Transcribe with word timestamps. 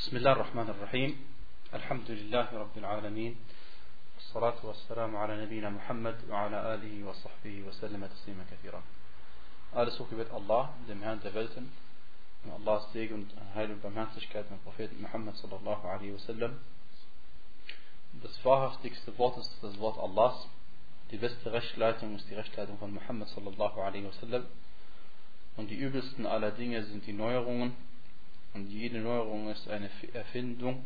بسم 0.00 0.16
الله 0.16 0.32
الرحمن 0.32 0.68
الرحيم. 0.68 1.10
الحمد 1.74 2.10
لله 2.10 2.48
رب 2.52 2.76
العالمين. 2.76 3.36
الصلاة 4.16 4.66
والسلام 4.66 5.16
على 5.16 5.44
نبينا 5.44 5.70
محمد 5.70 6.16
وعلى 6.30 6.74
آله 6.74 7.04
وصحبه 7.08 7.62
وسلم 7.68 8.06
تسليما 8.06 8.44
كثيرا. 8.50 8.82
آل 9.76 9.92
سوكي 9.92 10.16
بيت 10.16 10.32
الله 10.34 10.70
دم 10.88 11.02
هان 11.04 11.18
دفلتن 11.24 11.66
الله 12.56 12.76
سيق 12.92 13.10
هايل 13.54 13.74
بمهان 13.74 14.08
تشكات 14.16 14.44
من 14.52 14.58
قفيت 14.66 14.90
محمد 15.00 15.34
صلى 15.34 15.56
الله 15.56 15.88
عليه 15.88 16.12
وسلم 16.12 16.58
بس 18.24 18.38
فاهف 18.44 18.82
تكس 18.82 19.04
تبوتن 19.06 19.42
ستزبوت 19.42 19.98
الله 19.98 20.30
دي 21.10 21.16
بس 21.16 21.44
تغش 21.44 21.78
لاتن 21.78 22.14
وستغش 22.14 22.48
لاتن 22.58 22.76
من 22.82 22.90
محمد 22.94 23.26
صلى 23.26 23.48
الله 23.48 23.82
عليه 23.84 24.08
وسلم 24.08 24.44
Und 25.56 25.68
die 25.68 25.76
übelsten 25.76 26.24
aller 26.26 26.52
Dinge 26.52 26.84
sind 26.84 27.06
die 27.06 27.12
Neuerungen, 27.12 27.76
Und 28.54 28.68
jede 28.68 28.98
Neuerung 28.98 29.50
ist 29.50 29.68
eine 29.68 29.90
Erfindung. 30.12 30.84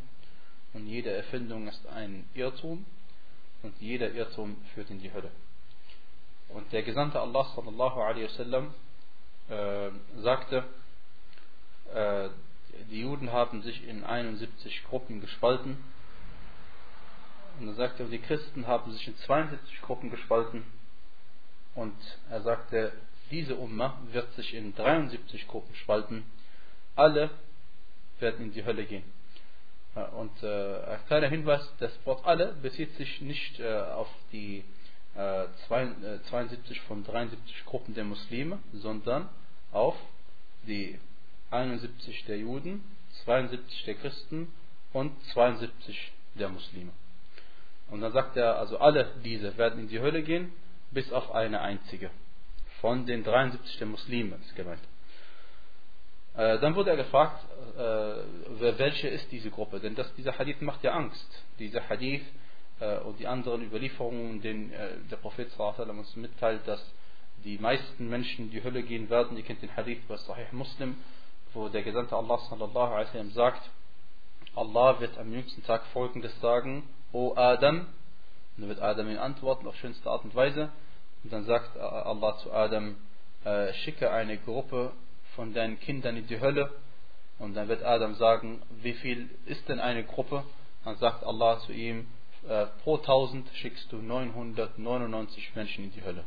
Und 0.73 0.87
jede 0.87 1.11
Erfindung 1.11 1.69
ist 1.69 1.87
ein 1.87 2.29
Irrtum. 2.35 2.85
Und 3.63 3.75
jeder 3.81 4.13
Irrtum 4.13 4.57
führt 4.75 4.91
in 4.91 5.01
die 5.01 5.13
Hölle. 5.13 5.31
Und 6.49 6.71
der 6.73 6.83
Gesandte 6.83 7.21
Allah 7.21 7.45
sallallahu 7.55 8.01
alaihi 8.01 8.27
wasallam 8.27 8.75
äh, 9.49 9.91
sagte, 10.21 10.65
äh, 11.95 12.29
die 12.91 13.01
Juden 13.01 13.33
haben 13.33 13.63
sich 13.63 13.87
in 13.87 14.05
71 14.05 14.85
Gruppen 14.85 15.21
gespalten. 15.21 15.79
Und 17.61 17.69
er 17.69 17.75
sagte, 17.75 18.05
die 18.07 18.19
Christen 18.19 18.67
haben 18.67 18.93
sich 18.93 19.07
in 19.07 19.17
72 19.17 19.81
Gruppen 19.83 20.11
gespalten. 20.11 20.65
Und 21.75 21.95
er 22.31 22.43
sagte, 22.43 22.93
diese 23.31 23.57
Umma 23.57 23.99
wird 24.13 24.33
sich 24.35 24.55
in 24.55 24.75
73 24.75 25.47
Gruppen 25.49 25.75
spalten. 25.77 26.25
Alle 26.95 27.31
werden 28.25 28.47
in 28.47 28.53
die 28.53 28.65
Hölle 28.65 28.85
gehen. 28.85 29.05
Und 30.17 30.43
äh, 30.43 30.81
ein 30.87 31.07
kleiner 31.07 31.29
Hinweis, 31.29 31.63
das 31.79 31.93
Wort 32.05 32.27
alle 32.27 32.55
bezieht 32.61 32.97
sich 32.97 33.21
nicht 33.21 33.61
äh, 33.61 33.79
auf 33.79 34.09
die 34.33 34.65
äh, 35.15 35.45
72 35.69 36.81
von 36.81 37.05
73 37.05 37.65
Gruppen 37.65 37.95
der 37.95 38.05
Muslime, 38.05 38.59
sondern 38.73 39.29
auf 39.71 39.95
die 40.67 40.99
71 41.53 42.25
der 42.25 42.39
Juden, 42.39 42.83
72 43.25 43.85
der 43.85 43.95
Christen 43.95 44.49
und 44.93 45.13
72 45.33 46.13
der 46.35 46.49
Muslime. 46.49 46.91
Und 47.91 48.01
dann 48.01 48.13
sagt 48.13 48.37
er, 48.37 48.59
also 48.59 48.79
alle 48.79 49.13
diese 49.23 49.57
werden 49.57 49.79
in 49.79 49.89
die 49.89 50.01
Hölle 50.01 50.25
gehen, 50.25 50.53
bis 50.91 51.13
auf 51.13 51.31
eine 51.31 51.61
einzige. 51.61 52.11
Von 52.81 53.07
den 53.07 53.23
73 53.23 53.79
der 53.79 53.87
Muslime 53.87 54.37
ist 54.45 54.57
gemeint. 54.57 54.81
Äh, 56.37 56.59
dann 56.59 56.75
wurde 56.75 56.91
er 56.91 56.97
gefragt, 56.97 57.45
äh, 57.79 58.79
welche 58.79 59.09
ist 59.09 59.31
diese 59.31 59.51
Gruppe? 59.51 59.79
Denn 59.79 59.95
das, 59.95 60.13
dieser 60.15 60.37
Hadith 60.37 60.61
macht 60.61 60.83
ja 60.83 60.93
Angst. 60.93 61.29
Dieser 61.59 61.89
Hadith 61.89 62.25
äh, 62.81 62.99
und 62.99 63.21
die 63.21 63.27
anderen 63.27 63.63
Überlieferungen, 63.63 64.41
denen 64.43 64.73
der 65.11 65.17
Prophet 65.17 65.51
sallam, 65.53 65.99
uns 65.99 66.15
mitteilt, 66.17 66.67
dass 66.67 66.85
die 67.45 67.59
meisten 67.59 68.09
Menschen 68.09 68.47
in 68.47 68.51
die 68.51 68.65
Hölle 68.65 68.83
gehen 68.83 69.11
werden. 69.11 69.37
Ihr 69.37 69.45
kennt 69.45 69.63
den 69.63 69.77
Hadith 69.77 70.01
bei 70.09 70.17
Sahih 70.17 70.47
Muslim, 70.53 70.97
wo 71.53 71.69
der 71.69 71.83
Gesandte 71.83 72.17
Allah 72.17 72.39
sallallahu 72.39 72.95
alaihi 72.95 73.31
sagt, 73.31 73.71
Allah 74.57 74.99
wird 75.01 75.17
am 75.19 75.33
jüngsten 75.33 75.63
Tag 75.65 75.85
folgendes 75.93 76.39
sagen, 76.41 76.89
O 77.13 77.35
Adam, 77.37 77.81
und 77.81 77.87
dann 78.59 78.69
wird 78.69 78.81
Adam 78.81 79.09
ihn 79.09 79.19
antworten 79.19 79.69
auf 79.69 79.77
schönste 79.77 80.09
Art 80.09 80.25
und 80.25 80.35
Weise, 80.35 80.71
und 81.23 81.33
dann 81.33 81.45
sagt 81.45 81.77
Allah 81.77 82.37
zu 82.39 82.53
Adam, 82.53 82.97
schicke 83.85 84.11
eine 84.11 84.39
Gruppe 84.39 84.93
von 85.37 85.55
deinen 85.55 85.79
Kindern 85.81 86.17
in 86.17 86.27
die 86.27 86.41
Hölle, 86.41 86.71
und 87.39 87.55
dann 87.55 87.69
wird 87.69 87.83
Adam 87.83 88.15
sagen, 88.15 88.63
wie 88.83 88.93
viel 88.93 89.29
ist 89.47 89.69
denn 89.69 89.81
eine 89.81 90.05
Gruppe? 90.05 90.45
Dann 90.85 90.97
sagt 90.97 91.25
Allah 91.25 91.59
zu 91.61 91.73
ihm, 91.73 92.07
äh, 92.49 92.67
pro 92.83 92.99
tausend 92.99 93.49
schickst 93.55 93.91
du 93.91 93.97
999 93.97 95.55
Menschen 95.55 95.85
in 95.85 95.93
die 95.93 96.05
Hölle. 96.05 96.25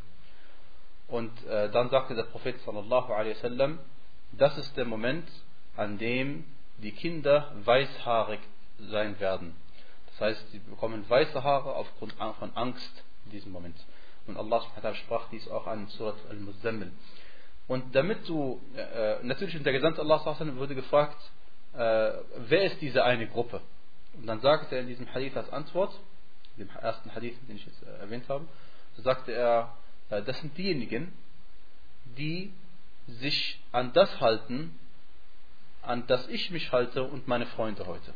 Und 1.08 1.32
äh, 1.46 1.70
dann 1.72 1.90
sagte 1.90 2.16
der 2.16 2.24
Prophet 2.24 2.60
sallallahu 2.62 3.14
alaihi 3.14 3.36
wasallam, 3.36 3.80
das 4.34 4.58
ist 4.58 4.76
der 4.76 4.86
Moment, 4.86 5.28
an 5.78 5.98
dem 5.98 6.44
die 6.80 6.92
Kinder 6.92 7.52
weißhaarig 7.64 8.40
sein 8.80 9.20
werden. 9.20 9.56
Das 10.08 10.22
heißt, 10.22 10.52
sie 10.52 10.60
bekommen 10.60 11.08
weiße 11.08 11.44
Haare 11.44 11.76
aufgrund 11.76 12.14
von 12.14 12.52
Angst 12.56 13.04
in 13.26 13.32
diesem 13.32 13.52
Moment. 13.52 13.78
Und 14.26 14.38
Allah 14.38 14.62
sprach 14.94 15.30
dies 15.30 15.48
auch 15.48 15.68
an 15.68 15.88
Surat 15.88 16.18
al-Muzammil. 16.30 16.92
Und 17.68 17.96
damit 17.96 18.28
du, 18.28 18.62
äh, 18.76 19.24
natürlich 19.24 19.56
in 19.56 19.64
der 19.64 19.74
Gesandte 19.74 20.02
Allah 20.02 20.24
wurde 20.56 20.76
gefragt, 20.76 21.18
äh, 21.74 21.78
wer 21.78 22.64
ist 22.64 22.82
diese 22.82 23.04
eine 23.04 23.28
Gruppe? 23.28 23.62
Und 24.14 24.26
dann 24.26 24.40
sagte 24.40 24.76
er 24.76 24.82
in 24.82 24.88
diesem 24.88 25.14
Hadith 25.14 25.36
als 25.36 25.52
Antwort, 25.52 25.94
dem 26.58 26.70
ersten 26.70 27.14
Hadith, 27.14 27.36
den 27.48 27.58
ich 27.58 27.66
jetzt 27.66 27.84
äh, 27.84 28.00
erwähnt 28.00 28.28
habe, 28.30 28.46
sagte 28.98 29.32
er, 29.34 29.76
äh, 30.10 30.22
das 30.24 30.40
sind 30.40 30.58
diejenigen, 30.58 31.14
die 32.18 32.52
sich 33.08 33.60
an 33.72 33.94
das 33.94 34.20
halten, 34.20 34.78
an 35.82 36.06
das 36.08 36.28
ich 36.30 36.52
mich 36.52 36.72
halte 36.72 37.04
und 37.04 37.28
meine 37.28 37.46
Freunde 37.46 37.86
heute. 37.86 38.14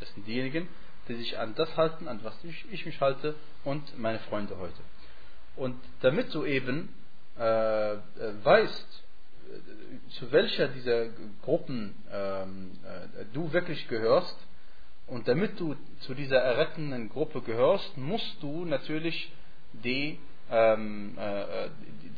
Das 0.00 0.12
sind 0.14 0.26
diejenigen, 0.26 0.68
die 1.08 1.14
sich 1.14 1.38
an 1.38 1.54
das 1.54 1.76
halten, 1.76 2.06
an 2.06 2.22
was 2.22 2.34
ich, 2.44 2.64
ich 2.70 2.86
mich 2.86 3.00
halte 3.00 3.34
und 3.64 3.98
meine 3.98 4.18
Freunde 4.20 4.58
heute. 4.58 4.80
Und 5.56 5.80
damit 6.02 6.32
du 6.34 6.44
eben 6.44 6.88
äh, 7.38 7.96
weißt, 8.44 9.04
zu 10.10 10.32
welcher 10.32 10.68
dieser 10.68 11.08
Gruppen 11.42 11.94
ähm, 12.12 12.72
äh, 12.84 13.24
du 13.32 13.52
wirklich 13.52 13.86
gehörst, 13.88 14.36
und 15.08 15.26
damit 15.26 15.58
du 15.58 15.74
zu 16.00 16.14
dieser 16.14 16.38
errettenden 16.38 17.08
Gruppe 17.08 17.40
gehörst, 17.40 17.96
musst 17.96 18.42
du 18.42 18.66
natürlich 18.66 19.32
die, 19.72 20.18
ähm, 20.50 21.16
äh, 21.18 21.68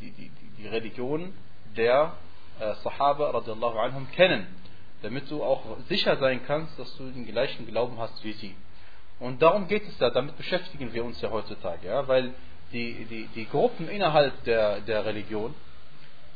die, 0.01 0.11
die, 0.11 0.31
die, 0.57 0.67
Religion 0.67 1.33
der 1.77 2.13
äh, 2.59 2.75
Sahaba 2.83 3.29
radiallahu 3.31 3.79
anhum 3.79 4.11
kennen, 4.11 4.45
damit 5.01 5.31
du 5.31 5.41
auch 5.41 5.63
sicher 5.87 6.17
sein 6.17 6.41
kannst, 6.45 6.77
dass 6.77 6.95
du 6.97 7.09
den 7.09 7.25
gleichen 7.25 7.65
Glauben 7.65 7.97
hast 7.97 8.21
wie 8.25 8.33
sie. 8.33 8.55
Und 9.19 9.41
darum 9.41 9.67
geht 9.67 9.87
es 9.87 9.97
da, 9.97 10.09
damit 10.09 10.35
beschäftigen 10.35 10.91
wir 10.91 11.05
uns 11.05 11.21
ja 11.21 11.31
heutzutage, 11.31 11.87
ja, 11.87 12.07
weil 12.07 12.33
die, 12.71 13.05
die, 13.05 13.27
die 13.35 13.47
Gruppen 13.47 13.89
innerhalb 13.89 14.43
der, 14.43 14.81
der 14.81 15.05
Religion, 15.05 15.53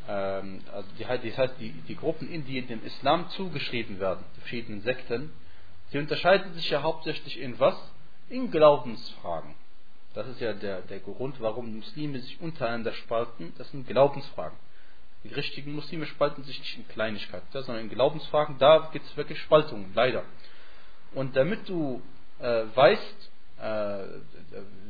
ähm, 0.08 0.62
also 0.72 0.88
die, 1.00 1.30
das 1.30 1.38
heißt 1.38 1.56
die, 1.60 1.72
die 1.72 1.96
Gruppen, 1.96 2.30
in 2.30 2.46
die 2.46 2.62
dem 2.62 2.84
Islam 2.86 3.30
zugeschrieben 3.30 4.00
werden, 4.00 4.24
die 4.36 4.40
verschiedenen 4.42 4.82
Sekten, 4.82 5.32
die 5.92 5.98
unterscheiden 5.98 6.54
sich 6.54 6.70
ja 6.70 6.82
hauptsächlich 6.82 7.40
in 7.40 7.60
was? 7.60 7.76
In 8.30 8.52
Glaubensfragen. 8.52 9.54
Das 10.14 10.28
ist 10.28 10.40
ja 10.40 10.54
der, 10.54 10.82
der 10.82 11.00
Grund, 11.00 11.40
warum 11.40 11.76
Muslime 11.76 12.20
sich 12.20 12.40
untereinander 12.42 12.94
spalten. 12.94 13.54
Das 13.58 13.70
sind 13.72 13.88
Glaubensfragen. 13.88 14.58
Die 15.24 15.34
richtigen 15.34 15.74
Muslime 15.74 16.06
spalten 16.06 16.44
sich 16.44 16.60
nicht 16.60 16.78
in 16.78 16.88
Kleinigkeiten, 16.88 17.48
sondern 17.52 17.84
in 17.84 17.90
Glaubensfragen. 17.90 18.58
Da 18.58 18.90
gibt 18.94 19.06
es 19.06 19.18
wirklich 19.18 19.40
Spaltungen, 19.40 19.92
leider. 19.94 20.24
Und 21.14 21.36
damit 21.36 21.68
du 21.68 22.02
äh, 22.40 22.64
weißt, 22.74 23.32
äh, 23.62 24.04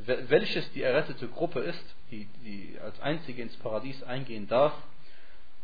welches 0.07 0.71
die 0.73 0.81
errettete 0.81 1.27
Gruppe 1.27 1.59
ist, 1.59 1.95
die, 2.11 2.27
die 2.43 2.77
als 2.83 2.99
einzige 3.01 3.41
ins 3.41 3.55
Paradies 3.57 4.01
eingehen 4.03 4.47
darf, 4.47 4.73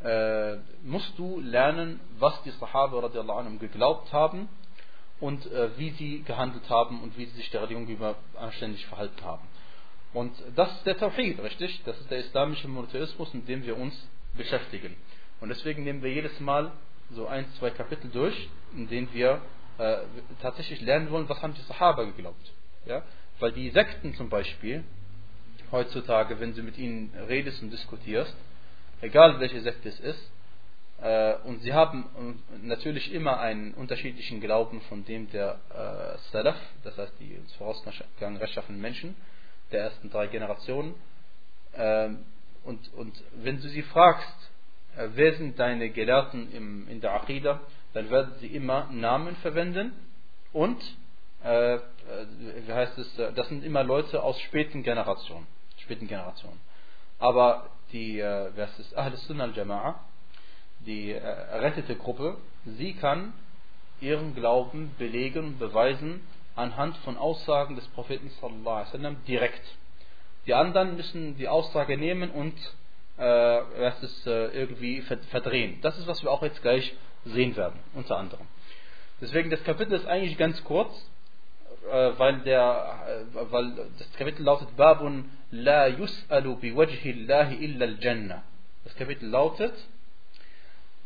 äh, 0.03 0.57
musst 0.83 1.17
du 1.17 1.39
lernen, 1.39 1.99
was 2.17 2.41
die 2.43 2.51
Sahaba 2.51 3.05
anhum 3.05 3.59
geglaubt 3.59 4.11
haben 4.11 4.49
und 5.19 5.45
äh, 5.51 5.77
wie 5.77 5.91
sie 5.91 6.23
gehandelt 6.23 6.69
haben 6.69 7.01
und 7.01 7.17
wie 7.17 7.25
sie 7.25 7.35
sich 7.37 7.49
der 7.51 7.61
Religion 7.61 7.85
gegenüber 7.85 8.15
anständig 8.35 8.85
verhalten 8.87 9.23
haben. 9.23 9.47
Und 10.13 10.33
das 10.55 10.71
ist 10.73 10.85
der 10.85 10.97
Tawhid, 10.97 11.41
richtig? 11.41 11.81
Das 11.85 11.99
ist 11.99 12.09
der 12.11 12.19
islamische 12.19 12.67
Monotheismus, 12.67 13.33
mit 13.33 13.47
dem 13.47 13.63
wir 13.63 13.77
uns 13.77 13.93
beschäftigen. 14.35 14.95
Und 15.39 15.49
deswegen 15.49 15.83
nehmen 15.83 16.03
wir 16.03 16.11
jedes 16.11 16.37
Mal 16.39 16.71
so 17.11 17.27
ein, 17.27 17.45
zwei 17.59 17.69
Kapitel 17.69 18.09
durch, 18.09 18.49
in 18.75 18.87
denen 18.87 19.13
wir 19.13 19.41
äh, 19.77 19.97
tatsächlich 20.41 20.81
lernen 20.81 21.11
wollen, 21.11 21.29
was 21.29 21.41
haben 21.41 21.53
die 21.53 21.61
Sahaba 21.61 22.03
geglaubt. 22.03 22.51
Ja? 22.85 23.03
Weil 23.41 23.53
die 23.53 23.71
Sekten 23.71 24.13
zum 24.13 24.29
Beispiel, 24.29 24.83
heutzutage, 25.71 26.39
wenn 26.39 26.53
du 26.53 26.61
mit 26.61 26.77
ihnen 26.77 27.11
redest 27.27 27.61
und 27.63 27.71
diskutierst, 27.71 28.35
egal 29.01 29.39
welche 29.39 29.61
Sekte 29.61 29.89
es 29.89 29.99
ist, 29.99 30.31
äh, 31.01 31.33
und 31.45 31.59
sie 31.63 31.73
haben 31.73 32.05
natürlich 32.61 33.11
immer 33.11 33.39
einen 33.39 33.73
unterschiedlichen 33.73 34.41
Glauben 34.41 34.81
von 34.81 35.03
dem 35.05 35.27
der 35.31 35.59
äh, 35.71 36.17
Salaf, 36.31 36.57
das 36.83 36.95
heißt 36.95 37.13
die 37.19 37.35
uns 37.35 37.51
vorausgegangen 37.55 38.37
rechtschaffenen 38.37 38.79
Menschen 38.79 39.15
der 39.71 39.85
ersten 39.85 40.11
drei 40.11 40.27
Generationen. 40.27 40.93
Ähm, 41.73 42.19
und, 42.63 42.93
und 42.93 43.23
wenn 43.33 43.59
du 43.59 43.67
sie 43.69 43.81
fragst, 43.81 44.51
äh, 44.95 45.07
wer 45.15 45.33
sind 45.33 45.57
deine 45.57 45.89
Gelehrten 45.89 46.51
im, 46.51 46.87
in 46.87 47.01
der 47.01 47.13
Aqidah, 47.13 47.59
dann 47.93 48.11
werden 48.11 48.33
sie 48.39 48.47
immer 48.47 48.87
Namen 48.91 49.35
verwenden 49.37 49.93
und 50.53 50.79
äh, 51.43 51.79
wie 52.65 52.73
heißt 52.73 52.97
es, 52.97 53.15
das 53.35 53.47
sind 53.47 53.63
immer 53.63 53.83
Leute 53.83 54.23
aus 54.23 54.39
späten 54.41 54.83
Generationen, 54.83 55.47
späten 55.77 56.07
Generationen. 56.07 56.59
Aber 57.19 57.69
die, 57.91 58.19
äh, 58.19 58.51
wer 58.55 58.65
ist 58.65 58.79
es, 58.79 58.93
Ahl 58.95 59.15
Sunnah 59.15 59.43
al-Jama'a, 59.45 59.95
die 60.85 61.11
äh, 61.11 61.17
errettete 61.17 61.95
Gruppe, 61.95 62.37
sie 62.65 62.93
kann 62.93 63.33
ihren 63.99 64.33
Glauben 64.33 64.95
belegen, 64.97 65.59
beweisen 65.59 66.21
anhand 66.55 66.97
von 66.97 67.17
Aussagen 67.17 67.75
des 67.75 67.87
Propheten 67.89 68.29
sallallahu 68.41 68.69
alaihi 68.69 68.87
wasallam 68.87 69.23
direkt. 69.25 69.61
Die 70.47 70.53
anderen 70.53 70.95
müssen 70.95 71.37
die 71.37 71.47
Aussage 71.47 71.97
nehmen 71.97 72.31
und 72.31 72.55
äh, 73.17 73.59
es 74.01 74.25
äh, 74.25 74.47
irgendwie 74.47 75.01
verdrehen. 75.01 75.77
Das 75.81 75.97
ist, 75.99 76.07
was 76.07 76.23
wir 76.23 76.31
auch 76.31 76.41
jetzt 76.41 76.61
gleich 76.61 76.95
sehen 77.25 77.55
werden, 77.55 77.79
unter 77.93 78.17
anderem. 78.17 78.47
Deswegen, 79.21 79.51
das 79.51 79.63
Kapitel 79.63 79.93
ist 79.93 80.07
eigentlich 80.07 80.37
ganz 80.37 80.63
kurz, 80.63 80.91
äh, 80.95 81.20
weil, 81.89 82.39
der, 82.41 83.25
äh, 83.33 83.51
weil 83.51 83.75
das 83.97 84.11
Kapitel 84.13 84.43
lautet 84.43 84.75
Babun 84.77 85.29
la 85.51 85.85
yus'alu 85.87 86.59
biwajhi 86.59 87.11
Allahi 87.13 87.55
illa 87.55 87.85
al-Jannah. 87.85 88.43
Das 88.83 88.95
Kapitel 88.95 89.29
lautet, 89.29 89.73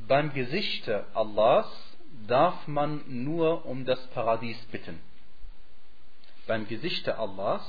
beim 0.07 0.33
Gesichte 0.33 1.05
Allahs 1.13 1.67
darf 2.27 2.67
man 2.67 3.03
nur 3.07 3.65
um 3.65 3.85
das 3.85 3.99
Paradies 4.07 4.57
bitten. 4.71 4.99
Beim 6.47 6.67
Gesichte 6.67 7.17
Allahs 7.17 7.63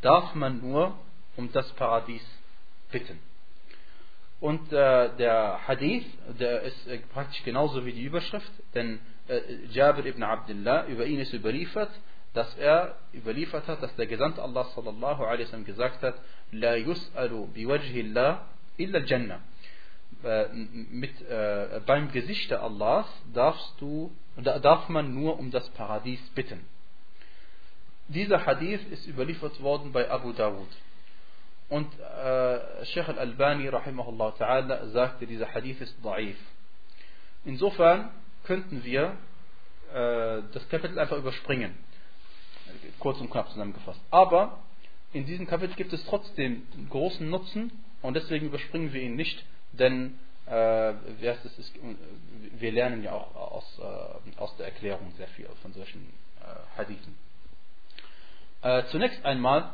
darf 0.00 0.34
man 0.34 0.60
nur 0.60 0.98
um 1.36 1.52
das 1.52 1.70
Paradies 1.72 2.24
bitten. 2.90 3.18
Und 4.40 4.72
äh, 4.72 5.16
der 5.16 5.66
Hadith, 5.66 6.06
der 6.38 6.62
ist 6.62 6.86
äh, 6.86 6.98
praktisch 7.12 7.42
genauso 7.42 7.84
wie 7.84 7.92
die 7.92 8.04
Überschrift, 8.04 8.50
denn 8.74 9.00
äh, 9.26 9.40
Jabir 9.70 10.06
ibn 10.06 10.22
Abdullah, 10.22 10.86
über 10.86 11.06
ihn 11.06 11.18
ist 11.18 11.32
überliefert, 11.32 11.90
dass 12.38 12.56
er 12.56 12.94
überliefert 13.12 13.66
hat, 13.66 13.82
dass 13.82 13.92
der 13.96 14.06
Gesandte 14.06 14.40
Allah 14.40 14.64
sallallahu 14.76 15.24
alaihi 15.24 15.46
wasallam 15.46 15.64
gesagt 15.64 16.04
hat, 16.04 16.14
La 16.52 16.74
yus'alu 16.74 17.48
biwajhi 17.48 18.00
Allah 18.10 18.46
illa 18.76 19.00
al-Jannah. 19.00 19.40
Äh, 20.22 20.46
mit, 20.52 21.20
äh, 21.28 21.80
beim 21.84 22.12
Gesichte 22.12 22.60
Allahs 22.60 23.08
darfst 23.34 23.74
du, 23.80 24.12
darf 24.36 24.88
man 24.88 25.12
nur 25.12 25.36
um 25.36 25.50
das 25.50 25.68
Paradies 25.70 26.20
bitten. 26.36 26.60
Dieser 28.06 28.46
Hadith 28.46 28.86
ist 28.88 29.08
überliefert 29.08 29.60
worden 29.60 29.90
bei 29.90 30.08
Abu 30.08 30.32
Dawud. 30.32 30.68
Und 31.68 31.88
äh, 31.98 32.84
Sheikh 32.84 33.08
al-Albani 33.08 33.66
rahimahullah 33.68 34.28
ta'ala 34.38 34.86
sagte, 34.90 35.26
dieser 35.26 35.52
Hadith 35.52 35.80
ist 35.80 35.96
da'if. 36.04 36.36
Insofern 37.44 38.10
könnten 38.44 38.84
wir 38.84 39.16
äh, 39.92 40.42
das 40.52 40.68
Kapitel 40.68 41.00
einfach 41.00 41.18
überspringen. 41.18 41.87
Kurz 42.98 43.20
und 43.20 43.30
knapp 43.30 43.50
zusammengefasst. 43.50 44.00
Aber 44.10 44.58
in 45.12 45.26
diesem 45.26 45.46
Kapitel 45.46 45.74
gibt 45.74 45.92
es 45.92 46.04
trotzdem 46.06 46.62
großen 46.90 47.28
Nutzen 47.28 47.72
und 48.02 48.14
deswegen 48.14 48.46
überspringen 48.46 48.92
wir 48.92 49.02
ihn 49.02 49.16
nicht, 49.16 49.44
denn 49.72 50.18
äh, 50.46 50.94
wir 52.58 52.72
lernen 52.72 53.02
ja 53.02 53.12
auch 53.12 53.34
aus, 53.34 53.80
äh, 53.80 54.40
aus 54.40 54.56
der 54.56 54.66
Erklärung 54.66 55.12
sehr 55.16 55.28
viel 55.28 55.48
von 55.62 55.72
solchen 55.72 56.00
äh, 56.40 56.78
Hadithen. 56.78 57.16
Äh, 58.62 58.84
zunächst 58.86 59.24
einmal 59.24 59.72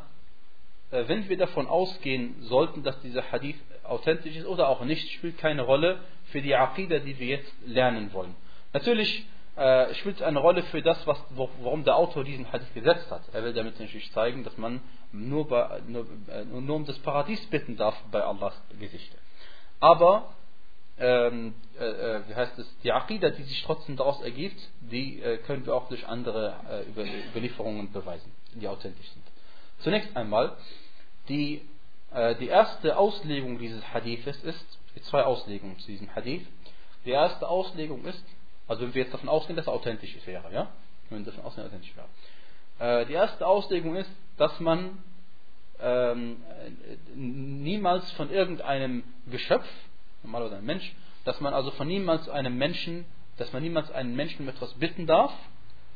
äh, 0.91 1.07
wenn 1.07 1.27
wir 1.27 1.37
davon 1.37 1.67
ausgehen 1.67 2.35
sollten, 2.41 2.83
dass 2.83 2.99
dieser 3.01 3.31
Hadith 3.31 3.57
authentisch 3.83 4.35
ist 4.35 4.45
oder 4.45 4.69
auch 4.69 4.83
nicht, 4.83 5.11
spielt 5.11 5.37
keine 5.37 5.63
Rolle 5.63 5.99
für 6.31 6.41
die 6.41 6.55
Aqidah, 6.55 6.99
die 6.99 7.17
wir 7.19 7.27
jetzt 7.27 7.53
lernen 7.65 8.13
wollen. 8.13 8.35
Natürlich 8.73 9.25
äh, 9.55 9.93
spielt 9.95 10.21
eine 10.21 10.39
Rolle 10.39 10.63
für 10.63 10.81
das, 10.81 11.05
was, 11.07 11.17
warum 11.29 11.83
der 11.83 11.95
Autor 11.95 12.23
diesen 12.23 12.51
Hadith 12.51 12.73
gesetzt 12.73 13.09
hat. 13.09 13.21
Er 13.33 13.43
will 13.43 13.53
damit 13.53 13.79
natürlich 13.79 14.11
zeigen, 14.11 14.43
dass 14.43 14.57
man 14.57 14.81
nur, 15.11 15.47
bei, 15.47 15.81
nur, 15.87 16.05
äh, 16.27 16.43
nur 16.45 16.75
um 16.75 16.85
das 16.85 16.99
Paradies 16.99 17.45
bitten 17.47 17.77
darf 17.77 17.95
bei 18.11 18.21
Allahs 18.21 18.55
Gesichte. 18.79 19.17
Aber 19.79 20.33
ähm, 20.97 21.55
äh, 21.77 21.83
äh, 21.85 22.21
wie 22.27 22.35
heißt 22.35 22.57
es, 22.57 22.77
die 22.83 22.91
Aqidah, 22.91 23.31
die 23.31 23.43
sich 23.43 23.63
trotzdem 23.63 23.97
daraus 23.97 24.21
ergibt, 24.21 24.59
die 24.79 25.21
äh, 25.21 25.37
können 25.39 25.65
wir 25.65 25.75
auch 25.75 25.89
durch 25.89 26.07
andere 26.07 26.55
äh, 26.69 27.29
Überlieferungen 27.29 27.91
beweisen, 27.91 28.31
die 28.53 28.67
authentisch 28.67 29.09
sind. 29.11 29.23
Zunächst 29.79 30.15
einmal, 30.15 30.55
die, 31.27 31.61
die 32.39 32.47
erste 32.47 32.97
Auslegung 32.97 33.59
dieses 33.59 33.83
Hadithes 33.93 34.41
ist, 34.43 34.79
zwei 35.03 35.23
Auslegungen 35.23 35.77
zu 35.79 35.87
diesem 35.87 36.15
Hadith. 36.15 36.47
Die 37.03 37.11
erste 37.11 37.49
Auslegung 37.49 38.05
ist, 38.05 38.23
also 38.67 38.83
wenn 38.83 38.93
wir 38.93 39.03
jetzt 39.03 39.13
davon 39.13 39.29
ausgehen, 39.29 39.55
dass 39.55 39.67
er 39.67 39.73
authentisch 39.73 40.15
wäre, 40.25 40.51
ja? 40.51 40.67
Wenn 41.09 41.19
wir 41.19 41.31
davon 41.31 41.45
ausgehen, 41.45 41.65
dass 41.65 41.73
er 41.73 41.77
authentisch 41.77 41.95
wäre. 41.95 43.01
Äh, 43.01 43.05
die 43.05 43.13
erste 43.13 43.45
Auslegung 43.45 43.95
ist, 43.95 44.09
dass 44.37 44.59
man 44.59 44.97
ähm, 45.79 46.37
niemals 47.15 48.09
von 48.13 48.31
irgendeinem 48.31 49.03
Geschöpf, 49.29 49.67
normalerweise 50.23 50.57
ein 50.57 50.65
Mensch, 50.65 50.95
dass 51.25 51.39
man 51.41 51.53
also 51.53 51.71
von 51.71 51.87
niemals 51.87 52.29
einem 52.29 52.57
Menschen, 52.57 53.05
dass 53.37 53.51
man 53.53 53.61
niemals 53.61 53.91
einen 53.91 54.15
Menschen 54.15 54.43
um 54.43 54.49
etwas 54.49 54.73
bitten 54.75 55.07
darf 55.07 55.33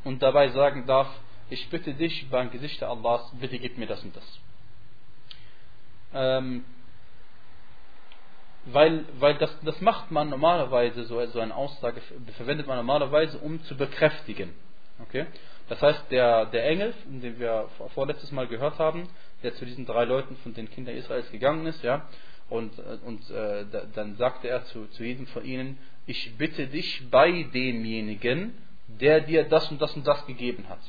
und 0.04 0.22
dabei 0.22 0.50
sagen 0.50 0.86
darf, 0.86 1.08
ich 1.50 1.70
bitte 1.70 1.94
dich 1.94 2.30
beim 2.30 2.52
Gesicht 2.52 2.84
Allahs, 2.84 3.32
bitte 3.40 3.58
gib 3.58 3.78
mir 3.78 3.88
das 3.88 4.04
und 4.04 4.16
das. 4.16 4.40
Ähm, 6.14 6.66
weil, 8.74 9.06
weil 9.20 9.36
das, 9.36 9.56
das 9.64 9.80
macht 9.82 10.12
man 10.12 10.30
normalerweise, 10.30 11.04
so, 11.06 11.24
so 11.28 11.40
eine 11.40 11.56
Aussage 11.56 12.02
verwendet 12.38 12.68
man 12.68 12.78
normalerweise, 12.78 13.38
um 13.40 13.62
zu 13.64 13.76
bekräftigen. 13.76 14.54
Okay? 15.02 15.26
Das 15.68 15.82
heißt, 15.82 16.12
der, 16.12 16.48
der 16.48 16.66
Engel, 16.66 16.94
den 17.06 17.40
wir 17.40 17.70
vorletztes 17.94 18.32
Mal 18.32 18.48
gehört 18.48 18.80
haben, 18.80 19.08
der 19.44 19.54
zu 19.56 19.66
diesen 19.66 19.86
drei 19.86 20.06
Leuten 20.06 20.36
von 20.38 20.54
den 20.54 20.70
Kindern 20.70 20.96
Israels 20.96 21.32
gegangen 21.32 21.66
ist, 21.68 21.84
ja, 21.84 22.08
und, 22.50 22.74
und 23.06 23.30
äh, 23.30 23.66
dann 23.94 24.16
sagte 24.16 24.48
er 24.50 24.66
zu, 24.66 24.88
zu 24.88 25.04
jedem 25.04 25.28
von 25.28 25.46
ihnen, 25.46 25.78
ich 26.08 26.36
bitte 26.38 26.66
dich 26.68 27.08
bei 27.12 27.44
demjenigen, 27.54 28.58
der 28.88 29.22
dir 29.22 29.44
das 29.44 29.70
und 29.70 29.80
das 29.80 29.96
und 29.96 30.08
das 30.08 30.26
gegeben 30.26 30.68
hat 30.68 30.80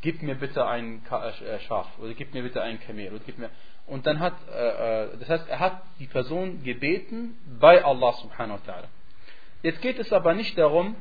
gib 0.00 0.22
mir 0.22 0.34
bitte 0.34 0.66
ein 0.66 1.02
äh, 1.06 1.58
Schaf 1.60 1.86
oder 1.98 2.14
gib 2.14 2.34
mir 2.34 2.42
bitte 2.42 2.62
ein 2.62 2.80
Kamel 2.80 3.10
oder 3.12 3.22
gib 3.24 3.38
mir 3.38 3.50
und 3.88 4.06
dann 4.06 4.20
hat 4.20 4.34
äh, 4.54 5.04
äh, 5.04 5.18
das 5.18 5.28
heißt 5.28 5.48
er 5.48 5.58
hat 5.58 5.82
die 5.98 6.06
Person 6.06 6.62
gebeten 6.62 7.36
bei 7.58 7.84
Allah 7.84 8.12
subhanahu 8.12 8.58
wa 8.58 8.72
ta'ala. 8.72 8.86
Jetzt 9.62 9.80
geht 9.80 9.98
es 9.98 10.12
aber 10.12 10.34
nicht 10.34 10.56
darum 10.56 10.96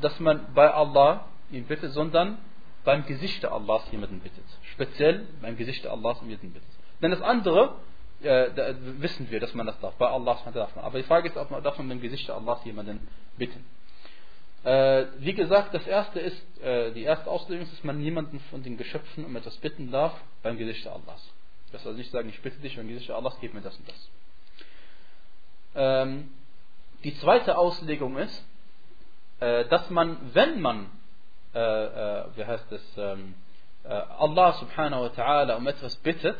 dass 0.00 0.18
man 0.20 0.52
bei 0.54 0.70
Allah 0.70 1.26
ihn 1.50 1.64
bittet 1.64 1.92
sondern 1.92 2.38
beim 2.84 3.06
Gesicht 3.06 3.44
Allahs 3.44 3.84
jemanden 3.92 4.20
bittet. 4.20 4.44
Speziell 4.72 5.26
beim 5.40 5.56
Gesicht 5.56 5.86
Allahs 5.86 6.20
jemanden 6.22 6.52
bittet. 6.52 6.68
Denn 7.00 7.10
das 7.10 7.22
andere 7.22 7.76
äh, 8.22 8.50
da 8.54 8.74
wissen 9.00 9.30
wir 9.30 9.40
dass 9.40 9.54
man 9.54 9.66
das 9.66 9.78
darf. 9.80 9.94
Bei 9.94 10.08
Allah 10.08 10.38
darf 10.52 10.76
man. 10.76 10.84
Aber 10.84 10.98
die 10.98 11.04
Frage 11.04 11.28
ist 11.28 11.36
ob 11.36 11.50
man 11.50 11.62
darf 11.62 11.78
man 11.78 11.88
beim 11.88 12.00
Gesicht 12.00 12.28
Allahs 12.30 12.64
jemanden 12.64 13.06
bitten? 13.36 13.64
Wie 14.64 15.34
gesagt, 15.34 15.74
das 15.74 15.84
erste 15.88 16.20
ist, 16.20 16.40
die 16.62 17.02
erste 17.02 17.28
Auslegung 17.28 17.64
ist, 17.64 17.72
dass 17.72 17.82
man 17.82 17.98
niemanden 17.98 18.38
von 18.48 18.62
den 18.62 18.76
Geschöpfen 18.76 19.24
um 19.24 19.34
etwas 19.34 19.56
bitten 19.56 19.90
darf 19.90 20.14
beim 20.44 20.56
Gesicht 20.56 20.86
Allahs. 20.86 21.32
Das 21.72 21.86
also 21.86 21.96
nicht 21.96 22.10
sagen, 22.10 22.28
ich 22.28 22.40
bitte 22.42 22.58
dich 22.58 22.76
beim 22.76 22.88
Gesicht 22.88 23.10
Allahs, 23.10 23.36
gib 23.40 23.54
mir 23.54 23.62
das 23.62 23.76
und 23.76 23.88
das. 23.88 24.08
Ähm, 25.74 26.30
die 27.02 27.16
zweite 27.18 27.56
Auslegung 27.56 28.18
ist, 28.18 28.44
äh, 29.40 29.64
dass 29.66 29.88
man, 29.90 30.34
wenn 30.34 30.60
man, 30.60 30.90
äh, 31.54 31.58
äh, 31.58 32.24
wie 32.36 32.44
heißt 32.44 32.70
es, 32.70 32.82
ähm, 32.96 33.34
äh, 33.84 33.88
Allah 33.88 34.52
subhanahu 34.52 35.02
wa 35.02 35.06
ta'ala 35.08 35.56
um 35.56 35.66
etwas 35.66 35.96
bittet, 35.96 36.38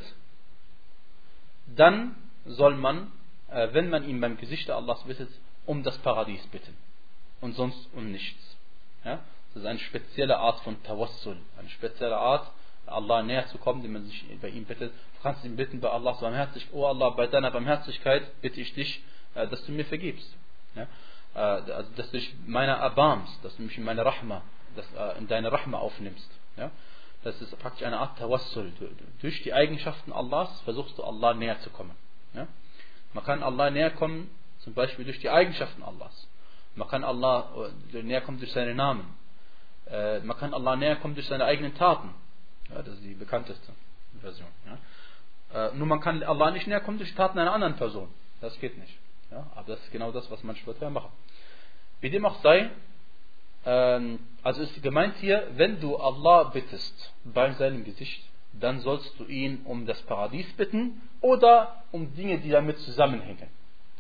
dann 1.67 2.15
soll 2.45 2.77
man, 2.77 3.11
wenn 3.49 3.89
man 3.89 4.09
ihn 4.09 4.21
beim 4.21 4.37
Gesicht 4.37 4.69
Allahs 4.71 5.03
bittet, 5.05 5.29
um 5.65 5.83
das 5.83 5.97
Paradies 5.99 6.45
bitten 6.49 6.77
und 7.41 7.55
sonst 7.55 7.89
um 7.95 8.11
nichts. 8.11 8.57
Ja? 9.05 9.21
Das 9.53 9.63
ist 9.63 9.69
eine 9.69 9.79
spezielle 9.79 10.39
Art 10.39 10.61
von 10.61 10.83
Tawassul, 10.83 11.37
eine 11.59 11.69
spezielle 11.69 12.17
Art, 12.17 12.51
Allah 12.87 13.23
näher 13.23 13.47
zu 13.49 13.59
kommen, 13.59 13.79
indem 13.79 13.95
man 13.95 14.05
sich 14.05 14.25
bei 14.41 14.49
ihm 14.49 14.65
bittet. 14.65 14.93
Du 14.93 15.23
kannst 15.23 15.45
ihn 15.45 15.57
bitten 15.57 15.81
bei 15.81 15.89
Allahs 15.89 16.21
Barmherzigkeit, 16.21 16.73
oh 16.75 16.87
Allah, 16.87 17.11
bei 17.11 17.27
deiner 17.27 17.51
Barmherzigkeit 17.51 18.41
bitte 18.41 18.61
ich 18.61 18.75
dich, 18.75 19.03
äh, 19.35 19.47
dass 19.49 19.65
du 19.65 19.73
mir 19.73 19.85
vergibst. 19.85 20.29
Ja? 20.75 20.87
Äh, 21.35 21.39
also, 21.39 21.91
dass 21.97 22.11
du 22.11 22.19
dich 22.19 22.35
meiner 22.47 22.75
erbarmst, 22.75 23.45
dass 23.45 23.57
du 23.57 23.63
mich 23.63 23.77
in 23.79 23.85
meine 23.85 24.05
Rahma, 24.05 24.43
dass, 24.77 24.87
äh, 24.95 25.19
in 25.19 25.29
deine 25.29 25.53
Rahma 25.53 25.79
aufnimmst. 25.79 26.31
Ja? 26.57 26.71
Das 27.25 27.41
ist 27.41 27.57
praktisch 27.61 27.87
eine 27.87 27.99
Art 27.99 28.19
Tawassul. 28.19 28.73
Durch 29.21 29.43
die 29.43 29.55
Eigenschaften 29.55 30.13
Allahs 30.13 30.61
versuchst 30.63 30.99
du 30.99 31.05
Allah 31.05 31.35
näher 31.35 31.61
zu 31.61 31.71
kommen. 31.71 31.95
Ja? 32.35 32.49
Man 33.13 33.25
kann 33.25 33.43
Allah 33.43 33.71
näher 33.71 33.91
kommen, 33.91 34.29
zum 34.59 34.75
Beispiel 34.75 35.05
durch 35.05 35.21
die 35.21 35.31
Eigenschaften 35.31 35.83
Allahs. 35.83 36.29
Man 36.75 36.89
kann 36.89 37.05
Allah 37.05 37.71
näher 37.93 38.23
kommen 38.23 38.39
durch 38.39 38.53
seine 38.53 38.75
Namen. 38.75 39.05
Man 39.91 40.37
kann 40.39 40.55
Allah 40.55 40.77
näher 40.77 40.97
kommen 40.97 41.15
durch 41.15 41.27
seine 41.29 41.45
eigenen 41.45 41.75
Taten. 41.75 42.15
Ja, 42.75 42.83
das 42.83 42.95
ist 42.95 43.05
die 43.05 43.15
bekannteste 43.15 43.73
Version. 44.21 44.49
Ja. 44.67 45.69
Äh, 45.69 45.75
nur 45.75 45.87
man 45.87 46.01
kann 46.01 46.23
Allah 46.23 46.51
nicht 46.51 46.67
näher 46.67 46.81
kommen 46.81 46.99
durch 46.99 47.15
Taten 47.15 47.39
einer 47.39 47.53
anderen 47.53 47.77
Person. 47.77 48.09
Das 48.41 48.59
geht 48.61 48.79
nicht. 48.79 48.95
Ja, 49.31 49.47
aber 49.55 49.75
das 49.75 49.81
ist 49.81 49.93
genau 49.93 50.13
das, 50.13 50.31
was 50.31 50.43
man 50.43 50.57
später 50.57 50.91
machen. 50.91 51.11
Wie 52.01 52.11
dem 52.11 52.25
auch 52.27 52.41
sei, 52.43 52.71
ähm, 53.65 54.19
also 54.43 54.63
ist 54.63 54.83
gemeint 54.83 55.17
hier, 55.17 55.49
wenn 55.55 55.81
du 55.81 55.97
Allah 55.97 56.45
bittest 56.45 57.13
bei 57.25 57.53
seinem 57.53 57.85
Gesicht, 57.85 58.23
dann 58.53 58.81
sollst 58.81 59.19
du 59.19 59.25
ihn 59.25 59.63
um 59.65 59.87
das 59.87 60.03
Paradies 60.03 60.51
bitten 60.55 61.01
oder 61.21 61.83
um 61.93 62.15
Dinge, 62.15 62.39
die 62.39 62.51
damit 62.51 62.79
zusammenhängen. 62.81 63.49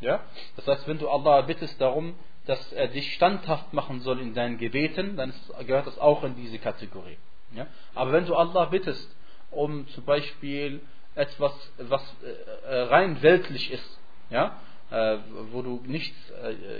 Ja? 0.01 0.21
Das 0.57 0.67
heißt, 0.67 0.89
wenn 0.89 0.99
du 0.99 1.09
Allah 1.09 1.43
bittest 1.43 1.81
darum, 1.81 2.15
dass 2.47 2.73
er 2.73 2.89
dich 2.89 3.15
standhaft 3.15 3.73
machen 3.73 4.01
soll 4.01 4.21
in 4.21 4.35
deinen 4.35 4.59
Gebeten, 4.59 5.17
dann 5.17 5.33
gehört 5.67 5.87
das 5.87 5.99
auch 5.99 6.25
in 6.25 6.35
diese 6.35 6.59
Kategorie. 6.59 7.17
Ja? 7.55 7.67
Aber 7.95 8.13
wenn 8.13 8.27
du 8.27 8.35
Allah 8.35 8.67
bittest, 8.67 9.15
um 9.51 9.87
zum 9.89 10.05
Beispiel 10.05 10.81
etwas, 11.15 11.53
was 11.79 12.03
äh, 12.23 12.75
äh 12.75 12.81
rein 12.83 13.23
weltlich 13.23 13.71
ist, 13.71 13.99
ja, 14.31 14.59
äh, 14.91 15.19
wo 15.51 15.63
du 15.63 15.83
nichts 15.87 16.17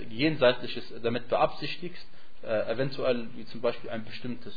Jenseitliches 0.09 0.93
damit 1.01 1.29
beabsichtigst, 1.29 2.05
eventuell 2.43 3.27
wie 3.35 3.45
zum 3.45 3.61
Beispiel 3.61 3.89
ein 3.89 4.03
bestimmtes 4.03 4.53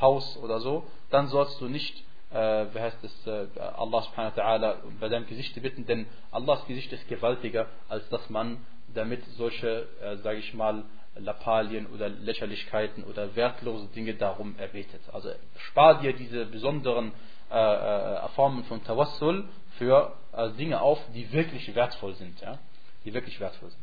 Haus 0.00 0.38
oder 0.38 0.58
so, 0.60 0.86
dann 1.10 1.28
sollst 1.28 1.60
du 1.60 1.68
nicht, 1.68 2.02
wie 2.30 2.80
heißt 2.80 3.04
es, 3.04 3.28
Allah 3.28 4.02
subhanahu 4.02 4.36
wa 4.36 4.42
ta'ala 4.42 4.76
bei 4.98 5.08
deinem 5.08 5.26
Gesicht 5.26 5.60
bitten, 5.60 5.84
denn 5.86 6.06
Allahs 6.30 6.66
Gesicht 6.66 6.90
ist 6.92 7.06
gewaltiger, 7.08 7.66
als 7.90 8.08
dass 8.08 8.30
man 8.30 8.64
damit 8.94 9.22
solche, 9.36 9.86
sage 10.22 10.38
ich 10.38 10.54
mal, 10.54 10.84
Lappalien 11.16 11.86
oder 11.86 12.08
Lächerlichkeiten 12.08 13.04
oder 13.04 13.34
wertlose 13.34 13.88
Dinge 13.88 14.14
darum 14.14 14.56
erbetet. 14.58 15.00
Also 15.12 15.30
spar 15.56 16.00
dir 16.00 16.12
diese 16.12 16.46
besonderen 16.46 17.12
äh, 17.50 17.54
äh, 17.54 18.28
Formen 18.34 18.64
von 18.64 18.82
Tawassul 18.84 19.48
für 19.78 20.14
äh, 20.32 20.50
Dinge 20.50 20.80
auf, 20.80 21.00
die 21.14 21.32
wirklich 21.32 21.74
wertvoll 21.74 22.14
sind. 22.14 22.40
Ja? 22.40 22.58
Die 23.04 23.14
wirklich 23.14 23.40
wertvoll 23.40 23.70
sind. 23.70 23.82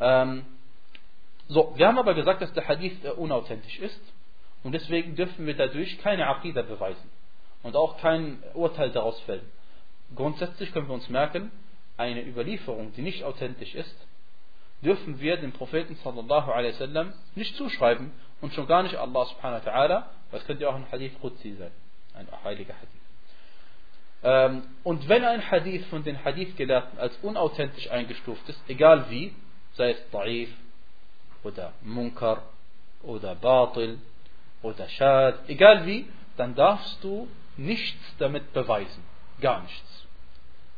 Ähm, 0.00 0.44
so, 1.48 1.72
wir 1.76 1.86
haben 1.86 1.98
aber 1.98 2.14
gesagt, 2.14 2.42
dass 2.42 2.52
der 2.52 2.66
Hadith 2.66 3.04
äh, 3.04 3.10
unauthentisch 3.10 3.78
ist 3.78 4.00
und 4.62 4.72
deswegen 4.72 5.14
dürfen 5.14 5.46
wir 5.46 5.54
dadurch 5.56 5.98
keine 5.98 6.26
Aqidah 6.26 6.62
beweisen 6.62 7.10
und 7.62 7.76
auch 7.76 7.98
kein 7.98 8.42
Urteil 8.54 8.90
daraus 8.90 9.20
fällen. 9.22 9.48
Grundsätzlich 10.14 10.72
können 10.72 10.88
wir 10.88 10.94
uns 10.94 11.08
merken, 11.08 11.50
eine 11.96 12.26
Überlieferung, 12.26 12.92
die 12.94 13.02
nicht 13.02 13.24
authentisch 13.24 13.74
ist, 13.74 13.94
dürfen 14.84 15.20
wir 15.20 15.36
dem 15.36 15.52
Propheten 15.52 15.96
sallallahu 15.96 16.50
alaihi 16.50 16.74
wasallam 16.74 17.12
nicht 17.34 17.56
zuschreiben 17.56 18.12
und 18.40 18.52
schon 18.52 18.66
gar 18.66 18.82
nicht 18.82 18.96
Allah 18.96 19.24
subhanahu 19.26 19.64
wa 19.64 19.70
ta'ala, 19.70 20.04
es 20.32 20.44
könnte 20.46 20.64
ja 20.64 20.70
auch 20.70 20.74
ein 20.74 20.86
Hadith 20.90 21.18
Qudsi 21.20 21.54
sein, 21.54 21.70
ein 22.14 22.26
heiliger 22.44 22.74
Hadith. 22.74 23.04
Ähm, 24.22 24.62
und 24.82 25.08
wenn 25.08 25.24
ein 25.24 25.50
Hadith 25.50 25.86
von 25.86 26.02
den 26.02 26.24
Hadith-Gelehrten 26.24 26.98
als 26.98 27.16
unauthentisch 27.22 27.90
eingestuft 27.90 28.48
ist, 28.48 28.60
egal 28.68 29.10
wie, 29.10 29.34
sei 29.74 29.90
es 29.90 29.98
Da'if 30.12 30.48
oder 31.42 31.72
Munkar 31.82 32.42
oder 33.02 33.34
Batil 33.34 33.98
oder 34.62 34.88
Shad, 34.88 35.48
egal 35.48 35.86
wie, 35.86 36.06
dann 36.36 36.54
darfst 36.54 37.04
du 37.04 37.28
nichts 37.56 38.02
damit 38.18 38.52
beweisen. 38.52 39.04
Gar 39.40 39.62
nichts. 39.62 40.06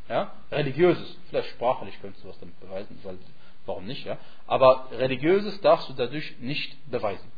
Ja? 0.08 0.32
Religiöses, 0.50 1.16
vielleicht 1.30 1.50
sprachlich 1.50 2.00
könntest 2.00 2.24
du 2.24 2.28
was 2.28 2.38
damit 2.40 2.58
beweisen, 2.60 2.98
weil, 3.02 3.18
warum 3.66 3.86
nicht, 3.86 4.04
ja? 4.06 4.18
Aber 4.46 4.88
religiöses 4.92 5.60
darfst 5.60 5.88
du 5.88 5.92
dadurch 5.92 6.38
nicht 6.40 6.76
beweisen. 6.90 7.30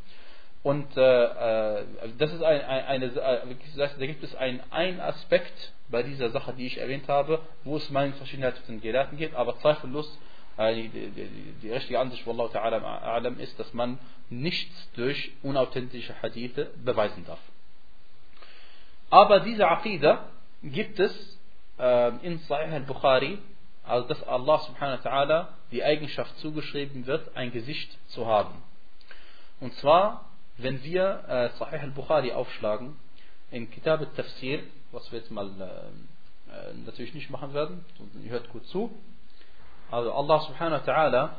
Und 0.63 0.97
äh, 0.97 1.81
äh 1.81 1.85
das 2.19 2.33
ist 2.33 2.43
ein, 2.43 2.61
ein, 2.63 2.85
eine, 2.85 3.07
äh, 3.07 3.57
da 3.77 4.07
gibt 4.07 4.23
es 4.23 4.35
einen, 4.35 4.61
einen 4.71 5.01
Aspekt 5.01 5.73
bei 5.89 6.03
dieser 6.03 6.31
Sache, 6.31 6.53
die 6.53 6.67
ich 6.67 6.79
erwähnt 6.79 7.09
habe, 7.09 7.41
wo 7.65 7.77
es 7.77 7.91
Meinungsverschiedenheit 7.91 8.57
zwischen 8.57 8.77
den 8.77 8.81
Gelehrten 8.81 9.17
gibt, 9.17 9.35
aber 9.35 9.59
zweifellos 9.59 10.19
äh, 10.59 10.75
die, 10.75 10.89
die, 10.89 11.11
die, 11.11 11.55
die, 11.63 11.71
richtige 11.71 12.01
Ansicht 12.01 12.23
von 12.25 12.39
Allah 12.39 12.51
Ta'ala 12.51 13.39
ist, 13.39 13.59
dass 13.59 13.73
man 13.73 13.99
nichts 14.29 14.91
durch 14.95 15.33
unauthentische 15.43 16.21
Hadithe 16.21 16.71
beweisen 16.85 17.25
darf. 17.25 17.41
Aber 19.11 19.41
diese 19.41 19.67
Aqidah 19.67 20.29
gibt 20.63 20.99
es 20.99 21.39
äh, 21.79 22.09
in 22.23 22.39
Sahih 22.41 22.75
al-Bukhari, 22.75 23.39
also 23.89 24.07
dass 24.09 24.23
Allah 24.25 24.59
subhanahu 24.61 25.05
wa 25.05 25.11
ta'ala 25.11 25.49
die 25.71 25.83
Eigenschaft 25.83 26.37
zugeschrieben 26.39 27.07
wird, 27.07 27.37
ein 27.37 27.53
Gesicht 27.53 27.91
zu 28.09 28.27
haben. 28.27 28.63
Und 29.61 29.75
zwar, 29.75 30.27
wenn 30.57 30.83
wir 30.83 31.25
äh, 31.29 31.51
Sahih 31.59 31.81
al-Bukhari 31.81 32.33
aufschlagen, 32.33 32.97
in 33.51 33.71
Kitab 33.71 34.01
al-Tafsir, 34.01 34.63
was 34.93 35.11
wir 35.11 35.21
jetzt 35.21 35.31
mal 35.31 35.49
äh, 35.59 36.71
äh 36.71 36.75
natürlich 36.85 37.15
nicht 37.15 37.31
machen 37.31 37.55
werden, 37.55 37.85
ihr 38.25 38.31
hört 38.31 38.51
gut 38.51 38.67
zu, 38.67 38.91
also 39.91 40.13
Allah 40.13 40.41
subhanahu 40.41 40.87
wa 40.87 40.93
ta'ala 40.93 41.31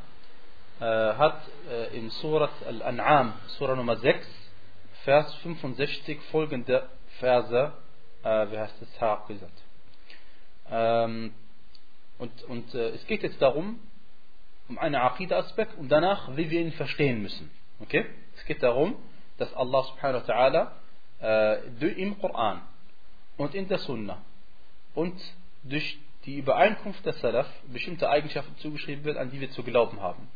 äh, 0.80 1.18
hat 1.18 1.42
äh, 1.70 1.98
in 1.98 2.10
Surat 2.10 2.52
Al-An'am, 2.66 3.34
Surah 3.58 3.76
Nummer 3.76 3.98
6, 3.98 4.28
Vers 5.04 5.34
65 5.44 6.20
folgende 6.32 6.90
Verse, 7.20 7.72
äh, 8.24 8.52
wie 8.52 8.58
heißt 8.58 8.82
es, 8.82 9.00
herabgesandt. 9.00 9.54
Ähm, 10.72 11.34
und 12.20 12.44
und 12.44 12.74
äh, 12.76 12.90
es 12.90 13.06
geht 13.08 13.24
jetzt 13.24 13.42
darum, 13.42 13.80
um 14.68 14.78
einen 14.78 14.96
Aqidah-Aspekt 14.96 15.78
und 15.78 15.90
danach, 15.90 16.36
wie 16.38 16.50
wir 16.50 16.62
ihn 16.62 16.72
verstehen 16.74 17.22
müssen. 17.22 17.50
Okay? 17.80 18.06
Es 18.36 18.46
geht 18.46 18.62
darum, 18.62 18.96
dass 19.38 19.54
Allah 19.54 19.84
subhanahu 19.84 20.28
wa 20.28 20.34
ta'ala 21.22 21.60
äh, 21.82 22.02
im 22.02 22.20
Koran 22.20 22.62
und 23.38 23.56
in 23.56 23.68
der 23.68 23.80
Sunnah 23.80 24.22
und 24.94 25.20
durch 25.64 26.00
die 26.26 26.38
Übereinkunft 26.38 27.06
der 27.06 27.14
Salaf 27.14 27.48
bestimmte 27.72 28.10
Eigenschaften 28.10 28.56
zugeschrieben 28.58 29.04
wird, 29.04 29.18
an 29.18 29.32
die 29.32 29.40
wir 29.40 29.50
zu 29.52 29.64
glauben 29.64 30.00
haben. 30.02 30.28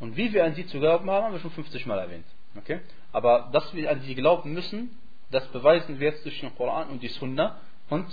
Und 0.00 0.16
wie 0.16 0.32
wir 0.32 0.44
an 0.44 0.54
sie 0.54 0.66
zu 0.66 0.78
glauben 0.78 1.10
haben, 1.10 1.24
haben 1.24 1.32
wir 1.32 1.40
schon 1.40 1.50
50 1.50 1.86
Mal 1.86 1.98
erwähnt. 1.98 2.26
Okay? 2.56 2.80
Aber 3.12 3.50
dass 3.52 3.74
wir 3.74 3.90
an 3.90 4.00
sie 4.02 4.14
glauben 4.14 4.52
müssen, 4.52 4.96
das 5.30 5.46
beweisen 5.48 6.00
wir 6.00 6.10
jetzt 6.10 6.24
durch 6.24 6.40
den 6.40 6.54
Koran 6.54 6.88
und 6.88 7.02
die 7.02 7.08
Sunna 7.08 7.60
und 7.90 8.06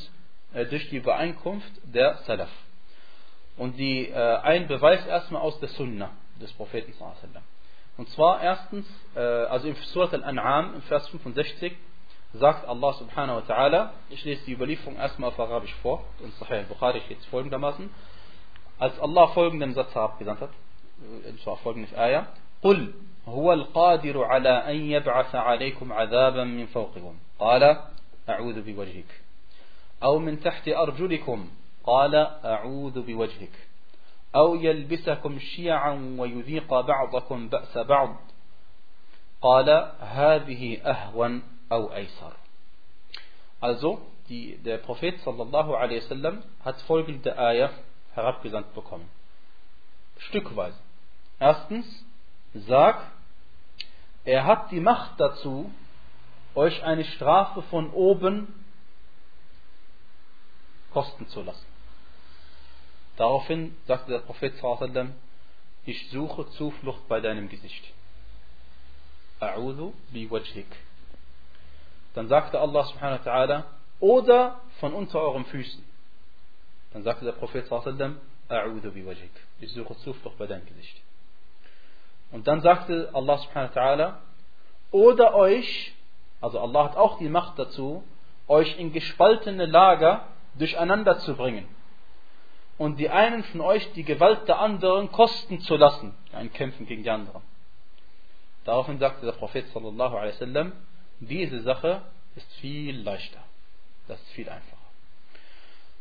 äh, 0.54 0.66
durch 0.66 0.90
die 0.90 0.98
Übereinkunft 0.98 1.72
der 1.84 2.18
Salaf. 2.26 2.50
Und 3.57 3.79
die, 3.79 4.09
äh, 4.09 4.37
ein 4.39 4.69
Beweis 4.69 5.05
erstmal 5.07 5.43
aus 5.43 5.59
der 5.61 5.69
Sunna 5.71 6.11
des 6.41 6.53
Propheten. 6.53 6.93
Und 7.97 8.09
zwar 8.11 8.43
erstens, 8.43 8.87
äh, 9.15 9.21
also 9.21 9.69
im 9.69 9.75
Surat 9.75 10.15
Al-An'am, 10.15 10.75
im 10.75 10.83
Vers 10.83 11.09
65, 11.09 11.77
sagt 12.33 12.67
Allah 12.67 12.93
subhanahu 12.95 13.37
wa 13.37 13.55
ta'ala, 13.55 13.91
ich 14.09 14.25
lese 14.25 14.45
die 14.47 14.53
Überlieferung 14.53 14.97
erstmal 14.97 15.31
auf 15.31 15.39
Arabisch 15.41 15.75
vor, 15.83 16.05
in 16.23 16.31
Sahih 16.33 16.59
al-Bukhari 16.59 17.01
steht 17.01 17.19
es 17.19 17.27
folgendermaßen, 17.27 17.91
als 18.79 18.99
Allah 19.01 19.27
folgenden 19.29 19.75
Satz 19.75 19.95
abgesandt 19.97 20.41
hat, 20.41 20.51
und 21.29 21.41
zwar 21.41 21.57
folgende 21.59 21.97
Ayah, 21.99 22.27
قل 22.63 22.93
هو 23.29 23.53
القادر 23.53 24.25
على 24.25 24.49
أن 24.49 24.77
يبعث 24.77 25.35
عليكم 25.35 25.93
عذابا 25.93 26.45
من 26.45 26.67
فوقكم 26.67 27.15
قال 27.39 27.83
أعوذ 28.29 28.63
بوجهك 28.63 29.21
أو 30.03 30.19
من 30.19 30.41
تحت 30.41 30.69
أرجلكم 30.69 31.49
قال 31.85 32.15
أعوذ 32.45 33.03
بوجهك 33.03 33.69
أو 34.35 34.55
يلبسكم 34.55 35.39
شيعا 35.39 36.17
ويذيق 36.19 36.81
بعضكم 36.81 37.49
بأس 37.49 37.79
بعض 37.79 38.17
قال 39.41 39.93
هذه 40.01 40.81
أهون 40.85 41.43
أو 41.73 41.95
أيسر 41.95 42.33
Also, 43.63 44.01
die, 44.31 44.57
der 44.65 44.79
Prophet 44.79 45.21
sallallahu 45.21 45.75
alaihi 45.75 46.01
wasallam 46.03 46.43
hat 46.65 46.81
folgende 46.83 47.37
Ayah 47.37 47.71
herabgesandt 48.15 48.75
bekommen. 48.75 49.07
Stückweise. 50.17 50.79
Erstens, 51.39 51.87
sag, 52.55 53.03
er 54.25 54.47
hat 54.47 54.71
die 54.71 54.81
Macht 54.81 55.21
dazu, 55.21 55.71
euch 56.55 56.83
eine 56.83 57.05
Strafe 57.05 57.63
von 57.63 57.91
oben 57.93 58.49
kosten 60.93 61.27
zu 61.29 61.43
lassen. 61.43 61.67
Daraufhin 63.18 63.76
sagte 63.88 64.12
der 64.12 64.20
Prophet 64.20 64.56
sallam, 64.58 65.14
ich 65.86 66.10
suche 66.10 66.50
Zuflucht 66.52 67.08
bei 67.08 67.22
deinem 67.22 67.48
Gesicht. 67.48 67.94
A'udhu 69.40 69.94
bi 70.10 70.30
wajhik. 70.30 70.68
Dann 72.14 72.28
sagte 72.28 72.60
Allah 72.60 72.84
subhanahu 72.86 73.26
wa 73.26 73.32
ta'ala, 73.32 73.64
oder 74.00 74.62
von 74.80 74.94
unter 74.94 75.22
euren 75.22 75.46
Füßen. 75.46 75.84
Dann 76.94 77.04
sagte 77.04 77.26
der 77.26 77.34
Prophet 77.34 77.68
sallam, 77.68 78.20
A'udhu 78.50 78.92
bi 78.92 79.06
wajhik. 79.06 79.32
Ich 79.62 79.72
suche 79.72 79.96
Zuflucht 79.98 80.38
bei 80.38 80.48
deinem 80.48 80.66
Gesicht. 80.66 81.02
Und 82.32 82.48
dann 82.48 82.62
sagte 82.62 83.10
Allah 83.14 83.38
subhanahu 83.38 83.76
wa 83.76 83.82
ta'ala, 83.82 84.14
oder 84.92 85.36
euch, 85.36 85.94
also 86.42 86.60
Allah 86.60 86.86
hat 86.86 86.98
auch 86.98 87.18
die 87.18 87.30
Macht 87.30 87.58
dazu, 87.60 88.04
euch 88.48 88.78
in 88.78 88.92
gespaltene 88.92 89.66
Lager 89.66 90.28
durcheinander 90.56 91.20
zu 91.20 91.36
bringen 91.36 91.68
und 92.78 93.00
die 93.00 93.10
einen 93.10 93.44
von 93.46 93.62
euch 93.62 93.92
die 93.94 94.04
Gewalt 94.04 94.48
der 94.48 94.60
anderen 94.60 95.12
kosten 95.12 95.60
zu 95.62 95.76
lassen, 95.76 96.14
ein 96.34 96.52
Kämpfen 96.52 96.86
gegen 96.86 97.04
die 97.04 97.10
anderen. 97.10 97.42
Daraufhin 98.66 98.98
sagte 99.00 99.26
der 99.26 99.34
Prophet 99.34 99.68
sallallahu 99.70 100.16
alaihi 100.16 100.34
wasallam, 100.34 100.72
diese 101.20 101.62
Sache 101.62 102.02
ist 102.36 102.52
viel 102.56 103.00
leichter, 103.02 103.40
das 104.08 104.20
ist 104.22 104.32
viel 104.32 104.50
einfacher. 104.50 104.76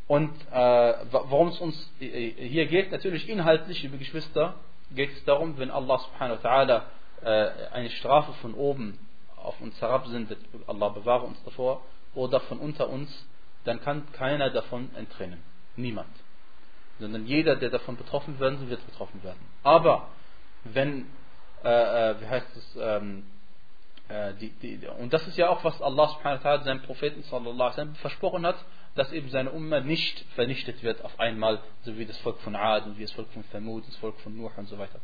Und 0.07 0.33
äh, 0.51 0.95
worum 1.11 1.49
es 1.49 1.61
uns 1.61 1.91
hier 1.99 2.67
geht, 2.67 2.93
natürlich 2.93 3.29
inhaltlich, 3.29 3.83
liebe 3.83 3.97
Geschwister, 3.97 4.55
geht 4.91 5.13
es 5.13 5.25
darum, 5.25 5.57
wenn 5.59 5.71
Allah 5.71 5.99
subhanahu 5.99 6.43
wa 6.43 6.49
ta'ala 6.49 6.83
äh, 7.23 7.69
eine 7.73 7.91
Strafe 7.91 8.33
von 8.35 8.55
oben 8.55 8.99
auf 9.37 9.59
uns 9.61 9.81
herabsendet, 9.81 10.39
Allah 10.67 10.89
bewahre 10.91 11.25
uns 11.25 11.43
davor, 11.45 11.83
oder 12.15 12.41
von 12.41 12.59
unter 12.59 12.89
uns, 12.89 13.11
dann 13.65 13.81
kann 13.81 14.11
keiner 14.13 14.51
davon 14.51 14.91
entrinnen. 14.95 15.43
Niemand. 15.77 16.09
Sondern 16.99 17.27
jeder, 17.27 17.57
der 17.57 17.71
davon 17.71 17.97
betroffen 17.97 18.39
werden 18.41 18.69
wird 18.71 18.85
betroffen 18.87 19.23
werden. 19.23 19.41
Aber 19.63 20.09
wenn, 20.65 21.07
äh, 21.65 21.69
äh, 22.11 22.21
wie 22.21 22.27
heißt 22.27 22.57
es, 22.57 22.77
ähm, 22.81 23.25
äh, 24.09 24.35
die, 24.35 24.51
die, 24.51 24.87
und 24.87 25.13
das 25.13 25.27
ist 25.27 25.37
ja 25.37 25.49
auch, 25.49 25.65
was 25.65 25.81
Allah 25.81 26.09
subhanahu 26.09 26.45
wa 26.45 26.51
ta'ala 26.51 26.63
seinem 26.63 26.83
Propheten 26.83 27.23
sallallahu 27.23 27.55
alaihi 27.55 27.71
wasallam 27.71 27.95
versprochen 27.97 28.47
hat, 28.47 28.57
dass 28.95 29.13
eben 29.13 29.29
seine 29.31 29.51
Umma 29.51 29.81
nicht 29.81 30.25
vernichtet 30.35 30.83
wird 30.83 31.05
auf 31.05 31.19
einmal, 31.19 31.61
so 31.83 31.99
wie 31.99 32.07
das 32.07 32.17
Volk 32.19 32.39
von 32.41 32.55
Ad 32.55 32.87
und 32.87 32.99
wie 32.99 33.03
das 33.03 33.13
Volk 33.13 33.29
von 33.33 33.45
Thamud, 33.51 33.87
das 33.87 33.97
Volk 33.97 34.19
von 34.21 34.37
Nuh 34.37 34.51
und 34.57 34.69
so 34.69 34.79
weiter. 34.79 35.01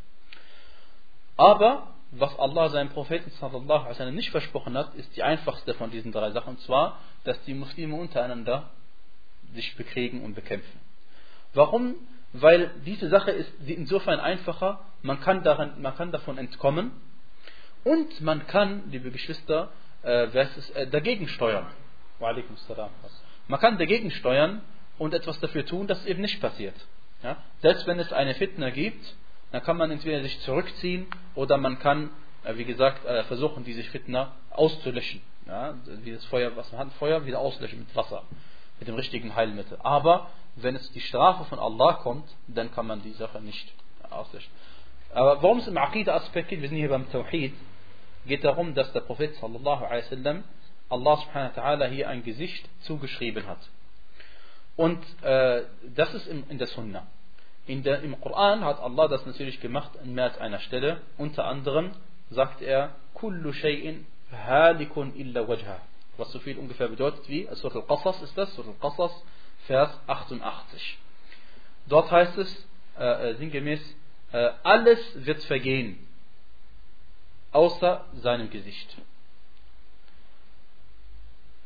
Aber 1.35 1.87
was 2.11 2.37
Allah 2.37 2.69
seinem 2.69 2.89
Propheten 2.89 3.31
sallallahu 3.31 3.79
alaihi 3.79 3.89
wasallam 3.89 4.15
nicht 4.15 4.31
versprochen 4.31 4.77
hat, 4.77 4.93
ist 4.95 5.15
die 5.15 5.23
einfachste 5.23 5.73
von 5.73 5.91
diesen 5.91 6.11
drei 6.11 6.31
Sachen, 6.31 6.51
und 6.51 6.59
zwar, 6.61 6.99
dass 7.23 7.41
die 7.43 7.53
Muslime 7.53 7.95
untereinander 7.95 8.69
sich 9.53 9.75
bekriegen 9.75 10.23
und 10.23 10.35
bekämpfen. 10.35 10.79
Warum? 11.53 11.95
Weil 12.33 12.71
diese 12.85 13.09
Sache 13.09 13.31
ist 13.31 13.51
insofern 13.65 14.19
einfacher, 14.19 14.79
man 15.01 15.19
kann, 15.19 15.43
daran, 15.43 15.81
man 15.81 15.95
kann 15.95 16.11
davon 16.11 16.37
entkommen 16.37 16.91
und 17.83 18.21
man 18.21 18.47
kann, 18.47 18.83
liebe 18.89 19.11
Geschwister, 19.11 19.69
äh, 20.03 20.23
äh, 20.23 20.87
dagegen 20.87 21.27
steuern. 21.27 21.67
Man 23.47 23.59
kann 23.59 23.77
dagegen 23.77 24.11
steuern 24.11 24.61
und 24.97 25.13
etwas 25.13 25.39
dafür 25.39 25.65
tun, 25.65 25.87
dass 25.87 25.99
es 25.99 26.05
eben 26.05 26.21
nicht 26.21 26.39
passiert. 26.39 26.75
Ja? 27.21 27.37
Selbst 27.61 27.85
wenn 27.85 27.99
es 27.99 28.13
eine 28.13 28.33
Fitna 28.35 28.69
gibt, 28.69 29.15
dann 29.51 29.61
kann 29.63 29.75
man 29.75 29.91
entweder 29.91 30.21
sich 30.21 30.39
zurückziehen 30.41 31.07
oder 31.35 31.57
man 31.57 31.79
kann, 31.79 32.11
äh, 32.45 32.55
wie 32.55 32.65
gesagt, 32.65 33.03
äh, 33.05 33.23
versuchen, 33.25 33.65
diese 33.65 33.83
Fitna 33.83 34.33
auszulöschen. 34.51 35.21
Ja? 35.47 35.75
Wie 36.03 36.13
das 36.13 36.23
Feuer, 36.25 36.55
was 36.55 36.71
man 36.71 36.87
hat, 36.87 36.93
Feuer 36.93 37.25
wieder 37.25 37.39
auslöschen 37.39 37.79
mit 37.79 37.93
Wasser 37.93 38.23
mit 38.81 38.87
dem 38.87 38.95
richtigen 38.95 39.35
Heilmittel. 39.35 39.77
Aber 39.83 40.27
wenn 40.55 40.75
es 40.75 40.91
die 40.91 41.01
Strafe 41.01 41.45
von 41.45 41.59
Allah 41.59 41.93
kommt, 41.93 42.27
dann 42.47 42.73
kann 42.73 42.87
man 42.87 43.03
die 43.03 43.11
Sache 43.11 43.39
nicht 43.39 43.71
auslöschen. 44.09 44.51
Aber 45.13 45.43
warum 45.43 45.59
es 45.59 45.67
im 45.67 45.77
Aqidah-Aspekt 45.77 46.49
geht, 46.49 46.61
wir 46.61 46.67
sind 46.69 46.79
hier 46.79 46.89
beim 46.89 47.09
Tawhid, 47.11 47.53
geht 48.25 48.43
darum, 48.43 48.73
dass 48.73 48.91
der 48.91 49.01
Prophet 49.01 49.35
sallallahu 49.35 49.85
alaihi 49.85 50.05
wasallam 50.05 50.43
Allah 50.89 51.17
subhanahu 51.17 51.55
wa 51.55 51.61
ta'ala 51.61 51.85
hier 51.89 52.09
ein 52.09 52.23
Gesicht 52.23 52.67
zugeschrieben 52.81 53.45
hat. 53.45 53.59
Und 54.75 54.99
äh, 55.21 55.61
das 55.95 56.13
ist 56.15 56.25
in, 56.27 56.49
in 56.49 56.57
der 56.57 56.67
Sunna. 56.67 57.05
In 57.67 57.83
der, 57.83 58.01
Im 58.01 58.19
Koran 58.19 58.65
hat 58.65 58.79
Allah 58.79 59.07
das 59.07 59.27
natürlich 59.27 59.61
gemacht 59.61 59.91
an 60.01 60.11
mehr 60.15 60.25
als 60.25 60.39
einer 60.39 60.59
Stelle. 60.59 61.01
Unter 61.19 61.45
anderem 61.45 61.91
sagt 62.31 62.63
er, 62.63 62.95
Kullu 63.13 63.51
shay'in 63.51 64.05
halikun 64.31 65.13
illa 65.15 65.47
wajha 65.47 65.77
was 66.16 66.32
so 66.32 66.38
viel 66.38 66.58
ungefähr 66.58 66.88
bedeutet 66.88 67.28
wie 67.28 67.48
Surah 67.52 67.76
Al-Qasas 67.76 68.22
ist 68.22 68.36
das, 68.36 68.54
Surah 68.54 68.70
Al-Qasas, 68.70 69.12
Vers 69.66 69.90
88. 70.06 70.98
Dort 71.86 72.10
heißt 72.10 72.38
es 72.38 72.66
äh, 72.98 73.30
äh, 73.30 73.34
sinngemäß, 73.36 73.80
äh, 74.32 74.50
alles 74.62 74.98
wird 75.14 75.42
vergehen, 75.44 75.98
außer 77.52 78.04
seinem 78.14 78.50
Gesicht. 78.50 78.96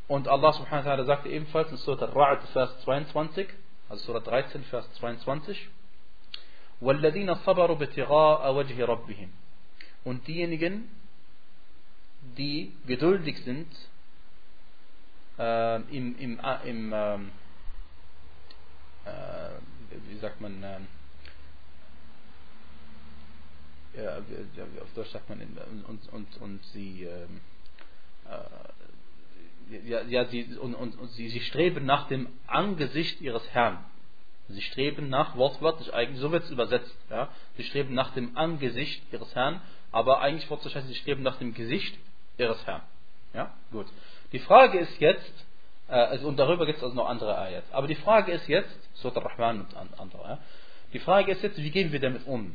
Und 0.09 0.27
Allah 0.27 0.53
subhanahu 0.53 0.85
wa 0.85 0.91
ta'ala 0.91 1.05
sagte 1.05 1.29
ebenfalls 1.29 1.71
in 1.71 1.77
Surah 1.77 2.07
Al-Ra'd, 2.07 2.43
Vers 2.49 2.81
22, 2.81 3.49
also 3.89 4.05
Surah 4.05 4.21
13, 4.21 4.65
Vers 4.65 4.93
22, 4.95 5.69
وَالَّذِينَ 6.81 7.35
صَبَرُوا 7.45 7.77
بِتِغَاءَ 7.77 8.55
وَجْهِ 8.55 8.85
رَبِّهِمْ 8.85 9.29
Und 10.05 10.27
diejenigen, 10.27 10.89
die 12.37 12.73
geduldig 12.87 13.39
sind 13.45 13.69
äh, 15.38 15.82
im, 15.96 16.18
im, 16.20 16.40
äh, 16.40 16.70
im 16.70 16.94
ähm, 16.94 17.32
äh, 19.06 19.50
wie 20.10 20.18
sagt 20.18 20.42
man, 20.42 20.64
ähm, 20.64 20.88
ja, 23.96 24.18
auf 24.18 24.94
Deutsch 24.94 25.12
sagt 25.12 25.30
man, 25.30 25.40
und, 25.88 26.12
und, 26.12 26.38
und 26.42 26.64
sie, 26.74 27.04
ähm, 27.04 27.42
äh, 28.26 29.90
ja, 29.90 30.02
ja, 30.02 30.26
sie, 30.26 30.44
und, 30.58 30.76
und, 30.76 30.98
und 30.98 31.10
sie, 31.12 31.30
sie 31.30 31.40
streben 31.42 31.86
nach 31.86 32.08
dem 32.08 32.28
Angesicht 32.48 33.22
ihres 33.22 33.48
Herrn. 33.54 33.84
Sie 34.48 34.62
streben 34.62 35.10
nach, 35.10 35.36
wortwörtlich 35.38 35.94
eigentlich, 35.94 36.20
so 36.20 36.32
wird 36.32 36.44
es 36.44 36.52
übersetzt, 36.52 36.96
ja, 37.10 37.30
sie 37.58 37.64
streben 37.64 37.94
nach 37.96 38.14
dem 38.14 38.38
Angesicht 38.38 39.02
ihres 39.12 39.34
Herrn, 39.34 39.62
aber 39.92 40.22
eigentlich 40.22 40.50
wortwörtlich 40.50 40.76
heißt 40.76 40.88
sie 40.88 40.96
streben 40.96 41.24
nach 41.24 41.38
dem 41.38 41.54
Gesicht 41.54 41.98
ihres 42.38 42.64
Herrn. 42.68 42.82
Ja, 43.34 43.54
gut. 43.72 43.88
Die 44.36 44.40
Frage 44.40 44.80
ist 44.80 45.00
jetzt, 45.00 45.34
äh, 45.88 45.94
also, 45.94 46.28
und 46.28 46.36
darüber 46.36 46.66
gibt 46.66 46.80
es 46.80 46.84
also 46.84 46.94
noch 46.94 47.08
andere 47.08 47.38
Ayats, 47.38 47.72
aber 47.72 47.88
die 47.88 47.96
Frage 47.96 48.34
ist 48.34 48.46
jetzt, 48.50 48.78
Surah 48.96 49.22
Rahman 49.22 49.62
und 49.62 49.98
andere, 49.98 50.28
ja, 50.28 50.38
die 50.92 51.00
Frage 51.00 51.32
ist 51.32 51.42
jetzt, 51.42 51.56
wie 51.56 51.70
gehen 51.70 51.94
wir 51.94 52.02
damit 52.02 52.28
um? 52.28 52.54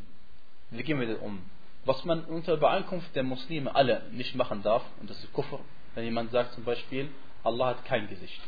Wie 0.69 0.83
gehen 0.83 1.01
wir 1.01 1.07
damit 1.07 1.23
um? 1.23 1.41
Was 1.87 2.05
man 2.05 2.25
unter 2.25 2.53
Übereinkunft 2.53 3.17
der 3.17 3.23
Muslime 3.23 3.75
alle 3.75 4.03
nicht 4.11 4.35
machen 4.35 4.63
darf, 4.63 4.83
und 5.01 5.09
das 5.09 5.25
ist 5.25 5.33
Kufr, 5.33 5.59
wenn 5.95 6.05
jemand 6.05 6.33
sagt 6.33 6.53
zum 6.53 6.65
Beispiel, 6.65 7.09
Allah 7.45 7.69
hat 7.69 7.87
kein 7.87 8.11
Gesicht. 8.11 8.43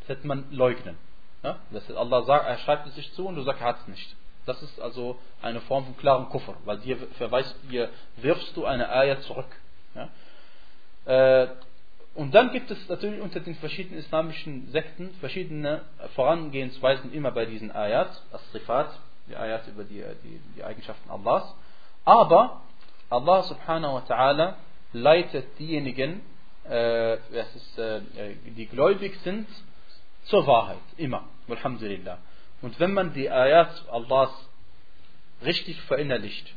Das 0.00 0.16
hätte 0.16 0.26
man 0.26 0.50
leugnen. 0.50 0.96
Ja? 1.42 1.58
Das 1.72 1.86
heißt, 1.86 1.98
Allah 1.98 2.22
sagt, 2.22 2.46
er 2.46 2.56
schreibt 2.60 2.86
es 2.86 2.94
sich 2.94 3.12
zu 3.12 3.26
und 3.26 3.34
du 3.34 3.42
sagst, 3.42 3.60
er 3.60 3.66
hat 3.66 3.80
es 3.82 3.88
nicht. 3.88 4.16
Das 4.46 4.62
ist 4.62 4.80
also 4.80 5.18
eine 5.42 5.60
Form 5.60 5.84
von 5.84 5.98
klarem 5.98 6.30
Kufr, 6.30 6.54
weil 6.64 6.80
hier 6.80 6.96
verweist, 7.18 7.54
hier 7.68 7.90
wirfst 8.16 8.56
du 8.56 8.64
eine 8.64 8.88
Ayat 8.88 9.20
zurück. 9.24 9.54
Ja? 9.94 10.08
Äh, 11.04 11.48
und 12.14 12.34
dann 12.34 12.52
gibt 12.52 12.70
es 12.70 12.88
natürlich 12.88 13.20
unter 13.20 13.40
den 13.40 13.54
verschiedenen 13.56 14.00
islamischen 14.00 14.68
Sekten 14.72 15.10
verschiedene 15.20 15.82
Vorangehensweisen 16.14 17.12
immer 17.12 17.30
bei 17.30 17.46
diesen 17.46 17.70
Ayat, 17.70 18.10
das 18.32 18.42
Rifat, 18.52 18.98
die 19.28 19.36
Ayat 19.36 19.66
über 19.68 19.84
die, 19.84 20.02
die, 20.24 20.40
die 20.56 20.64
Eigenschaften 20.64 21.08
Allahs. 21.08 21.54
Aber 22.04 22.62
Allah 23.08 23.42
subhanahu 23.44 23.94
wa 23.94 24.04
ta'ala 24.08 24.54
leitet 24.92 25.58
diejenigen, 25.58 26.22
äh, 26.68 27.14
ist, 27.14 27.78
äh, 27.78 28.00
die 28.44 28.66
gläubig 28.66 29.16
sind, 29.22 29.46
zur 30.24 30.46
Wahrheit. 30.46 30.78
Immer. 30.96 31.24
Alhamdulillah. 31.48 32.18
Und 32.62 32.78
wenn 32.80 32.92
man 32.92 33.14
die 33.14 33.30
Ayat 33.30 33.84
Allahs 33.90 34.30
richtig 35.44 35.80
verinnerlicht 35.82 36.54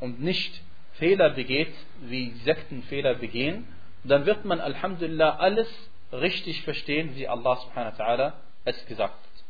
und 0.00 0.20
nicht 0.20 0.60
Fehler 0.94 1.30
begeht, 1.30 1.74
wie 2.00 2.30
Sekten 2.44 2.82
Fehler 2.84 3.14
begehen, 3.14 3.66
dann 4.10 4.26
wird 4.26 4.44
man 4.44 4.60
Alhamdulillah 4.60 5.36
alles 5.36 5.68
richtig 6.12 6.62
verstehen, 6.62 7.16
wie 7.16 7.28
Allah 7.28 7.56
subhanahu 7.56 7.98
wa 7.98 8.04
ta'ala 8.04 8.32
es 8.64 8.86
gesagt 8.86 9.14
hat. 9.14 9.44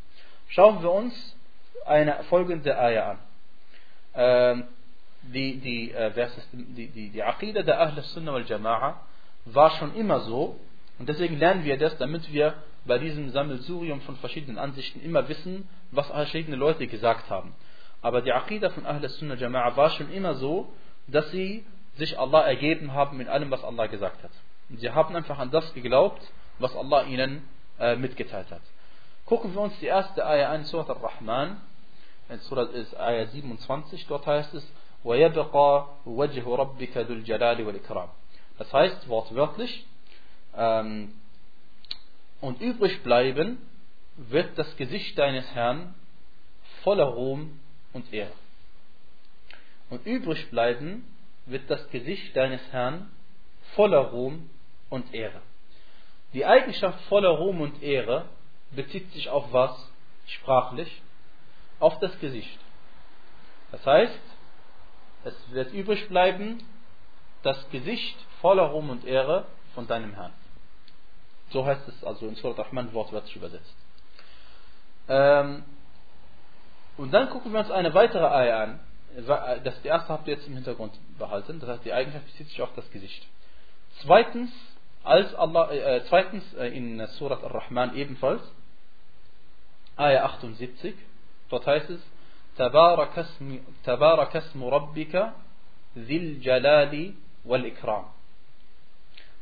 Schauen 0.48 0.82
wir 0.82 0.92
uns 0.92 1.36
eine 1.84 2.22
folgende 2.24 2.78
Ayah 2.78 3.10
an. 3.10 3.18
Ähm, 4.14 4.64
die, 5.22 5.58
die, 5.58 5.92
äh, 5.92 6.12
die, 6.52 6.88
die, 6.88 7.10
die 7.10 7.22
Aqidah 7.22 7.62
der 7.62 7.80
Ahl 7.80 8.00
Sunnah 8.02 8.32
wal 8.32 8.42
Jama'a 8.42 8.94
war 9.46 9.70
schon 9.72 9.94
immer 9.94 10.20
so 10.20 10.58
und 10.98 11.08
deswegen 11.08 11.38
lernen 11.38 11.64
wir 11.64 11.76
das, 11.78 11.96
damit 11.98 12.32
wir 12.32 12.54
bei 12.84 12.98
diesem 12.98 13.30
Sammelsurium 13.30 14.00
von 14.02 14.16
verschiedenen 14.16 14.58
Ansichten 14.58 15.00
immer 15.00 15.28
wissen, 15.28 15.68
was 15.90 16.06
verschiedene 16.06 16.56
Leute 16.56 16.86
gesagt 16.86 17.28
haben. 17.28 17.54
Aber 18.02 18.22
die 18.22 18.32
Aqidah 18.32 18.70
von 18.70 18.86
Ahl 18.86 19.06
Sunnah 19.08 19.38
wal 19.38 19.48
Jama'a 19.48 19.76
war 19.76 19.90
schon 19.90 20.12
immer 20.12 20.34
so, 20.34 20.72
dass 21.08 21.30
sie 21.30 21.64
sich 21.97 22.17
Allah 22.17 22.41
ergeben 22.41 22.93
haben 22.93 23.19
in 23.19 23.27
allem, 23.27 23.51
was 23.51 23.63
Allah 23.63 23.87
gesagt 23.87 24.23
hat. 24.23 24.31
Und 24.69 24.79
sie 24.79 24.89
haben 24.89 25.15
einfach 25.15 25.39
an 25.39 25.51
das 25.51 25.73
geglaubt, 25.73 26.21
was 26.59 26.75
Allah 26.75 27.03
ihnen 27.03 27.47
äh, 27.79 27.95
mitgeteilt 27.95 28.49
hat. 28.51 28.61
Gucken 29.25 29.53
wir 29.53 29.61
uns 29.61 29.77
die 29.79 29.87
erste 29.87 30.25
Ayah 30.25 30.51
an, 30.51 30.63
Surat 30.65 30.89
al-Rahman. 30.89 31.61
Surat 32.41 32.71
ist 32.71 32.97
Ayah 32.97 33.27
27, 33.27 34.07
dort 34.07 34.25
heißt 34.25 34.53
es, 34.53 34.65
وَيَبْقَى 35.03 35.87
وَجْهُ 36.05 36.45
رَبِّكَ 36.45 36.97
ذُو 36.97 37.13
الْجَلَالِ 37.13 37.65
وَالْإِكْرَامِ 37.65 38.07
Das 38.57 38.71
heißt, 38.71 39.07
wortwörtlich, 39.09 39.85
ähm, 40.55 41.13
und 42.39 42.61
übrig 42.61 43.03
bleiben 43.03 43.57
wird 44.17 44.57
das 44.57 44.75
Gesicht 44.77 45.17
deines 45.17 45.49
Herrn 45.53 45.93
voller 46.83 47.05
Ruhm 47.05 47.59
und 47.93 48.11
Ehre. 48.13 48.31
Und 49.89 50.05
übrig 50.05 50.49
bleiben 50.49 51.05
wird 51.46 51.70
das 51.70 51.88
Gesicht 51.90 52.36
deines 52.36 52.60
Herrn 52.72 53.10
voller 53.74 54.10
Ruhm 54.10 54.50
und 54.90 55.14
Ehre. 55.14 55.40
Die 56.32 56.44
Eigenschaft 56.44 57.00
voller 57.04 57.30
Ruhm 57.30 57.60
und 57.60 57.82
Ehre 57.82 58.26
bezieht 58.72 59.10
sich 59.12 59.28
auf 59.28 59.52
was? 59.52 59.90
Sprachlich? 60.26 61.02
Auf 61.78 61.98
das 62.00 62.18
Gesicht. 62.20 62.58
Das 63.70 63.84
heißt, 63.86 64.20
es 65.24 65.52
wird 65.52 65.72
übrig 65.72 66.08
bleiben 66.08 66.62
das 67.42 67.68
Gesicht 67.70 68.16
voller 68.40 68.64
Ruhm 68.64 68.90
und 68.90 69.04
Ehre 69.04 69.46
von 69.74 69.86
deinem 69.86 70.14
Herrn. 70.14 70.32
So 71.50 71.64
heißt 71.64 71.86
es 71.88 72.04
also 72.04 72.26
in 72.26 72.34
Surat 72.34 72.58
Rahman 72.58 72.92
wortwörtlich 72.92 73.36
übersetzt. 73.36 73.76
Ähm, 75.08 75.64
und 76.96 77.12
dann 77.12 77.30
gucken 77.30 77.52
wir 77.52 77.60
uns 77.60 77.70
eine 77.70 77.94
weitere 77.94 78.26
Eier 78.26 78.60
an. 78.60 78.80
Äh, 79.16 79.60
das 79.62 79.84
erste 79.84 80.12
habt 80.12 80.28
ihr 80.28 80.34
jetzt 80.34 80.46
im 80.46 80.54
Hintergrund 80.54 80.92
behalten, 81.18 81.58
das 81.60 81.70
heißt, 81.70 81.84
die 81.84 81.92
Eigenschaft 81.92 82.26
bezieht 82.26 82.48
sich 82.48 82.62
auf 82.62 82.70
das 82.76 82.90
Gesicht. 82.90 83.26
Zweitens, 84.02 84.50
als 85.02 85.34
Allah, 85.34 85.70
äh, 85.70 85.96
äh 85.96 86.04
zweitens 86.08 86.44
äh, 86.54 86.76
in 86.76 87.04
Surat 87.18 87.42
Ar-Rahman 87.42 87.96
ebenfalls, 87.96 88.42
Ayah 89.96 90.26
78, 90.26 90.94
dort 91.48 91.66
heißt 91.66 91.90
es, 91.90 92.00
Tabarakasmu 92.56 94.68
Rabbika 94.68 95.34
Zil 95.94 96.42
Jalali 96.42 97.14
wal 97.44 97.64
Ikram. 97.64 98.06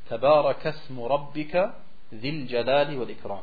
Tabarakasmu 0.08 1.06
Rabbika 1.06 1.74
Zil 2.10 2.46
Jalali 2.46 2.98
wal 2.98 3.10
Ikram. 3.10 3.42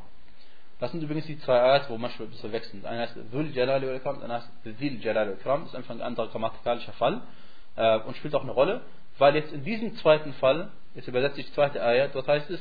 Das 0.82 0.92
sind 0.92 1.04
übrigens 1.04 1.28
die 1.28 1.38
zwei 1.38 1.62
Ayat, 1.62 1.92
wo 1.92 1.98
manchmal 2.00 2.28
ein 2.28 2.32
bisschen 2.32 2.52
wechseln. 2.52 2.84
Einer 2.88 3.02
heißt 3.02 3.16
Dhul 3.32 3.52
Jalali 3.52 3.86
wal 3.86 3.98
Ikram, 3.98 4.20
einer 4.24 4.34
heißt 4.34 4.50
Dhil 4.66 5.00
Jalali 5.00 5.30
wal 5.30 5.38
Ikram. 5.38 5.62
Das 5.62 5.70
ist 5.70 5.76
einfach 5.76 5.94
ein 5.94 6.02
anderer 6.02 6.28
grammatikalischer 6.30 6.94
Fall 6.94 7.22
äh, 7.76 8.00
und 8.00 8.18
spielt 8.18 8.34
auch 8.34 8.42
eine 8.42 8.52
Rolle, 8.52 8.82
weil 9.20 9.36
jetzt 9.36 9.54
in 9.54 9.64
diesem 9.64 9.96
zweiten 9.98 10.34
Fall, 10.34 10.72
jetzt 10.96 11.08
übersetze 11.08 11.40
ich 11.40 11.46
die 11.46 11.54
zweite 11.54 11.84
Ayat, 11.84 12.16
dort 12.16 12.28
heißt 12.28 12.50
es, 12.50 12.60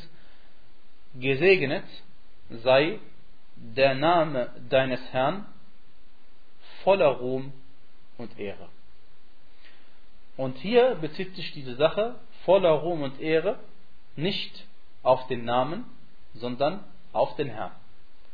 gesegnet 1.15 1.87
sei 2.51 2.99
der 3.57 3.95
Name 3.95 4.51
deines 4.69 5.01
Herrn 5.13 5.47
voller 6.85 7.09
Ruhm 7.09 7.55
und 8.19 8.39
Ehre. 8.39 8.69
Und 10.37 10.59
hier 10.59 10.97
bezieht 10.97 11.35
sich 11.37 11.53
diese 11.55 11.77
Sache 11.77 12.17
voller 12.45 12.73
Ruhm 12.73 13.01
und 13.01 13.19
Ehre 13.19 13.59
nicht 14.15 14.67
auf 15.03 15.27
den 15.29 15.47
Namen, 15.47 15.87
sondern 16.35 16.85
auf 17.15 17.35
den 17.37 17.49
Herrn. 17.49 17.80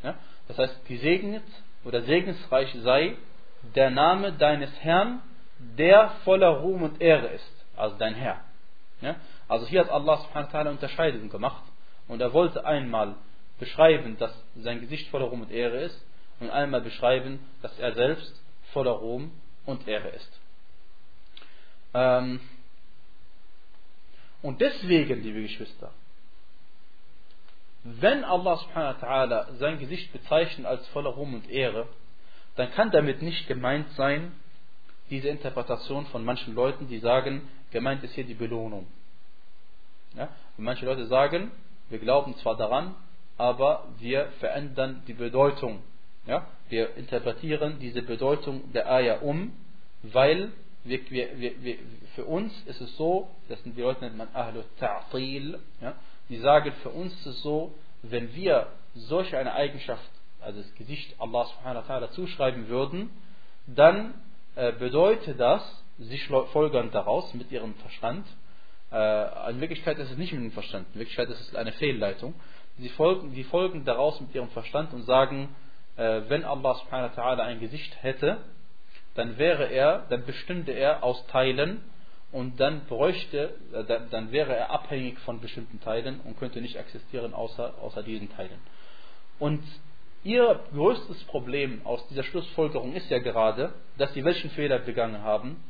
Ja? 0.03 0.15
Das 0.49 0.59
heißt, 0.59 0.87
gesegnet 0.87 1.45
oder 1.85 2.03
segensreich 2.03 2.73
sei 2.83 3.17
der 3.75 3.91
Name 3.91 4.33
deines 4.33 4.71
Herrn, 4.81 5.21
der 5.59 6.11
voller 6.25 6.49
Ruhm 6.49 6.83
und 6.83 7.01
Ehre 7.01 7.29
ist, 7.29 7.65
also 7.77 7.97
dein 7.97 8.15
Herr. 8.15 8.41
Ja? 9.01 9.17
Also 9.49 9.67
hier 9.67 9.81
hat 9.81 9.91
Allah 9.91 10.19
subhanahu 10.19 10.53
wa 10.53 10.59
ta'ala 10.59 10.71
Unterscheidungen 10.71 11.31
gemacht 11.31 11.63
und 12.09 12.21
er 12.21 12.33
wollte 12.33 12.65
einmal 12.65 13.15
beschreiben, 13.59 14.17
dass 14.19 14.33
sein 14.57 14.81
Gesicht 14.81 15.09
voller 15.09 15.27
Ruhm 15.27 15.43
und 15.43 15.51
Ehre 15.51 15.79
ist 15.79 16.05
und 16.41 16.51
einmal 16.51 16.83
beschreiben, 16.83 17.41
dass 17.63 17.79
er 17.79 17.95
selbst 17.95 18.43
voller 18.73 18.93
Ruhm 18.93 19.33
und 19.65 19.89
Ehre 19.89 20.09
ist. 20.11 20.41
Ähm 21.95 22.41
und 24.43 24.61
deswegen, 24.61 25.23
liebe 25.23 25.43
Geschwister, 25.43 25.93
wenn 28.01 28.25
Allah 28.25 28.57
subhanahu 28.57 29.01
wa 29.01 29.07
ta'ala 29.07 29.55
sein 29.59 29.79
Gesicht 29.79 30.13
bezeichnet 30.13 30.67
als 30.67 30.87
voller 30.89 31.11
Ruhm 31.11 31.35
und 31.35 31.49
Ehre, 31.49 31.87
dann 32.57 32.73
kann 32.73 32.91
damit 32.91 33.23
nicht 33.23 33.47
gemeint 33.47 33.91
sein, 33.93 34.33
diese 35.11 35.29
Interpretation 35.29 36.07
von 36.07 36.25
manchen 36.25 36.55
Leuten, 36.55 36.89
die 36.89 36.99
sagen, 36.99 37.49
gemeint 37.71 38.03
ist 38.03 38.15
hier 38.15 38.25
die 38.25 38.35
Belohnung. 38.35 38.87
Ja? 40.17 40.29
Und 40.57 40.65
manche 40.65 40.85
Leute 40.85 41.07
sagen, 41.07 41.53
wir 41.89 41.99
glauben 41.99 42.37
zwar 42.39 42.57
daran, 42.57 42.95
aber 43.39 43.87
wir 43.99 44.27
verändern 44.41 45.03
die 45.07 45.13
Bedeutung. 45.13 45.83
Ja? 46.27 46.47
Wir 46.69 46.97
interpretieren 46.97 47.79
diese 47.79 48.03
Bedeutung 48.03 48.73
der 48.73 48.91
Ayah 48.91 49.21
um, 49.21 49.53
weil 50.03 50.51
wir, 50.83 51.09
wir, 51.11 51.39
wir, 51.39 51.77
für 52.15 52.25
uns 52.25 52.53
ist 52.67 52.81
es 52.81 52.97
so, 52.97 53.29
das 53.49 53.63
sind 53.63 53.77
die 53.77 53.83
Leute 53.83 54.05
nennt 54.05 54.17
man 54.17 54.29
Ahlu 54.35 54.63
Ta'til, 54.81 55.59
ja? 55.81 55.95
Die 56.29 56.39
sagen, 56.39 56.73
für 56.83 56.91
uns 56.91 57.13
ist 57.21 57.27
es 57.27 57.43
so, 57.43 57.75
wenn 58.03 58.35
wir 58.35 58.69
solch 58.95 59.35
eine 59.35 59.53
Eigenschaft, 59.55 60.09
also 60.41 60.61
das 60.61 60.75
Gesicht 60.75 61.15
Allah 61.21 61.45
subhanahu 61.47 61.89
wa 61.89 61.95
ta'ala 61.95 62.11
zuschreiben 62.11 62.69
würden, 62.69 63.11
dann 63.67 64.15
äh, 64.55 64.73
bedeutet 64.73 65.39
das, 65.41 65.63
sie 65.99 66.19
folgern 66.53 66.91
daraus 66.91 67.33
mit 67.35 67.51
ihrem 67.51 67.75
Verstand, 67.77 68.27
äh, 68.93 69.51
in 69.51 69.61
Wirklichkeit 69.61 69.99
ist 69.99 70.11
es 70.11 70.19
nicht 70.19 70.33
mit 70.33 70.43
dem 70.43 70.53
Verstand, 70.53 70.87
in 70.95 71.01
Wirklichkeit 71.01 71.29
ist 71.29 71.41
es 71.41 71.55
eine 71.55 71.73
Fehlleitung, 71.73 72.35
sie 72.79 72.89
folgen, 72.91 73.35
die 73.35 73.45
folgen 73.45 73.85
daraus 73.85 74.21
mit 74.21 74.35
ihrem 74.35 74.49
Verstand 74.51 74.93
und 74.93 75.03
sagen, 75.03 75.55
äh, 75.97 76.23
wenn 76.29 76.45
Allah 76.45 76.75
subhanahu 76.75 77.17
wa 77.17 77.23
ta'ala 77.23 77.41
ein 77.41 77.61
Gesicht 77.61 78.03
hätte, 78.03 78.39
dann 79.15 79.39
wäre 79.39 79.67
er, 79.67 80.07
dann 80.11 80.25
bestünde 80.25 80.73
er 80.73 81.03
aus 81.03 81.27
Teilen 81.29 81.83
und 82.37 82.61
dann 82.61 82.85
bräuchte, 82.85 83.55
äh, 83.73 83.83
dann, 84.11 84.31
wäre 84.31 84.55
er 84.55 84.71
abhängig 84.71 85.19
von 85.21 85.41
bestimmten 85.41 85.81
Teilen 85.81 86.21
und 86.21 86.39
könnte 86.39 86.61
nicht 86.61 86.77
existieren 86.77 87.33
außer, 87.33 87.79
außer 87.81 88.03
diesen 88.03 88.31
Teilen. 88.31 88.59
Und 89.39 89.63
ihr 90.23 90.61
größtes 90.75 91.25
Problem 91.25 91.81
aus 91.87 92.07
dieser 92.09 92.25
Schlussfolgerung 92.25 92.93
ist 92.93 93.09
ja 93.09 93.21
gerade, 93.21 93.73
dass 93.97 94.13
sie 94.13 94.23
welchen 94.23 94.51
Fehler 94.51 94.81
begangen 94.81 95.23
haben, 95.23 95.65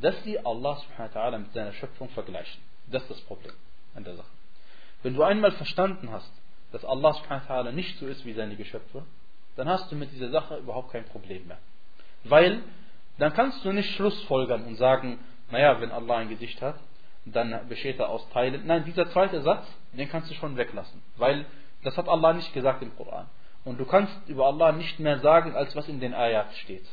dass 0.00 0.14
sie 0.24 0.38
Allah 0.38 0.76
subhanahu 0.76 1.14
wa 1.14 1.20
ta'ala 1.20 1.38
mit 1.38 1.52
seiner 1.52 1.74
Schöpfung 1.74 2.08
vergleichen. 2.08 2.62
Das 2.90 3.02
ist 3.02 3.10
das 3.10 3.20
Problem 3.20 3.52
an 3.94 4.04
der 4.04 4.16
Sache. 4.16 4.30
Wenn 5.02 5.12
du 5.12 5.22
einmal 5.22 5.52
verstanden 5.52 6.10
hast, 6.10 6.32
dass 6.72 6.82
Allah 6.86 7.12
subhanahu 7.12 7.46
wa 7.46 7.56
ta'ala 7.56 7.72
nicht 7.72 7.98
so 7.98 8.06
ist 8.06 8.24
wie 8.24 8.32
seine 8.32 8.56
Geschöpfe, 8.56 9.04
dann 9.56 9.68
hast 9.68 9.92
du 9.92 9.96
mit 9.96 10.10
dieser 10.12 10.30
Sache 10.30 10.56
überhaupt 10.56 10.92
kein 10.92 11.04
Problem 11.04 11.46
mehr. 11.46 11.58
Weil 12.24 12.62
dann 13.18 13.34
kannst 13.34 13.62
du 13.66 13.72
nicht 13.72 13.94
schlussfolgern 13.96 14.64
und 14.64 14.76
sagen, 14.76 15.18
naja, 15.50 15.80
wenn 15.80 15.90
Allah 15.90 16.18
ein 16.18 16.28
Gesicht 16.28 16.60
hat, 16.62 16.76
dann 17.26 17.68
besteht 17.68 17.98
er 17.98 18.08
aus 18.08 18.28
Teilen. 18.30 18.66
Nein, 18.66 18.84
dieser 18.84 19.08
zweite 19.10 19.40
Satz, 19.42 19.66
den 19.92 20.08
kannst 20.08 20.30
du 20.30 20.34
schon 20.34 20.56
weglassen. 20.56 21.02
Weil 21.16 21.46
das 21.82 21.96
hat 21.96 22.08
Allah 22.08 22.32
nicht 22.32 22.52
gesagt 22.52 22.82
im 22.82 22.94
Koran. 22.96 23.26
Und 23.64 23.78
du 23.78 23.86
kannst 23.86 24.12
über 24.28 24.46
Allah 24.46 24.72
nicht 24.72 25.00
mehr 25.00 25.20
sagen, 25.20 25.54
als 25.54 25.74
was 25.74 25.88
in 25.88 26.00
den 26.00 26.14
Ayat 26.14 26.52
steht. 26.56 26.86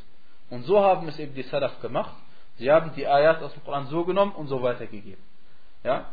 Und 0.50 0.64
so 0.64 0.82
haben 0.82 1.08
es 1.08 1.20
eben 1.20 1.34
die 1.34 1.44
Salaf 1.44 1.80
gemacht. 1.82 2.14
Sie 2.58 2.72
haben 2.72 2.94
die 2.96 3.08
Ayat 3.08 3.42
aus 3.42 3.54
dem 3.54 3.64
Koran 3.64 3.88
so 3.88 4.06
genommen 4.06 4.34
und 4.34 4.48
so 4.48 4.62
weitergegeben. 4.62 5.22
Ja? 5.84 6.06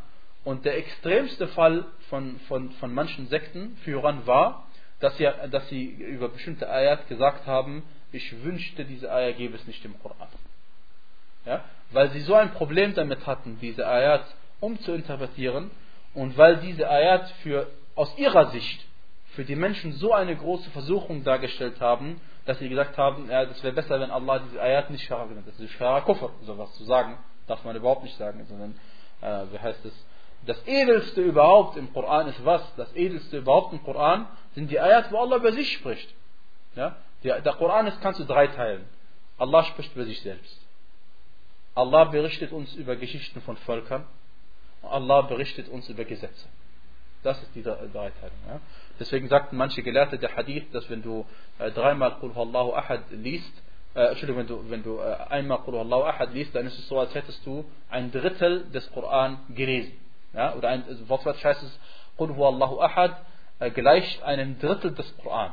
Und 0.45 0.65
der 0.65 0.79
extremste 0.79 1.49
Fall 1.49 1.85
von, 2.09 2.39
von, 2.49 2.71
von 2.73 2.95
manchen 2.95 3.29
Sektenführern 3.29 4.27
war, 4.27 4.67
dass 5.01 5.17
sie, 5.17 5.29
dass 5.51 5.69
sie 5.69 5.85
über 5.85 6.29
bestimmte 6.29 6.69
Ayat 6.69 7.07
gesagt 7.09 7.47
haben, 7.47 7.85
ich 8.11 8.43
wünschte, 8.43 8.85
diese 8.85 9.13
Ayat 9.13 9.37
gäbe 9.37 9.57
es 9.57 9.67
nicht 9.67 9.85
im 9.85 9.99
Koran. 10.01 10.29
Ja? 11.45 11.65
Weil 11.91 12.11
sie 12.11 12.21
so 12.21 12.35
ein 12.35 12.53
Problem 12.53 12.95
damit 12.95 13.27
hatten, 13.27 13.59
diese 13.61 13.87
Ayat 13.87 14.25
umzuinterpretieren 14.61 15.71
und 16.15 16.37
weil 16.37 16.57
diese 16.59 16.89
Ayat 16.89 17.31
für, 17.43 17.69
aus 17.95 18.17
ihrer 18.19 18.47
Sicht 18.51 18.85
für 19.35 19.45
die 19.45 19.57
Menschen 19.57 19.93
so 19.93 20.13
eine 20.13 20.37
große 20.37 20.71
Versuchung 20.71 21.25
dargestellt 21.25 21.81
haben, 21.81 22.21
dass 22.45 22.59
sie 22.59 22.69
gesagt 22.69 22.97
haben, 22.97 23.31
ja, 23.31 23.45
das 23.45 23.63
wäre 23.63 23.75
besser, 23.75 24.01
wenn 24.01 24.11
Allah 24.11 24.41
diese 24.41 24.61
Ayat 24.61 24.91
nicht 24.91 25.05
Shara 25.07 25.27
genannt 25.27 25.47
Das 25.47 25.61
ist 25.61 25.71
Shara 25.73 26.01
Kufr, 26.01 26.31
sowas 26.43 26.73
zu 26.75 26.85
sagen, 26.85 27.19
darf 27.47 27.63
man 27.65 27.77
überhaupt 27.77 28.03
nicht 28.03 28.17
sagen, 28.17 28.45
sondern, 28.49 28.75
äh, 29.21 29.53
wie 29.53 29.59
heißt 29.59 29.85
es, 29.85 29.93
das 30.47 30.67
edelste 30.67 31.21
überhaupt 31.21 31.77
im 31.77 31.93
Koran 31.93 32.29
ist 32.29 32.45
was? 32.45 32.63
Das 32.77 32.95
edelste 32.95 33.39
überhaupt 33.39 33.73
im 33.73 33.83
Koran 33.83 34.27
sind 34.55 34.71
die 34.71 34.81
Ayat, 34.81 35.11
wo 35.13 35.19
Allah 35.19 35.37
über 35.37 35.53
sich 35.53 35.73
spricht. 35.73 36.15
Ja? 36.75 36.97
Der, 37.25 37.41
der 37.41 37.53
Koran 37.55 37.87
ist, 37.87 38.01
kannst 38.01 38.21
du 38.21 38.25
drei 38.25 38.47
teilen. 38.47 38.85
Allah 39.37 39.65
spricht 39.65 39.95
über 39.95 40.05
sich 40.05 40.21
selbst. 40.23 40.68
Allah 41.79 42.07
berichtet 42.07 42.51
uns 42.51 42.75
über 42.75 42.97
Geschichten 42.97 43.41
von 43.43 43.57
Völkern. 43.59 44.05
Allah 44.83 45.23
berichtet 45.23 45.69
uns 45.69 45.89
über 45.89 46.05
Gesetze. 46.05 46.49
Das 47.23 47.41
ist 47.41 47.55
die 47.55 47.63
Dreiteilung. 47.63 48.39
Ja? 48.49 48.61
Deswegen 48.99 49.29
sagten 49.29 49.57
manche 49.57 49.85
Gelehrte 49.85 50.19
der 50.19 50.35
Hadith, 50.35 50.65
dass 50.73 50.91
wenn 50.91 51.03
du 51.03 51.25
äh, 51.61 51.71
dreimal 51.71 52.19
Qul 52.19 52.33
Ahad 52.35 53.05
liest, 53.13 53.53
äh, 53.95 54.09
Entschuldigung, 54.09 54.41
wenn 54.41 54.47
du, 54.49 54.71
wenn 54.71 54.83
du 54.83 54.99
äh, 54.99 55.17
einmal 55.29 55.59
Qul 55.59 55.77
Allahu 55.77 56.03
Ahad 56.03 56.35
liest, 56.35 56.53
dann 56.53 56.67
ist 56.67 56.77
es 56.81 56.89
so, 56.89 56.99
als 56.99 57.15
hättest 57.15 57.47
du 57.47 57.65
ein 57.91 58.11
Drittel 58.11 58.65
des 58.71 58.91
Koran 58.91 59.39
gelesen. 59.55 59.93
Ja? 60.33 60.55
Oder 60.55 60.71
ein 60.71 60.85
also 60.85 61.09
wortwörtlich 61.09 61.45
heißt 61.45 61.63
es, 61.63 61.79
Qul 62.17 62.33
Allahu 62.33 62.81
Ahad 62.81 63.17
äh, 63.61 63.71
gleicht 63.71 64.21
einem 64.25 64.59
Drittel 64.59 64.95
des 64.97 65.17
Koran. 65.19 65.53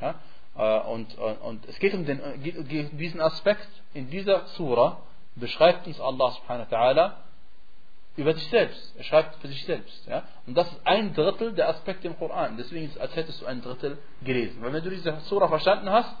Ja? 0.00 0.14
Äh, 0.56 0.88
und, 0.88 1.18
und, 1.18 1.36
und, 1.36 1.68
es 1.68 1.78
geht 1.80 1.92
um, 1.92 2.06
den, 2.06 2.42
geht 2.42 2.56
um 2.56 2.66
diesen 2.96 3.20
Aspekt 3.20 3.68
in 3.92 4.08
dieser 4.08 4.46
Surah, 4.46 5.02
beschreibt 5.35 5.87
uns 5.87 5.99
Allah 5.99 6.31
subhanahu 6.31 6.71
wa 6.71 6.77
ta'ala 6.77 7.11
über 8.17 8.33
sich 8.33 8.47
selbst. 8.49 8.95
Er 8.97 9.03
schreibt 9.03 9.35
für 9.35 9.47
sich 9.47 9.63
selbst. 9.65 10.05
Ja? 10.07 10.23
Und 10.45 10.57
das 10.57 10.67
ist 10.67 10.81
ein 10.85 11.13
Drittel 11.13 11.53
der 11.53 11.69
Aspekte 11.69 12.07
im 12.07 12.17
Koran. 12.17 12.57
Deswegen 12.57 12.85
ist 12.85 12.95
es, 12.95 13.01
als 13.01 13.15
hättest 13.15 13.41
du 13.41 13.45
ein 13.45 13.61
Drittel 13.61 13.97
gelesen. 14.23 14.61
Weil 14.61 14.73
wenn 14.73 14.83
du 14.83 14.89
diese 14.89 15.17
Surah 15.21 15.47
verstanden 15.47 15.89
hast, 15.89 16.13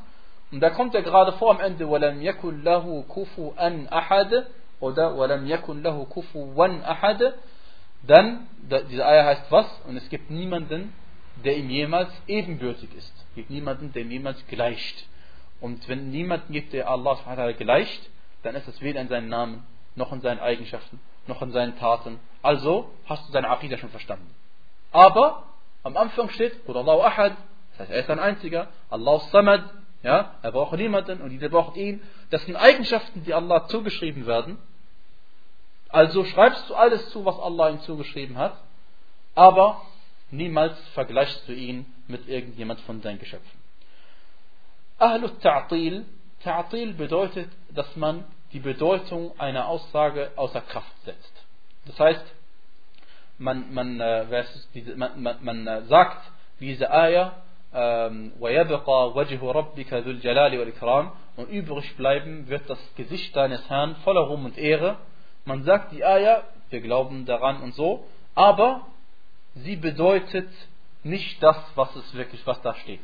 und 0.51 0.61
da 0.61 0.69
kommt 0.71 0.95
er 0.95 1.03
gerade 1.03 1.33
vor 1.33 1.51
am 1.51 1.59
Ende, 1.59 1.85
وَلَمْ 1.85 2.21
يَكُنْ 2.21 2.63
لَهُ 2.63 3.05
كُفُوًا 3.07 3.89
أَحَدٍ 3.91 4.45
oder 4.79 5.13
وَلَمْ 5.15 5.45
يَكُنْ 5.45 5.83
لَهُ 5.83 6.07
كُفُوًا 6.07 6.81
أَحَدٍ 6.89 7.33
dann, 8.03 8.47
diese 8.89 9.05
Eier 9.05 9.25
heißt 9.25 9.51
was? 9.51 9.65
Und 9.85 9.97
es 9.97 10.07
gibt 10.09 10.31
niemanden, 10.31 10.93
der 11.43 11.57
ihm 11.57 11.69
jemals 11.69 12.09
ebenbürtig 12.27 12.89
ist. 12.95 13.13
Es 13.29 13.35
gibt 13.35 13.49
niemanden, 13.49 13.91
der 13.93 14.03
ihm 14.03 14.11
jemals 14.11 14.45
gleicht. 14.47 15.05
Und 15.59 15.87
wenn 15.89 16.09
niemanden 16.09 16.53
gibt, 16.53 16.73
der 16.73 16.89
Allah 16.89 17.17
gleicht, 17.57 18.09
dann 18.44 18.54
ist 18.54 18.68
es 18.68 18.80
weder 18.80 19.00
in 19.00 19.08
seinen 19.08 19.28
Namen, 19.28 19.66
noch 19.96 20.12
in 20.12 20.20
seinen 20.20 20.38
Eigenschaften, 20.38 21.00
noch 21.26 21.42
in 21.42 21.50
seinen 21.50 21.78
Taten. 21.78 22.20
Also 22.42 22.90
hast 23.06 23.26
du 23.26 23.32
seine 23.32 23.48
Aqidah 23.48 23.78
schon 23.78 23.90
verstanden. 23.90 24.32
Aber 24.92 25.44
am 25.82 25.96
Anfang 25.96 26.28
steht, 26.30 26.64
Qul 26.64 26.76
Allahu 26.76 27.00
Ahad, 27.00 27.36
das 27.70 27.80
heißt, 27.80 27.90
er 27.90 28.00
ist 28.00 28.10
ein 28.10 28.20
einziger, 28.20 28.68
Allah 28.90 29.18
Samad, 29.32 29.64
ja, 30.02 30.34
er 30.42 30.52
braucht 30.52 30.76
niemanden 30.76 31.22
und 31.22 31.30
jeder 31.30 31.48
braucht 31.48 31.76
ihn. 31.76 32.02
Das 32.30 32.44
sind 32.44 32.56
Eigenschaften, 32.56 33.24
die 33.24 33.32
Allah 33.32 33.66
zugeschrieben 33.68 34.26
werden. 34.26 34.58
Also 35.88 36.24
schreibst 36.24 36.68
du 36.68 36.74
alles 36.74 37.08
zu, 37.10 37.24
was 37.24 37.38
Allah 37.38 37.70
ihm 37.70 37.80
zugeschrieben 37.80 38.36
hat, 38.36 38.56
aber 39.34 39.80
niemals 40.30 40.78
vergleichst 40.90 41.48
du 41.48 41.52
ihn 41.52 41.86
mit 42.06 42.28
irgendjemand 42.28 42.80
von 42.80 43.00
seinen 43.00 43.18
Geschöpfen. 43.18 43.58
Ahlut 44.98 45.40
Ta'til, 45.42 46.04
Ta'til 46.43 46.93
bedeutet, 46.93 47.49
dass 47.73 47.95
man 47.95 48.25
die 48.53 48.59
Bedeutung 48.59 49.37
einer 49.39 49.67
Aussage 49.67 50.31
außer 50.35 50.61
Kraft 50.61 50.93
setzt. 51.03 51.33
Das 51.85 51.99
heißt, 51.99 52.25
man, 53.37 53.73
man, 53.73 53.99
äh, 53.99 54.43
man, 54.95 55.21
man, 55.21 55.37
man 55.43 55.87
sagt 55.87 56.31
diese 56.59 56.91
Ayah, 56.91 57.33
وَيَبْقَى 57.71 59.13
وَجْهُ 59.13 59.41
رَبِّكَ 59.41 59.93
ذُو 59.93 60.09
الْجَلَالِ 60.09 60.57
وَالْإِكْرَامِ 60.57 61.11
Und 61.35 61.49
übrig 61.49 61.95
bleiben 61.97 62.47
wird 62.49 62.67
das 62.69 62.79
Gesicht 62.95 63.35
deines 63.35 63.69
Herrn 63.69 63.95
voller 63.97 64.21
Ruhm 64.21 64.45
und 64.45 64.57
Ehre. 64.57 64.97
Man 65.45 65.63
sagt 65.63 65.91
die 65.91 66.03
Ayah, 66.03 66.43
wir 66.71 66.81
glauben 66.81 67.25
daran 67.25 67.61
und 67.61 67.75
so, 67.75 68.05
aber 68.33 68.87
sie 69.53 69.75
bedeutet 69.75 70.49
nicht 71.03 71.41
das, 71.43 71.57
was 71.75 71.95
es 71.95 72.13
wirklich, 72.15 72.45
was 72.45 72.59
da 72.61 72.73
steht. 72.75 73.03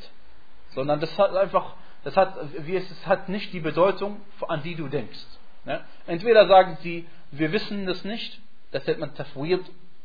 Sondern 0.70 1.00
das 1.00 1.18
hat 1.18 1.36
einfach, 1.36 1.76
das 2.05 2.17
hat, 2.17 2.35
wie 2.65 2.77
es, 2.77 2.91
es 2.91 3.07
hat 3.07 3.29
nicht 3.29 3.53
die 3.53 3.61
Bedeutung, 3.61 4.21
an 4.49 4.63
die 4.63 4.75
du 4.75 4.89
denkst. 4.89 5.27
Ne? 5.65 5.81
Entweder 6.07 6.47
sagen 6.47 6.79
sie, 6.83 7.07
wir 7.31 7.53
wissen 7.53 7.87
das 7.87 8.05
nicht, 8.05 8.41
das 8.73 8.87
nennt 8.87 9.01
man 9.01 9.15
Tafwid, 9.15 9.61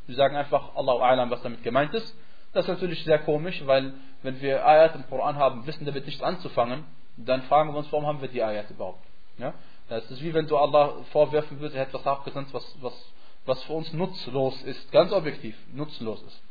sie 0.07 0.13
sagen 0.13 0.35
einfach, 0.35 0.75
Allahu 0.75 1.01
A'lam, 1.01 1.29
was 1.29 1.41
damit 1.41 1.63
gemeint 1.63 1.93
ist. 1.93 2.15
Das 2.53 2.65
ist 2.65 2.69
natürlich 2.69 3.03
sehr 3.03 3.19
komisch, 3.19 3.65
weil 3.65 3.93
wenn 4.23 4.41
wir 4.41 4.65
Ayat 4.65 4.95
im 4.95 5.07
Koran 5.07 5.35
haben, 5.35 5.65
wissen 5.67 5.85
damit 5.85 6.05
nichts 6.05 6.21
anzufangen, 6.21 6.85
dann 7.17 7.43
fragen 7.43 7.71
wir 7.71 7.77
uns, 7.77 7.91
warum 7.91 8.05
haben 8.05 8.21
wir 8.21 8.27
die 8.27 8.43
Ayat 8.43 8.69
überhaupt? 8.69 9.03
Ja? 9.37 9.53
Das 9.89 10.09
ist 10.09 10.21
wie 10.21 10.33
wenn 10.33 10.47
du 10.47 10.57
Allah 10.57 10.93
vorwerfen 11.11 11.59
würdest, 11.59 11.75
er 11.75 11.81
hätte 11.81 11.97
etwas 11.97 12.07
abgesandt, 12.07 12.53
was, 12.53 12.75
was, 12.81 13.13
was 13.45 13.63
für 13.63 13.73
uns 13.73 13.93
nutzlos 13.93 14.61
ist, 14.63 14.91
ganz 14.91 15.11
objektiv 15.11 15.55
nutzlos 15.73 16.21
ist. 16.23 16.41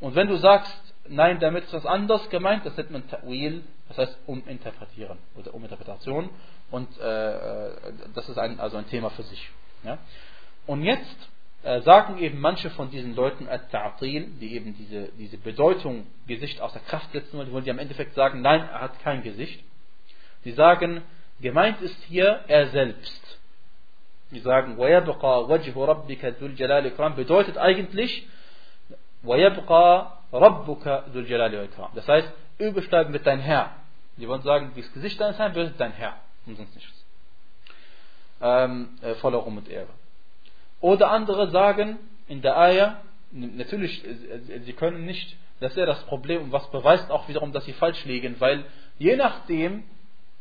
Und 0.00 0.14
wenn 0.14 0.28
du 0.28 0.36
sagst, 0.36 0.94
nein, 1.08 1.40
damit 1.40 1.64
ist 1.64 1.72
was 1.72 1.86
anderes 1.86 2.28
gemeint, 2.30 2.64
das 2.64 2.76
nennt 2.76 2.90
man 2.90 3.08
Ta'wil, 3.08 3.62
das 3.87 3.97
heißt 3.97 4.17
uminterpretieren 4.27 5.17
oder 5.35 5.53
uminterpretation. 5.53 6.29
Und 6.71 6.89
äh, 6.99 7.33
äh, 7.33 7.71
das 8.15 8.29
ist 8.29 8.37
ein, 8.37 8.59
also 8.59 8.77
ein 8.77 8.87
Thema 8.87 9.09
für 9.11 9.23
sich. 9.23 9.49
Ja? 9.83 9.97
Und 10.65 10.83
jetzt 10.83 11.29
äh, 11.63 11.81
sagen 11.81 12.17
eben 12.17 12.39
manche 12.39 12.69
von 12.71 12.89
diesen 12.89 13.15
Leuten 13.15 13.47
At-Ta'til, 13.47 14.39
die 14.39 14.55
eben 14.55 14.75
diese, 14.75 15.09
diese 15.17 15.37
Bedeutung 15.37 16.07
Gesicht 16.27 16.59
außer 16.59 16.79
Kraft 16.81 17.11
setzen 17.11 17.37
wollen, 17.37 17.47
die 17.47 17.53
wollen 17.53 17.63
die 17.63 17.71
am 17.71 17.79
Endeffekt 17.79 18.15
sagen, 18.15 18.41
nein, 18.41 18.61
er 18.61 18.81
hat 18.81 18.99
kein 19.01 19.23
Gesicht. 19.23 19.63
Die 20.45 20.51
sagen, 20.51 21.01
gemeint 21.39 21.81
ist 21.81 22.01
hier 22.03 22.41
er 22.47 22.67
selbst. 22.69 23.39
Die 24.31 24.39
sagen, 24.39 24.77
وَيَبْقَى 24.77 25.47
وَجْهُ 25.47 25.75
رَبِّكَ 25.75 26.25
ذُو 26.39 26.45
الْجَلَالِ 26.45 26.87
إِكْرَامِ 26.87 27.15
bedeutet 27.15 27.57
eigentlich, 27.57 28.27
وَيَبْقَى 29.23 30.11
رَبُّكَ 30.33 31.03
ذُو 31.13 31.19
الْجَلَالِ 31.19 31.69
إِكْرَامِ 31.69 31.91
Das 31.95 32.07
heißt, 32.07 32.29
übersteigen 32.57 33.13
wird 33.13 33.27
dein 33.27 33.39
Herr. 33.39 33.71
die 34.18 34.28
wollen 34.28 34.42
sagen, 34.42 34.72
das 34.76 34.92
Gesicht 34.92 35.20
deines 35.20 35.38
Herrn 35.38 35.54
wird 35.54 35.78
dein 35.78 35.92
Herr 35.92 36.16
und 36.46 36.56
sonst 36.56 36.74
nichts. 36.74 37.04
Ähm, 38.40 38.98
äh, 39.02 39.14
voller 39.16 39.38
Ruhm 39.38 39.58
und 39.58 39.68
Ehre. 39.68 39.88
Oder 40.80 41.10
andere 41.10 41.50
sagen 41.50 41.98
in 42.28 42.42
der 42.42 42.56
Ayah, 42.56 43.00
natürlich, 43.32 44.04
sie 44.64 44.72
können 44.74 45.04
nicht, 45.04 45.36
das 45.60 45.72
ist 45.72 45.78
ja 45.78 45.86
das 45.86 46.04
Problem 46.04 46.42
und 46.42 46.52
was 46.52 46.70
beweist 46.70 47.10
auch 47.10 47.28
wiederum, 47.28 47.52
dass 47.52 47.64
sie 47.64 47.72
falsch 47.72 48.04
liegen, 48.04 48.40
weil 48.40 48.64
je 48.98 49.16
nachdem, 49.16 49.84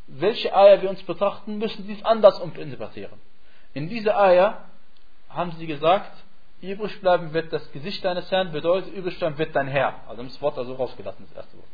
welche 0.07 0.55
Ayah 0.55 0.81
wir 0.81 0.89
uns 0.89 1.01
betrachten, 1.03 1.57
müssen 1.57 1.85
sie 1.85 1.93
es 1.93 2.05
anders 2.05 2.39
interpretieren. 2.39 3.19
In 3.73 3.89
dieser 3.89 4.17
Ayah 4.19 4.65
haben 5.29 5.51
sie 5.57 5.67
gesagt, 5.67 6.11
übrig 6.61 6.99
bleiben 7.01 7.33
wird 7.33 7.51
das 7.53 7.71
Gesicht 7.71 8.03
deines 8.03 8.29
Herrn, 8.31 8.51
bedeutet 8.51 8.93
übrig 8.93 9.17
bleiben 9.19 9.37
wird 9.37 9.55
dein 9.55 9.67
Herr. 9.67 10.01
Also 10.07 10.23
das 10.23 10.41
Wort 10.41 10.57
also 10.57 10.75
rausgelassen, 10.75 11.25
das 11.27 11.43
erste 11.43 11.57
Wort. 11.57 11.67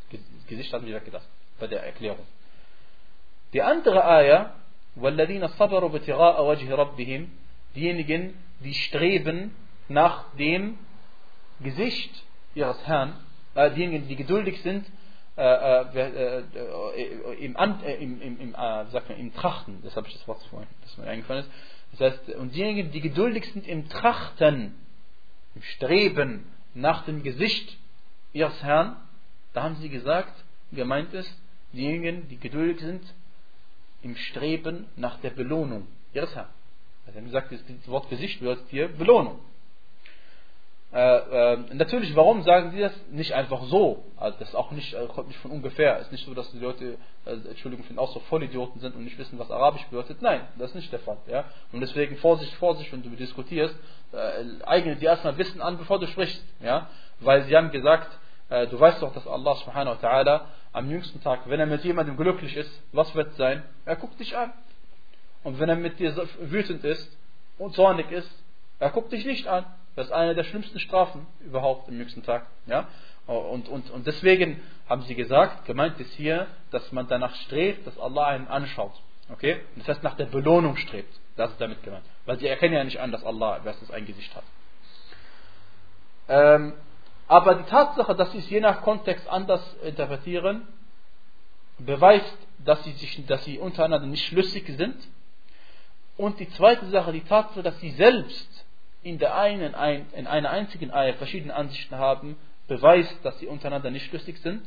Gesicht 0.47 0.73
haben 0.73 0.85
sie 0.85 0.93
weggelassen, 0.93 1.29
bei 1.58 1.66
der 1.66 1.82
Erklärung. 1.82 2.26
Die 3.52 3.62
andere 3.62 4.04
Ayah, 4.04 4.54
وَالَّذِينَ 4.96 5.46
صَبَرُوا 5.48 5.88
بِتِغَاءَ 5.88 6.40
وَجْهِ 6.42 6.74
رَبِّهِمْ 6.74 7.28
Diejenigen, 7.74 8.34
die 8.60 8.74
streben 8.74 9.54
nach 9.88 10.24
dem 10.36 10.78
Gesicht 11.60 12.24
ihres 12.54 12.86
Herrn, 12.86 13.14
äh, 13.54 13.70
diejenigen, 13.70 14.08
die 14.08 14.16
geduldig 14.16 14.60
sind, 14.62 14.86
äh, 15.36 15.42
äh, 15.42 16.38
äh 16.40 17.44
im, 17.44 17.56
äh, 17.56 17.94
im, 17.94 18.20
im, 18.20 18.40
im, 18.40 18.54
äh, 18.54 18.86
sagt 18.86 19.08
man, 19.08 19.18
im 19.18 19.32
Trachten, 19.34 19.80
das 19.82 19.96
habe 19.96 20.08
ich 20.08 20.14
das 20.14 20.26
Wort 20.26 20.42
vorhin, 20.50 20.68
das 20.82 20.96
mir 20.98 21.06
eingefallen 21.06 21.44
ist. 21.44 21.50
Das 21.92 22.12
heißt, 22.12 22.28
und 22.36 22.54
diejenigen, 22.54 22.90
die 22.90 23.00
geduldig 23.00 23.52
sind 23.52 23.66
im 23.66 23.88
Trachten, 23.88 24.74
im 25.54 25.62
Streben 25.62 26.46
nach 26.74 27.04
dem 27.04 27.22
Gesicht 27.22 27.76
ihres 28.32 28.62
Herrn, 28.62 28.96
da 29.52 29.62
haben 29.62 29.76
sie 29.76 29.88
gesagt, 29.88 30.32
gemeint 30.72 31.14
ist, 31.14 31.32
diejenigen, 31.73 32.27
die 32.29 32.37
geduldig 32.37 32.79
sind 32.79 33.03
im 34.01 34.15
Streben 34.15 34.87
nach 34.95 35.19
der 35.21 35.31
Belohnung 35.31 35.87
ihres 36.13 36.35
Herrn. 36.35 36.47
Er 37.05 37.15
hat 37.15 37.23
gesagt, 37.25 37.51
das 37.51 37.87
Wort 37.87 38.09
Gesicht 38.09 38.39
bedeutet 38.39 38.65
hier 38.69 38.87
Belohnung. 38.87 39.39
Äh, 40.93 41.53
äh, 41.53 41.57
natürlich, 41.73 42.15
warum 42.15 42.43
sagen 42.43 42.71
sie 42.71 42.79
das? 42.79 42.93
Nicht 43.09 43.33
einfach 43.33 43.63
so. 43.63 44.03
Also 44.15 44.37
das 44.37 44.49
ist 44.49 44.55
auch 44.55 44.69
nicht, 44.71 44.93
äh, 44.93 45.07
kommt 45.07 45.27
nicht 45.27 45.39
von 45.39 45.49
ungefähr. 45.49 45.97
Es 45.97 46.05
ist 46.05 46.11
nicht 46.11 46.25
so, 46.25 46.35
dass 46.35 46.51
die 46.51 46.59
Leute, 46.59 46.97
äh, 47.25 47.31
Entschuldigung, 47.31 47.97
auch 47.97 48.13
so 48.13 48.19
Vollidioten 48.19 48.79
sind 48.79 48.95
und 48.95 49.03
nicht 49.03 49.17
wissen, 49.17 49.39
was 49.39 49.49
Arabisch 49.49 49.83
bedeutet. 49.87 50.21
Nein, 50.21 50.41
das 50.59 50.69
ist 50.69 50.75
nicht 50.75 50.91
der 50.91 50.99
Fall. 50.99 51.17
Ja? 51.27 51.45
Und 51.71 51.81
deswegen 51.81 52.17
Vorsicht, 52.17 52.53
Vorsicht, 52.55 52.93
wenn 52.93 53.01
du 53.01 53.09
diskutierst, 53.09 53.75
äh, 54.11 54.63
eigne 54.65 54.95
dir 54.95 55.09
erstmal 55.09 55.35
Wissen 55.39 55.61
an, 55.61 55.79
bevor 55.79 55.99
du 55.99 56.05
sprichst. 56.05 56.43
Ja? 56.61 56.89
Weil 57.21 57.45
sie 57.45 57.57
haben 57.57 57.71
gesagt, 57.71 58.15
äh, 58.53 58.67
du 58.67 58.79
weißt 58.79 59.01
doch, 59.01 59.11
dass 59.13 59.25
Allah 59.25 59.55
subhanahu 59.55 59.97
wa 59.99 60.07
ta'ala 60.07 60.41
am 60.73 60.89
jüngsten 60.89 61.19
Tag, 61.21 61.41
wenn 61.49 61.59
er 61.59 61.65
mit 61.65 61.83
jemandem 61.83 62.15
glücklich 62.15 62.55
ist, 62.55 62.71
was 62.91 63.13
wird 63.15 63.33
sein? 63.35 63.63
Er 63.85 63.95
guckt 63.95 64.19
dich 64.19 64.37
an. 64.37 64.53
Und 65.43 65.59
wenn 65.59 65.69
er 65.69 65.75
mit 65.75 65.97
dir 65.97 66.15
wütend 66.39 66.83
ist 66.83 67.17
und 67.57 67.73
zornig 67.73 68.11
ist, 68.11 68.31
er 68.77 68.91
guckt 68.91 69.11
dich 69.11 69.25
nicht 69.25 69.47
an. 69.47 69.65
Das 69.95 70.07
ist 70.07 70.11
eine 70.11 70.35
der 70.35 70.43
schlimmsten 70.43 70.79
Strafen 70.79 71.25
überhaupt 71.43 71.89
im 71.89 71.97
jüngsten 71.97 72.21
Tag. 72.21 72.45
Ja? 72.67 72.87
Und, 73.25 73.69
und, 73.69 73.89
und 73.89 74.05
deswegen 74.05 74.61
haben 74.87 75.01
sie 75.01 75.15
gesagt, 75.15 75.65
gemeint 75.65 75.99
ist 75.99 76.13
hier, 76.13 76.45
dass 76.69 76.91
man 76.91 77.07
danach 77.07 77.33
strebt, 77.35 77.87
dass 77.87 77.97
Allah 77.97 78.27
einen 78.27 78.47
anschaut. 78.47 78.93
Okay? 79.31 79.61
Das 79.77 79.87
heißt, 79.87 80.03
nach 80.03 80.15
der 80.15 80.25
Belohnung 80.25 80.75
strebt. 80.77 81.13
Das 81.37 81.49
ist 81.49 81.59
damit 81.59 81.81
gemeint. 81.81 82.05
Weil 82.27 82.37
sie 82.37 82.47
erkennen 82.47 82.75
ja 82.75 82.83
nicht 82.83 82.99
an, 82.99 83.11
dass 83.11 83.23
Allah 83.23 83.61
erstes 83.65 83.89
ein 83.89 84.05
Gesicht 84.05 84.35
hat. 84.35 84.43
Ähm, 86.29 86.73
aber 87.27 87.55
die 87.55 87.63
Tatsache, 87.63 88.15
dass 88.15 88.31
sie 88.31 88.39
es 88.39 88.49
je 88.49 88.59
nach 88.59 88.81
Kontext 88.81 89.27
anders 89.27 89.61
interpretieren, 89.83 90.67
beweist, 91.79 92.37
dass 92.63 92.83
sie, 92.83 92.91
sich, 92.91 93.25
dass 93.25 93.43
sie 93.45 93.57
untereinander 93.57 94.07
nicht 94.07 94.25
schlüssig 94.25 94.67
sind 94.77 94.95
und 96.17 96.39
die 96.39 96.49
zweite 96.49 96.85
Sache, 96.87 97.11
die 97.11 97.21
Tatsache, 97.21 97.63
dass 97.63 97.79
sie 97.79 97.91
selbst 97.91 98.65
in, 99.01 99.17
der 99.17 99.37
einen, 99.37 99.73
in 100.13 100.27
einer 100.27 100.49
einzigen 100.49 100.91
Eier 100.91 101.15
verschiedene 101.15 101.55
Ansichten 101.55 101.95
haben, 101.95 102.37
beweist, 102.67 103.17
dass 103.23 103.37
sie 103.39 103.47
untereinander 103.47 103.91
nicht 103.91 104.05
schlüssig 104.05 104.37
sind. 104.39 104.61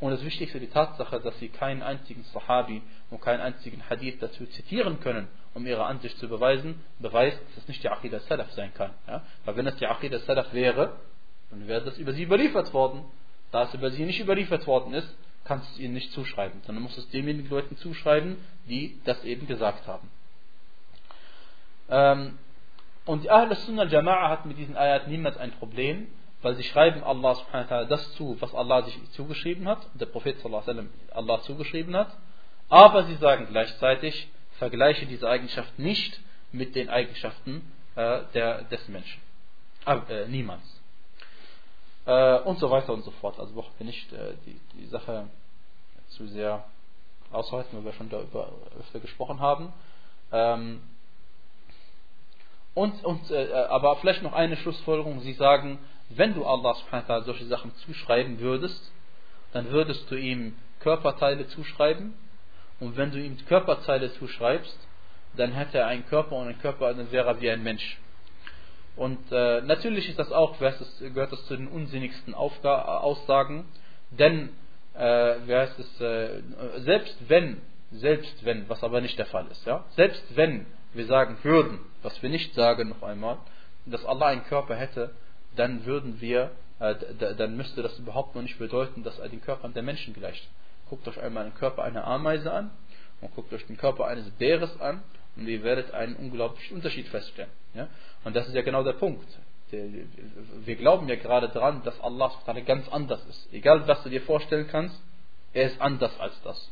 Und 0.00 0.12
das 0.12 0.24
Wichtigste, 0.24 0.60
die 0.60 0.68
Tatsache, 0.68 1.20
dass 1.20 1.38
sie 1.40 1.48
keinen 1.48 1.82
einzigen 1.82 2.22
Sahabi 2.32 2.82
und 3.10 3.20
keinen 3.20 3.40
einzigen 3.40 3.82
Hadith 3.88 4.18
dazu 4.20 4.46
zitieren 4.46 5.00
können, 5.00 5.28
um 5.54 5.66
ihre 5.66 5.84
Ansicht 5.84 6.16
zu 6.18 6.28
beweisen, 6.28 6.84
beweist, 7.00 7.40
dass 7.40 7.64
es 7.64 7.68
nicht 7.68 7.82
die 7.82 7.88
Aqidah 7.88 8.20
Salaf 8.20 8.50
sein 8.52 8.72
kann. 8.74 8.92
Ja? 9.08 9.22
Weil 9.44 9.56
wenn 9.56 9.66
es 9.66 9.76
die 9.76 9.86
Aqidah 9.86 10.20
Salaf 10.20 10.52
wäre, 10.52 10.96
dann 11.50 11.66
wäre 11.66 11.82
das 11.82 11.98
über 11.98 12.12
sie 12.12 12.22
überliefert 12.22 12.72
worden. 12.72 13.04
Da 13.50 13.64
es 13.64 13.74
über 13.74 13.90
sie 13.90 14.04
nicht 14.04 14.20
überliefert 14.20 14.66
worden 14.66 14.92
ist, 14.94 15.08
kannst 15.44 15.68
du 15.70 15.72
es 15.74 15.78
ihnen 15.80 15.94
nicht 15.94 16.12
zuschreiben, 16.12 16.60
sondern 16.66 16.82
musst 16.82 16.98
es 16.98 17.08
denjenigen 17.08 17.48
Leuten 17.48 17.76
zuschreiben, 17.78 18.36
die 18.68 19.00
das 19.04 19.24
eben 19.24 19.46
gesagt 19.46 19.86
haben. 19.86 20.10
Ähm, 21.88 22.38
und 23.06 23.24
die 23.24 23.30
Ahl 23.30 23.54
Sunnah 23.56 23.84
Jama'a 23.84 24.28
hat 24.28 24.44
mit 24.44 24.58
diesen 24.58 24.76
Ayat 24.76 25.08
niemals 25.08 25.38
ein 25.38 25.52
Problem, 25.52 26.08
weil 26.42 26.54
sie 26.56 26.62
schreiben 26.62 27.02
Allah 27.02 27.36
subhanahu 27.36 27.70
wa 27.70 27.76
ta'ala 27.76 27.84
das 27.86 28.12
zu, 28.14 28.36
was 28.40 28.54
Allah 28.54 28.82
sich 28.82 28.98
zugeschrieben 29.12 29.66
hat, 29.66 29.86
der 29.94 30.06
Prophet 30.06 30.38
sallallahu 30.40 30.70
alaihi 30.70 30.88
Allah 31.12 31.40
zugeschrieben 31.42 31.96
hat, 31.96 32.14
aber 32.68 33.04
sie 33.04 33.16
sagen 33.16 33.48
gleichzeitig, 33.50 34.28
vergleiche 34.58 35.06
diese 35.06 35.28
Eigenschaft 35.28 35.78
nicht 35.78 36.20
mit 36.52 36.74
den 36.74 36.90
Eigenschaften 36.90 37.72
äh, 37.96 38.20
der, 38.34 38.62
des 38.64 38.86
Menschen. 38.88 39.20
Aber, 39.84 40.08
äh, 40.10 40.28
niemals. 40.28 40.77
Äh, 42.08 42.38
und 42.38 42.58
so 42.58 42.70
weiter 42.70 42.94
und 42.94 43.04
so 43.04 43.10
fort. 43.10 43.38
Also 43.38 43.52
brauchen 43.52 43.74
wir 43.76 43.84
nicht 43.84 44.10
äh, 44.14 44.32
die, 44.46 44.58
die 44.78 44.86
Sache 44.86 45.28
zu 46.08 46.26
sehr 46.26 46.64
aushalten, 47.30 47.76
weil 47.76 47.84
wir 47.84 47.92
schon 47.92 48.08
darüber 48.08 48.48
öfter 48.80 48.98
gesprochen 48.98 49.40
haben. 49.40 49.74
Ähm, 50.32 50.80
und, 52.72 53.04
und, 53.04 53.30
äh, 53.30 53.52
aber 53.68 53.96
vielleicht 53.96 54.22
noch 54.22 54.32
eine 54.32 54.56
Schlussfolgerung. 54.56 55.20
Sie 55.20 55.34
sagen, 55.34 55.80
wenn 56.08 56.32
du 56.32 56.46
Allah 56.46 56.76
subhanahu 56.76 57.24
solche 57.24 57.44
Sachen 57.44 57.74
zuschreiben 57.84 58.40
würdest, 58.40 58.90
dann 59.52 59.70
würdest 59.70 60.10
du 60.10 60.14
ihm 60.14 60.56
Körperteile 60.80 61.46
zuschreiben. 61.48 62.14
Und 62.80 62.96
wenn 62.96 63.10
du 63.10 63.20
ihm 63.20 63.36
Körperteile 63.44 64.14
zuschreibst, 64.14 64.78
dann 65.36 65.52
hätte 65.52 65.76
er 65.76 65.88
einen 65.88 66.06
Körper 66.06 66.36
und 66.36 66.48
ein 66.48 66.58
Körper, 66.58 66.94
dann 66.94 67.12
wäre 67.12 67.26
er 67.26 67.40
wie 67.42 67.50
ein 67.50 67.62
Mensch. 67.62 67.98
Und 68.98 69.30
äh, 69.30 69.60
natürlich 69.60 70.08
ist 70.08 70.18
das 70.18 70.32
auch, 70.32 70.58
gehört 70.58 71.32
das 71.32 71.46
zu 71.46 71.56
den 71.56 71.68
unsinnigsten 71.68 72.34
Aufga 72.34 72.98
Aussagen, 72.98 73.64
denn 74.10 74.48
äh, 74.94 75.36
wie 75.46 75.54
heißt 75.54 75.78
es, 75.78 76.00
äh, 76.00 76.42
selbst 76.78 77.16
wenn, 77.28 77.60
selbst 77.92 78.44
wenn, 78.44 78.68
was 78.68 78.82
aber 78.82 79.00
nicht 79.00 79.16
der 79.16 79.26
Fall 79.26 79.46
ist, 79.52 79.64
ja, 79.66 79.84
selbst 79.94 80.24
wenn 80.34 80.66
wir 80.94 81.06
sagen 81.06 81.38
würden, 81.42 81.78
was 82.02 82.20
wir 82.22 82.28
nicht 82.28 82.54
sagen 82.54 82.88
noch 82.88 83.02
einmal, 83.04 83.38
dass 83.86 84.04
Allah 84.04 84.26
einen 84.26 84.44
Körper 84.44 84.74
hätte, 84.74 85.10
dann 85.54 85.86
würden 85.86 86.20
wir, 86.20 86.50
äh, 86.80 86.96
dann 87.36 87.56
müsste 87.56 87.82
das 87.82 87.96
überhaupt 88.00 88.34
noch 88.34 88.42
nicht 88.42 88.58
bedeuten, 88.58 89.04
dass 89.04 89.20
er 89.20 89.28
den 89.28 89.40
Körper 89.40 89.68
der 89.68 89.84
Menschen 89.84 90.12
gleicht. 90.12 90.48
Guckt 90.88 91.06
euch 91.06 91.22
einmal 91.22 91.44
den 91.44 91.54
Körper 91.54 91.84
einer 91.84 92.04
Ameise 92.04 92.52
an 92.52 92.72
und 93.20 93.32
guckt 93.36 93.52
euch 93.52 93.64
den 93.66 93.76
Körper 93.76 94.06
eines 94.06 94.28
Bäres 94.30 94.80
an 94.80 95.04
und 95.36 95.46
ihr 95.46 95.62
werdet 95.62 95.94
einen 95.94 96.16
unglaublichen 96.16 96.78
Unterschied 96.78 97.06
feststellen. 97.08 97.50
Ja? 97.74 97.88
Und 98.28 98.36
das 98.36 98.46
ist 98.46 98.54
ja 98.54 98.60
genau 98.60 98.84
der 98.84 98.92
Punkt. 98.92 99.26
Wir 99.70 100.76
glauben 100.76 101.08
ja 101.08 101.16
gerade 101.16 101.48
daran, 101.48 101.82
dass 101.82 101.98
Allah 102.02 102.30
ganz 102.66 102.86
anders 102.90 103.24
ist. 103.24 103.48
Egal 103.54 103.88
was 103.88 104.02
du 104.02 104.10
dir 104.10 104.20
vorstellen 104.20 104.68
kannst, 104.70 105.00
er 105.54 105.64
ist 105.64 105.80
anders 105.80 106.20
als 106.20 106.38
das. 106.42 106.70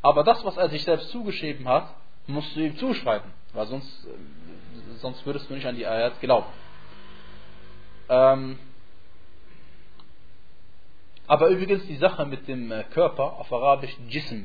Aber 0.00 0.22
das, 0.22 0.44
was 0.44 0.56
er 0.56 0.68
sich 0.68 0.84
selbst 0.84 1.10
zugeschrieben 1.10 1.66
hat, 1.66 1.92
musst 2.28 2.54
du 2.54 2.60
ihm 2.60 2.76
zuschreiben, 2.76 3.32
weil 3.52 3.66
sonst, 3.66 4.06
äh, 4.06 4.98
sonst 4.98 5.26
würdest 5.26 5.50
du 5.50 5.54
nicht 5.54 5.66
an 5.66 5.74
die 5.74 5.84
Ayat 5.84 6.20
glauben. 6.20 6.46
Ähm, 8.08 8.60
aber 11.26 11.48
übrigens 11.48 11.84
die 11.88 11.96
Sache 11.96 12.26
mit 12.26 12.46
dem 12.46 12.70
äh, 12.70 12.84
Körper 12.84 13.40
auf 13.40 13.52
Arabisch 13.52 13.96
Jism, 14.06 14.44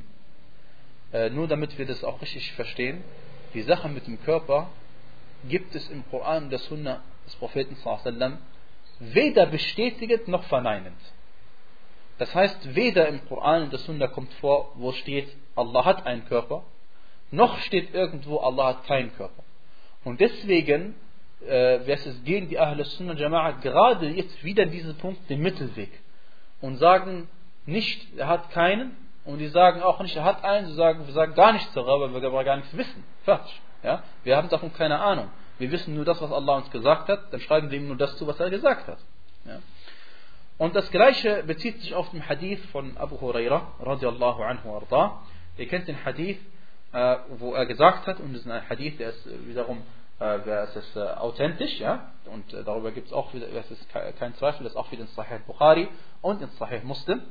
äh, 1.14 1.30
nur 1.30 1.48
damit 1.48 1.78
wir 1.78 1.86
das 1.86 2.04
auch 2.04 2.20
richtig 2.20 2.52
verstehen, 2.54 3.04
die 3.54 3.62
Sache 3.62 3.90
mit 3.90 4.08
dem 4.08 4.20
Körper 4.24 4.72
gibt 5.48 5.76
es 5.76 5.90
im 5.90 6.04
Koran 6.10 6.50
der 6.50 6.60
Sunna 6.60 7.02
des 7.26 7.36
Propheten 7.36 7.76
sallam, 7.76 8.38
weder 9.00 9.46
bestätigend 9.46 10.28
noch 10.28 10.44
verneinend. 10.46 10.98
Das 12.18 12.34
heißt, 12.34 12.76
weder 12.76 13.08
im 13.08 13.28
Koran 13.28 13.64
und 13.64 13.72
der 13.72 13.80
Sunna 13.80 14.08
kommt 14.08 14.34
vor, 14.36 14.72
wo 14.76 14.92
steht, 14.92 15.30
Allah 15.56 15.86
hat 15.86 16.06
einen 16.06 16.26
Körper, 16.26 16.64
noch 17.30 17.58
steht 17.60 17.94
irgendwo, 17.94 18.38
Allah 18.38 18.68
hat 18.68 18.86
keinen 18.86 19.16
Körper. 19.16 19.44
Und 20.04 20.20
deswegen 20.20 20.96
äh, 21.46 21.92
es 21.92 22.24
gehen 22.24 22.50
die 22.50 22.60
Ahl 22.60 22.84
Sunnah 22.84 23.14
Jama'a 23.14 23.62
gerade 23.62 24.08
jetzt 24.10 24.44
wieder 24.44 24.66
diesen 24.66 24.96
Punkt 24.98 25.30
den 25.30 25.42
Mittelweg 25.42 25.92
und 26.62 26.78
sagen 26.78 27.30
nicht, 27.66 28.18
er 28.18 28.28
hat 28.28 28.50
keinen 28.52 28.96
und 29.26 29.40
die 29.40 29.48
sagen 29.48 29.82
auch 29.82 30.00
nicht, 30.00 30.16
er 30.16 30.24
hat 30.24 30.44
einen, 30.44 30.68
sie 30.68 30.74
sagen, 30.74 31.06
wir 31.06 31.14
sagen 31.14 31.36
gar 31.36 31.54
nichts 31.54 31.72
darüber, 31.74 32.14
weil 32.14 32.22
wir 32.22 32.44
gar 32.44 32.58
nichts 32.58 32.76
wissen. 32.76 33.04
Fertig. 33.24 33.62
Ja? 33.84 34.04
Wir 34.24 34.38
haben 34.38 34.50
davon 34.50 34.74
keine 34.74 35.00
Ahnung. 35.00 35.30
Wir 35.60 35.72
wissen 35.72 35.96
nur 35.96 36.06
das, 36.06 36.22
was 36.22 36.32
Allah 36.32 36.58
uns 36.58 36.72
gesagt 36.72 37.10
hat, 37.10 37.34
dann 37.34 37.40
schreiben 37.40 37.72
wir 37.72 37.78
ihm 37.78 37.88
nur 37.88 37.98
das 37.98 38.16
zu, 38.18 38.28
was 38.28 38.40
er 38.40 38.50
gesagt 38.50 38.88
hat. 38.88 39.00
Ja? 39.46 39.60
Und 40.58 40.76
das 40.76 40.90
gleiche 40.90 41.44
bezieht 41.44 41.82
sich 41.82 41.94
auf 41.94 42.10
den 42.12 42.28
Hadith 42.28 42.64
von 42.72 42.98
Abu 42.98 43.22
Huraira, 43.22 43.74
radiallahu 43.80 44.42
anhu 44.44 44.76
arda. 44.76 45.20
Ihr 45.58 45.68
kennt 45.68 45.88
den 45.88 46.04
Hadith, 46.04 46.40
äh, 46.94 47.18
wo 47.38 47.54
er 47.54 47.66
gesagt 47.66 48.08
hat, 48.08 48.20
und 48.20 48.34
das 48.34 48.42
ist 48.42 48.52
ein 48.52 48.70
Hadith, 48.70 48.98
der 48.98 49.10
ist 49.10 49.28
wiederum 49.48 49.84
äh, 50.20 50.50
es 50.50 50.76
ist 50.76 50.96
äh, 50.96 51.02
authentisch, 51.02 51.80
ja, 51.80 52.12
und 52.26 52.52
äh, 52.54 52.64
darüber 52.64 52.92
gibt 52.92 53.08
es 53.08 53.14
auch 53.14 53.34
wieder, 53.34 53.48
es 53.50 53.70
ist 53.70 53.88
kein 53.90 54.34
Zweifel, 54.36 54.64
das 54.64 54.74
ist 54.74 54.78
auch 54.78 54.92
wieder 54.92 55.04
in 55.04 55.08
Sahih 55.10 55.40
Bukhari 55.46 55.88
und 56.22 56.42
in 56.42 56.50
Sahih 56.52 56.82
Muslim. 56.84 57.22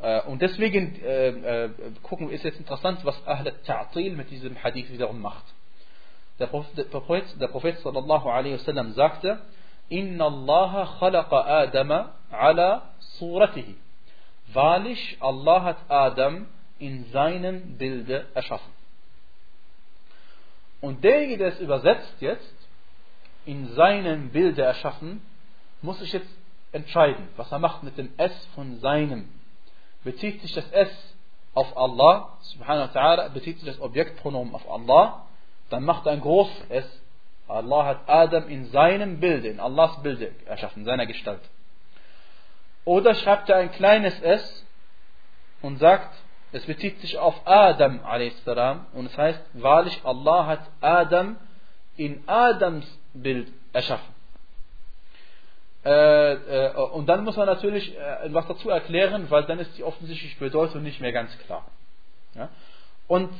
Äh, 0.00 0.22
und 0.22 0.40
deswegen 0.40 0.94
äh, 1.02 1.64
äh, 1.64 1.70
gucken 2.02 2.30
ist 2.30 2.44
jetzt 2.44 2.58
interessant, 2.58 3.04
was 3.04 3.26
Ahl 3.26 3.52
Ta'til 3.66 4.14
mit 4.14 4.30
diesem 4.30 4.62
Hadith 4.62 4.90
wiederum 4.92 5.20
macht. 5.20 5.44
Der 6.38 6.46
Prophet, 6.46 7.40
der 7.40 7.48
Prophet, 7.48 7.78
sallallahu 7.78 8.28
alaihi 8.28 8.54
wasallam 8.54 8.92
sagte, 8.92 9.40
Inna 9.88 10.26
Allah 10.26 10.88
khalaqa 10.98 11.44
Adama 11.62 12.12
ala 12.30 12.90
suratihi. 13.18 13.76
Wahrlich, 14.52 15.16
Allah 15.20 15.62
hat 15.62 15.78
Adam 15.88 16.46
in 16.78 17.04
seinem 17.12 17.78
Bilde 17.78 18.26
erschaffen. 18.34 18.72
Und 20.80 21.02
derjenige, 21.04 21.38
der 21.38 21.48
es 21.48 21.60
übersetzt 21.60 22.16
jetzt, 22.20 22.54
in 23.46 23.68
seinem 23.74 24.30
Bilde 24.30 24.62
erschaffen, 24.62 25.22
muss 25.82 25.98
sich 25.98 26.12
jetzt 26.12 26.28
entscheiden, 26.72 27.28
was 27.36 27.50
er 27.52 27.58
macht 27.58 27.82
mit 27.82 27.96
dem 27.96 28.12
S 28.16 28.46
von 28.54 28.80
seinem. 28.80 29.28
Bezieht 30.02 30.40
sich 30.42 30.52
das 30.52 30.70
S 30.72 31.14
auf 31.54 31.76
Allah, 31.76 32.36
subhanahu 32.40 32.92
wa 32.94 33.00
ta'ala, 33.00 33.28
bezieht 33.28 33.58
sich 33.60 33.66
das 33.66 33.80
Objektpronomen 33.80 34.54
auf 34.54 34.68
Allah, 34.68 35.26
dann 35.70 35.84
macht 35.84 36.06
ein 36.06 36.20
großes 36.20 36.70
S. 36.70 37.00
Allah 37.46 37.84
hat 37.84 38.08
Adam 38.08 38.48
in 38.48 38.66
seinem 38.66 39.20
Bilde, 39.20 39.48
in 39.48 39.60
Allahs 39.60 40.02
Bilde 40.02 40.32
erschaffen, 40.46 40.80
in 40.80 40.84
seiner 40.86 41.06
Gestalt. 41.06 41.42
Oder 42.84 43.14
schreibt 43.14 43.48
er 43.48 43.56
ein 43.56 43.72
kleines 43.72 44.18
S 44.20 44.66
und 45.62 45.78
sagt, 45.78 46.14
es 46.52 46.64
bezieht 46.66 47.00
sich 47.00 47.18
auf 47.18 47.34
Adam 47.46 48.00
a.s. 48.04 48.34
und 48.92 49.06
es 49.06 49.18
heißt, 49.18 49.40
wahrlich 49.54 50.00
Allah 50.04 50.46
hat 50.46 50.60
Adam 50.80 51.36
in 51.96 52.22
Adams 52.26 52.86
Bild 53.12 53.52
erschaffen. 53.72 54.14
Äh, 55.84 56.32
äh, 56.32 56.74
und 56.92 57.06
dann 57.06 57.24
muss 57.24 57.36
man 57.36 57.46
natürlich 57.46 57.94
äh, 57.96 58.32
was 58.32 58.46
dazu 58.46 58.70
erklären, 58.70 59.30
weil 59.30 59.44
dann 59.44 59.58
ist 59.58 59.76
die 59.76 59.84
offensichtliche 59.84 60.38
Bedeutung 60.38 60.82
nicht 60.82 61.00
mehr 61.00 61.12
ganz 61.12 61.36
klar. 61.40 61.66
Und 63.06 63.30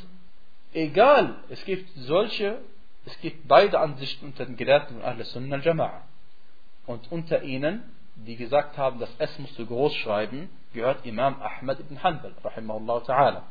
egal, 0.74 1.37
es 1.48 1.64
gibt 1.64 1.88
solche, 1.96 2.58
es 3.06 3.18
gibt 3.20 3.48
beide 3.48 3.80
Ansichten 3.80 4.26
unter 4.26 4.44
den 4.44 4.56
Gelehrten 4.56 4.96
von 4.96 5.04
Ahl 5.04 5.24
Sunnah 5.24 5.56
al-Jama'a. 5.56 6.00
Und 6.87 7.10
unter 7.10 7.42
ihnen, 7.42 7.82
die 8.16 8.37
gesagt 8.37 8.76
haben, 8.76 9.00
das 9.00 9.10
S 9.18 9.38
musst 9.38 9.58
du 9.58 9.66
groß 9.66 9.94
schreiben, 9.96 10.50
gehört 10.74 11.06
Imam 11.06 11.40
Ahmad 11.40 11.80
ibn 11.80 12.02
Hanbal, 12.02 12.34
rahimahullah 12.42 12.98
ta'ala. 12.98 13.42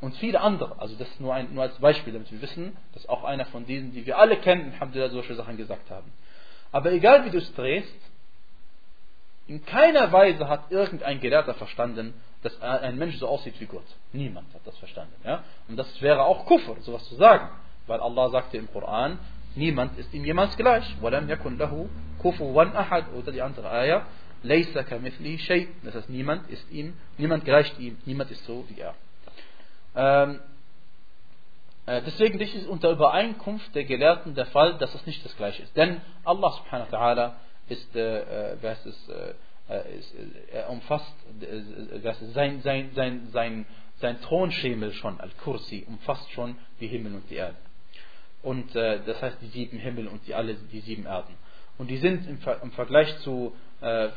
Und 0.00 0.16
viele 0.16 0.40
andere, 0.40 0.78
also 0.80 0.96
das 0.96 1.08
nur, 1.20 1.34
ein, 1.34 1.54
nur 1.54 1.62
als 1.62 1.78
Beispiel, 1.78 2.12
damit 2.12 2.30
wir 2.30 2.42
wissen, 2.42 2.76
dass 2.92 3.08
auch 3.08 3.24
einer 3.24 3.46
von 3.46 3.66
denen, 3.66 3.92
die 3.92 4.06
wir 4.06 4.18
alle 4.18 4.36
kennen, 4.36 4.72
Alhamdulillah, 4.72 5.10
solche 5.10 5.34
Sachen 5.34 5.56
gesagt 5.56 5.90
haben. 5.90 6.12
Aber 6.72 6.92
egal 6.92 7.24
wie 7.24 7.30
du 7.30 7.38
es 7.38 7.54
drehst, 7.54 7.94
in 9.46 9.64
keiner 9.64 10.10
Weise 10.10 10.48
hat 10.48 10.70
irgendein 10.70 11.20
Gelehrter 11.20 11.54
verstanden, 11.54 12.14
dass 12.43 12.61
ein 12.61 12.97
Mensch 12.97 13.17
so 13.17 13.27
aussieht 13.27 13.59
wie 13.59 13.65
Gott. 13.65 13.85
Niemand 14.13 14.53
hat 14.53 14.61
das 14.65 14.77
verstanden. 14.77 15.13
Ja? 15.25 15.43
Und 15.67 15.77
das 15.77 16.01
wäre 16.01 16.23
auch 16.23 16.45
Kufr, 16.45 16.79
sowas 16.81 17.03
zu 17.09 17.15
sagen. 17.15 17.49
Weil 17.87 17.99
Allah 17.99 18.29
sagte 18.29 18.57
im 18.57 18.71
Koran, 18.71 19.19
niemand 19.55 19.97
ist 19.97 20.13
ihm 20.13 20.23
jemals 20.23 20.55
gleich. 20.55 20.85
وَلَمْ 21.01 21.27
يَكُنْ 21.27 21.57
لَهُ 21.57 21.87
كُفُوًا 22.21 22.75
أَحَدٌ 22.75 23.13
Oder 23.17 23.31
die 23.31 23.41
andere 23.41 23.69
Ayah, 23.69 24.05
Laysa 24.43 24.83
kamithli 24.83 25.37
shay. 25.39 25.67
Das 25.83 25.95
heißt, 25.95 26.09
niemand 26.09 26.49
ist 26.49 26.69
ihm, 26.71 26.93
niemand 27.17 27.45
gleicht 27.45 27.77
ihm, 27.79 27.97
niemand 28.05 28.31
ist 28.31 28.45
so 28.45 28.65
wie 28.69 28.79
er. 28.79 28.93
Ähm, 29.95 30.39
äh, 31.85 32.01
deswegen 32.05 32.39
das 32.39 32.53
ist 32.53 32.67
unter 32.67 32.91
Übereinkunft 32.91 33.73
der 33.73 33.83
Gelehrten 33.83 34.35
der 34.35 34.45
Fall, 34.45 34.77
dass 34.77 34.93
es 34.93 35.05
nicht 35.05 35.25
das 35.25 35.35
gleiche 35.35 35.63
ist. 35.63 35.75
Denn 35.75 35.99
Allah 36.23 36.51
subhanahu 36.51 36.91
wa 36.91 36.97
ta'ala 36.97 37.31
ist, 37.67 37.95
äh, 37.95 38.53
äh, 38.53 38.57
es, 38.61 38.63
äh, 38.63 38.67
äh, 38.67 38.89
ist, 38.89 39.09
äh, 39.09 39.33
er 39.68 40.70
umfasst 40.70 41.14
äh, 41.40 42.12
sein, 42.32 42.60
sein, 42.62 42.90
sein, 42.94 43.28
sein, 43.32 43.66
sein 44.00 44.20
Thronschemel 44.20 44.92
schon, 44.92 45.20
Al-Kursi, 45.20 45.84
umfasst 45.86 46.30
schon 46.32 46.56
die 46.80 46.88
Himmel 46.88 47.14
und 47.14 47.30
die 47.30 47.36
Erde. 47.36 47.56
Und 48.42 48.74
das 48.74 49.22
heißt 49.22 49.38
die 49.40 49.46
sieben 49.46 49.78
Himmel 49.78 50.06
und 50.06 50.26
die 50.26 50.34
alle 50.34 50.54
die 50.54 50.80
sieben 50.80 51.06
Erden. 51.06 51.34
Und 51.78 51.88
die 51.88 51.96
sind 51.96 52.28
im, 52.28 52.38
Ver 52.38 52.60
im 52.62 52.72
Vergleich 52.72 53.18
zu 53.20 53.54
äh, 53.80 54.08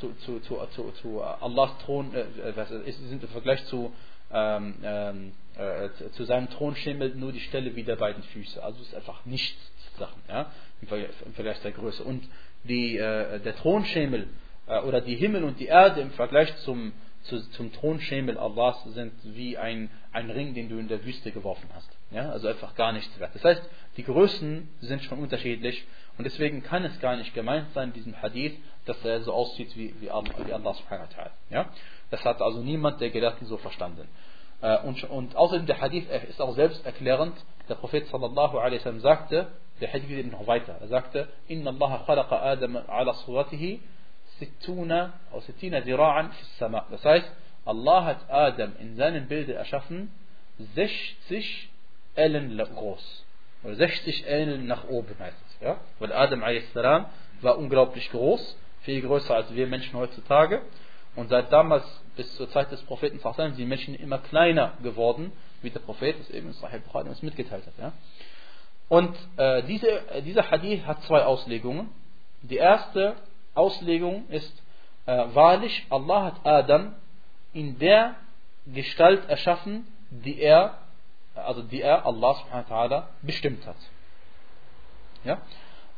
zu, 0.00 0.14
zu, 0.24 0.40
zu, 0.40 0.66
zu, 0.74 0.90
zu 0.92 1.22
Allahs 1.22 1.78
Thron, 1.84 2.14
äh, 2.14 2.92
sind 2.92 3.22
im 3.22 3.28
Vergleich 3.28 3.64
zu, 3.66 3.92
ähm, 4.32 4.74
ähm, 4.82 5.32
äh, 5.56 5.88
zu 6.12 6.24
seinem 6.24 6.50
Thronschemel 6.50 7.14
nur 7.14 7.32
die 7.32 7.40
Stelle 7.40 7.74
wie 7.76 7.84
der 7.84 7.96
beiden 7.96 8.22
Füße. 8.22 8.62
Also 8.62 8.80
es 8.80 8.88
ist 8.88 8.94
einfach 8.94 9.24
nichts 9.24 9.58
Sachen, 9.98 10.20
ja, 10.28 10.50
im 10.82 10.88
Vergleich, 10.88 11.10
im 11.24 11.34
Vergleich 11.34 11.60
der 11.62 11.72
Größe. 11.72 12.02
Und 12.02 12.28
die, 12.64 12.96
äh, 12.96 13.40
der 13.40 13.56
Thronschemel 13.56 14.22
äh, 14.22 14.43
oder 14.66 15.00
die 15.00 15.16
Himmel 15.16 15.44
und 15.44 15.60
die 15.60 15.66
Erde 15.66 16.00
im 16.00 16.10
Vergleich 16.12 16.54
zum, 16.58 16.92
zu, 17.24 17.40
zum 17.50 17.72
Thronschemel 17.72 18.38
Allahs 18.38 18.82
sind 18.84 19.12
wie 19.24 19.58
ein, 19.58 19.90
ein 20.12 20.30
Ring, 20.30 20.54
den 20.54 20.68
du 20.68 20.78
in 20.78 20.88
der 20.88 21.04
Wüste 21.04 21.32
geworfen 21.32 21.68
hast. 21.74 21.90
Ja? 22.10 22.30
Also 22.30 22.48
einfach 22.48 22.74
gar 22.74 22.92
nichts 22.92 23.18
wert. 23.18 23.34
Das 23.34 23.44
heißt, 23.44 23.62
die 23.96 24.04
Größen 24.04 24.68
sind 24.80 25.02
schon 25.02 25.18
unterschiedlich 25.18 25.84
und 26.16 26.24
deswegen 26.24 26.62
kann 26.62 26.84
es 26.84 26.98
gar 27.00 27.16
nicht 27.16 27.34
gemeint 27.34 27.66
sein, 27.74 27.92
diesen 27.92 28.20
Hadith, 28.22 28.54
dass 28.86 29.04
er 29.04 29.20
so 29.22 29.32
aussieht 29.32 29.76
wie, 29.76 29.94
wie, 30.00 30.10
Allah, 30.10 30.32
wie 30.46 30.52
Allah 30.52 30.74
subhanahu 30.74 31.06
wa 31.08 31.22
ta'ala. 31.22 31.30
Ja? 31.50 31.68
Das 32.10 32.24
hat 32.24 32.40
also 32.40 32.60
niemand 32.60 33.00
der 33.00 33.10
Gelehrten 33.10 33.46
so 33.46 33.56
verstanden. 33.56 34.08
Äh, 34.60 34.78
und, 34.78 35.02
und 35.04 35.36
außerdem 35.36 35.66
der 35.66 35.80
Hadith 35.80 36.08
ist 36.28 36.40
auch 36.40 36.54
selbst 36.54 36.84
erklärend. 36.86 37.34
Der 37.68 37.74
Prophet 37.74 38.06
sallallahu 38.06 38.58
alaihi 38.58 38.80
wasallam 38.80 39.00
sagte, 39.00 39.48
der 39.80 39.92
Hadith 39.92 40.08
geht 40.08 40.30
noch 40.30 40.46
weiter. 40.46 40.76
Er 40.80 40.88
sagte, 40.88 41.28
Inna 41.48 41.70
Allah 41.70 42.04
khalaqa 42.06 42.42
Adam 42.42 42.76
ala 42.76 43.14
suratihi 43.14 43.80
sittuna 44.38 45.12
oder 45.32 45.42
sittina 45.42 45.78
zira'an 45.78 46.30
sama. 46.58 46.86
Das 46.90 47.04
heißt, 47.04 47.30
Allah 47.64 48.04
hat 48.04 48.30
Adam 48.30 48.72
in 48.78 48.96
seinem 48.96 49.26
Bilde 49.26 49.54
erschaffen 49.54 50.10
60 50.74 51.70
Ellen 52.14 52.56
groß. 52.56 53.24
Oder 53.64 53.74
60 53.74 54.26
Ellen 54.26 54.66
nach 54.66 54.88
oben 54.88 55.16
heißt 55.18 55.36
es. 55.48 55.66
Ja? 55.66 55.80
Weil 55.98 56.12
Adam 56.12 56.42
a.s. 56.42 56.74
war 57.40 57.58
unglaublich 57.58 58.10
groß 58.10 58.56
viel 58.84 59.00
größer 59.00 59.34
als 59.34 59.54
wir 59.54 59.66
Menschen 59.66 59.98
heutzutage. 59.98 60.62
Und 61.16 61.28
seit 61.28 61.52
damals 61.52 61.84
bis 62.16 62.34
zur 62.36 62.48
Zeit 62.50 62.70
des 62.70 62.82
Propheten 62.82 63.18
sind 63.18 63.58
die 63.58 63.64
Menschen 63.64 63.94
immer 63.94 64.18
kleiner 64.18 64.74
geworden, 64.82 65.32
wie 65.62 65.70
der 65.70 65.80
Prophet 65.80 66.16
es 66.20 66.30
eben 66.30 66.52
Sahih 66.52 66.80
Bukhari 66.80 67.08
uns 67.08 67.22
mitgeteilt 67.22 67.66
hat. 67.66 67.72
Ja? 67.78 67.92
Und 68.88 69.16
äh, 69.36 69.62
diese, 69.62 70.08
äh, 70.10 70.22
dieser 70.22 70.50
Hadith 70.50 70.84
hat 70.86 71.02
zwei 71.04 71.22
Auslegungen. 71.22 71.88
Die 72.42 72.56
erste 72.56 73.14
Auslegung 73.54 74.28
ist, 74.28 74.62
äh, 75.06 75.26
wahrlich, 75.34 75.86
Allah 75.90 76.24
hat 76.24 76.46
Adam 76.46 76.94
in 77.52 77.78
der 77.78 78.16
Gestalt 78.66 79.28
erschaffen, 79.28 79.86
die 80.10 80.40
er, 80.40 80.78
also 81.34 81.62
die 81.62 81.82
er, 81.82 82.06
Allah 82.06 82.34
subhanahu 82.34 82.70
wa 82.70 82.76
ta'ala, 82.76 83.02
bestimmt 83.22 83.66
hat. 83.66 83.76
Ja? 85.24 85.40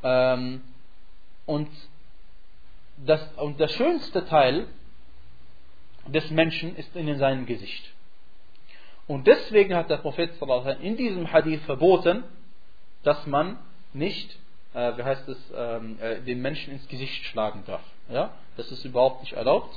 Ähm, 0.02 0.62
und, 1.46 1.68
das, 2.98 3.22
und 3.36 3.60
der 3.60 3.68
schönste 3.68 4.26
Teil 4.26 4.66
des 6.06 6.30
Menschen 6.30 6.76
ist 6.76 6.94
in 6.96 7.18
seinem 7.18 7.46
Gesicht. 7.46 7.92
Und 9.06 9.26
deswegen 9.26 9.74
hat 9.74 9.88
der 9.90 9.98
Prophet 9.98 10.32
in 10.80 10.96
diesem 10.96 11.32
Hadith 11.32 11.62
verboten, 11.62 12.24
dass 13.04 13.24
man 13.26 13.58
nicht, 13.92 14.36
äh, 14.76 14.96
wie 14.96 15.02
heißt 15.02 15.28
es, 15.28 15.38
ähm, 15.56 15.98
äh, 16.00 16.20
den 16.20 16.42
Menschen 16.42 16.74
ins 16.74 16.86
Gesicht 16.88 17.24
schlagen 17.26 17.64
darf. 17.66 17.82
Ja? 18.10 18.30
Das 18.56 18.70
ist 18.70 18.84
überhaupt 18.84 19.22
nicht 19.22 19.32
erlaubt. 19.32 19.74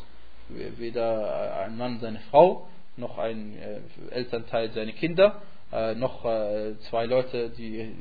Weder 0.49 1.61
ein 1.63 1.77
Mann 1.77 1.99
seine 1.99 2.19
Frau, 2.31 2.67
noch 2.97 3.17
ein 3.17 3.55
äh, 3.57 3.79
Elternteil 4.13 4.71
seine 4.71 4.93
Kinder, 4.93 5.41
äh, 5.71 5.93
noch 5.95 6.25
äh, 6.25 6.77
zwei 6.89 7.05
Leute, 7.05 7.51
die 7.51 7.95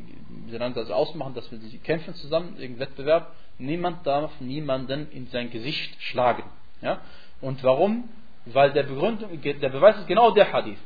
miteinander 0.47 0.81
das 0.81 0.91
ausmachen, 0.91 1.35
dass 1.35 1.51
wir 1.53 1.59
sie 1.59 1.79
kämpfen 1.79 2.15
zusammen, 2.15 2.57
irgendein 2.59 2.89
Wettbewerb. 2.89 3.33
Niemand 3.59 4.07
darf 4.07 4.33
niemanden 4.41 5.11
in 5.13 5.27
sein 5.29 5.51
Gesicht 5.51 6.03
schlagen. 6.03 6.45
Ja? 6.81 7.01
Und 7.41 7.63
warum? 7.63 8.09
Weil 8.47 8.73
der 8.73 8.85
Begründung, 8.85 9.41
der 9.41 9.69
Beweis 9.69 9.99
ist 9.99 10.09
genau 10.09 10.31
der 10.31 10.53
Hadith. 10.53 10.79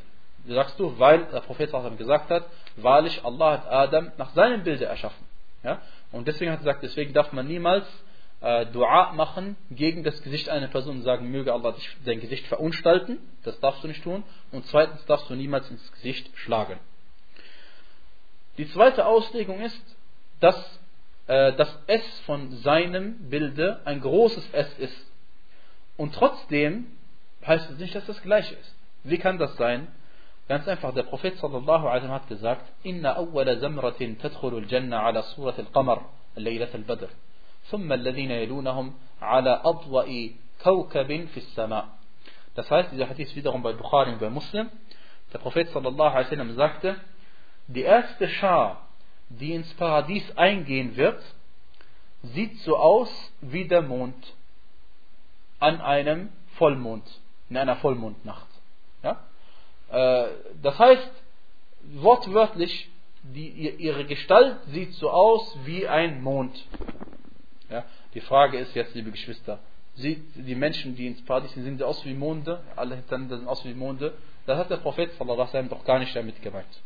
Sagst 0.48 0.78
du, 0.80 0.98
weil 0.98 1.24
der 1.26 1.40
Prophet 1.40 1.70
gesagt 1.96 2.28
hat, 2.28 2.44
wahrlich 2.76 3.24
Allah 3.24 3.52
hat 3.52 3.66
Adam 3.70 4.10
nach 4.18 4.34
seinem 4.34 4.64
Bilde 4.64 4.86
erschaffen. 4.86 5.24
Ja? 5.62 5.80
Und 6.12 6.28
deswegen 6.28 6.50
hat 6.50 6.60
er 6.60 6.64
gesagt, 6.64 6.82
deswegen 6.82 7.12
darf 7.12 7.32
man 7.32 7.48
niemals 7.48 7.86
äh, 8.40 8.66
Dua 8.66 9.12
machen 9.12 9.56
gegen 9.70 10.04
das 10.04 10.22
Gesicht 10.22 10.48
einer 10.48 10.68
Person 10.68 10.96
und 10.96 11.02
sagen, 11.02 11.30
möge 11.30 11.52
Allah 11.52 11.74
dein 12.04 12.20
Gesicht 12.20 12.46
verunstalten. 12.46 13.18
Das 13.44 13.58
darfst 13.60 13.82
du 13.82 13.88
nicht 13.88 14.02
tun. 14.02 14.22
Und 14.50 14.66
zweitens 14.66 15.04
darfst 15.06 15.30
du 15.30 15.34
niemals 15.34 15.70
ins 15.70 15.92
Gesicht 15.92 16.30
schlagen. 16.36 16.78
Die 18.58 18.68
zweite 18.68 19.06
Auslegung 19.06 19.60
ist, 19.60 19.82
dass 20.40 20.80
äh, 21.26 21.52
das 21.54 21.78
S 21.86 22.20
von 22.26 22.50
seinem 22.58 23.30
Bilde 23.30 23.80
ein 23.84 24.00
großes 24.00 24.52
S 24.52 24.78
ist. 24.78 25.12
Und 25.96 26.14
trotzdem 26.14 26.86
heißt 27.46 27.70
es 27.70 27.78
nicht, 27.78 27.94
dass 27.94 28.06
das 28.06 28.20
gleiche 28.22 28.54
ist. 28.54 28.74
Wie 29.04 29.18
kann 29.18 29.38
das 29.38 29.56
sein? 29.56 29.88
Ganz 30.52 30.68
einfach, 30.68 30.92
der 30.92 31.04
Prophet 31.04 31.38
sallallahu 31.38 31.88
alaihi 31.88 32.08
hat 32.08 32.28
gesagt, 32.28 32.70
Inna 32.82 33.16
awwala 33.16 33.56
zamratin 33.56 34.18
tadkhulu 34.18 34.58
al-Jannah 34.58 35.02
ala 35.02 35.22
surat 35.22 35.58
al-Qamar, 35.58 36.02
Laylat 36.34 36.74
al-Badr. 36.74 37.08
ثم 37.70 37.90
الذين 37.92 38.30
يلونهم 38.30 38.92
على 39.22 39.62
أضواء 39.64 40.30
كوكب 40.62 41.26
في 41.32 41.36
السماء. 41.36 41.84
Das 42.54 42.70
heißt, 42.70 42.92
dieser 42.92 43.08
Hadith 43.08 43.34
wiederum 43.34 43.62
bei 43.62 43.72
Bukhari 43.72 44.12
und 44.12 44.20
bei 44.20 44.28
Muslim. 44.28 44.68
Der 45.32 45.38
Prophet 45.38 45.70
sallallahu 45.70 46.10
alaihi 46.10 46.26
wasallam 46.26 46.52
sagte, 46.52 46.96
die 47.68 47.80
erste 47.80 48.28
Schar, 48.28 48.88
die 49.30 49.54
ins 49.54 49.72
Paradies 49.72 50.36
eingehen 50.36 50.98
wird, 50.98 51.22
sieht 52.24 52.58
so 52.58 52.76
aus 52.76 53.32
wie 53.40 53.66
der 53.66 53.80
Mond 53.80 54.34
an 55.60 55.80
einem 55.80 56.28
Vollmond, 56.58 57.04
in 57.48 57.56
einer 57.56 57.76
Vollmondnacht. 57.76 58.51
Äh, 59.92 60.24
das 60.62 60.78
heißt, 60.78 61.10
wortwörtlich, 61.94 62.88
die, 63.22 63.48
ihre 63.78 64.04
Gestalt 64.04 64.56
sieht 64.68 64.94
so 64.94 65.10
aus 65.10 65.56
wie 65.64 65.86
ein 65.86 66.22
Mond. 66.22 66.66
Ja? 67.70 67.84
Die 68.14 68.20
Frage 68.20 68.58
ist 68.58 68.74
jetzt, 68.74 68.94
liebe 68.94 69.10
Geschwister, 69.10 69.58
sieht 69.94 70.22
die 70.34 70.54
Menschen, 70.54 70.96
die 70.96 71.06
ins 71.06 71.22
Paradies 71.24 71.52
sind, 71.52 71.64
sehen 71.64 71.78
sie 71.78 71.84
aus 71.84 72.04
wie 72.04 72.14
Monde? 72.14 72.60
Alle 72.74 72.96
hintereinander 72.96 73.38
sind 73.38 73.48
aus 73.48 73.64
wie 73.64 73.74
Monde. 73.74 74.14
Das 74.46 74.58
hat 74.58 74.70
der 74.70 74.78
Prophet 74.78 75.12
sallam, 75.12 75.68
doch 75.68 75.84
gar 75.84 75.98
nicht 75.98 76.16
damit 76.16 76.40
gemeint. 76.42 76.82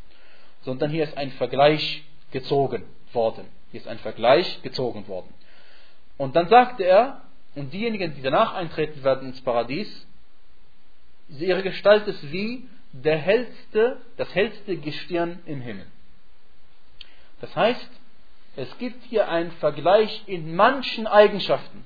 Sondern 0.62 0.90
hier 0.90 1.04
ist 1.04 1.16
ein 1.16 1.30
Vergleich 1.32 2.04
gezogen 2.32 2.84
worden. 3.12 3.46
Hier 3.70 3.80
ist 3.80 3.88
ein 3.88 3.98
Vergleich 3.98 4.60
gezogen 4.62 5.06
worden. 5.08 5.32
Und 6.18 6.34
dann 6.34 6.48
sagte 6.48 6.84
er, 6.84 7.22
und 7.54 7.72
diejenigen, 7.72 8.14
die 8.14 8.22
danach 8.22 8.54
eintreten 8.54 9.02
werden 9.02 9.28
ins 9.28 9.40
Paradies, 9.40 10.06
ihre 11.28 11.62
Gestalt 11.62 12.06
ist 12.06 12.30
wie 12.30 12.68
der 13.02 13.18
hellste, 13.18 13.98
das 14.16 14.34
hellste 14.34 14.76
Gestirn 14.76 15.40
im 15.46 15.60
Himmel. 15.60 15.86
Das 17.40 17.54
heißt, 17.54 17.90
es 18.56 18.78
gibt 18.78 19.04
hier 19.04 19.28
einen 19.28 19.52
Vergleich 19.52 20.22
in 20.26 20.56
manchen 20.56 21.06
Eigenschaften 21.06 21.84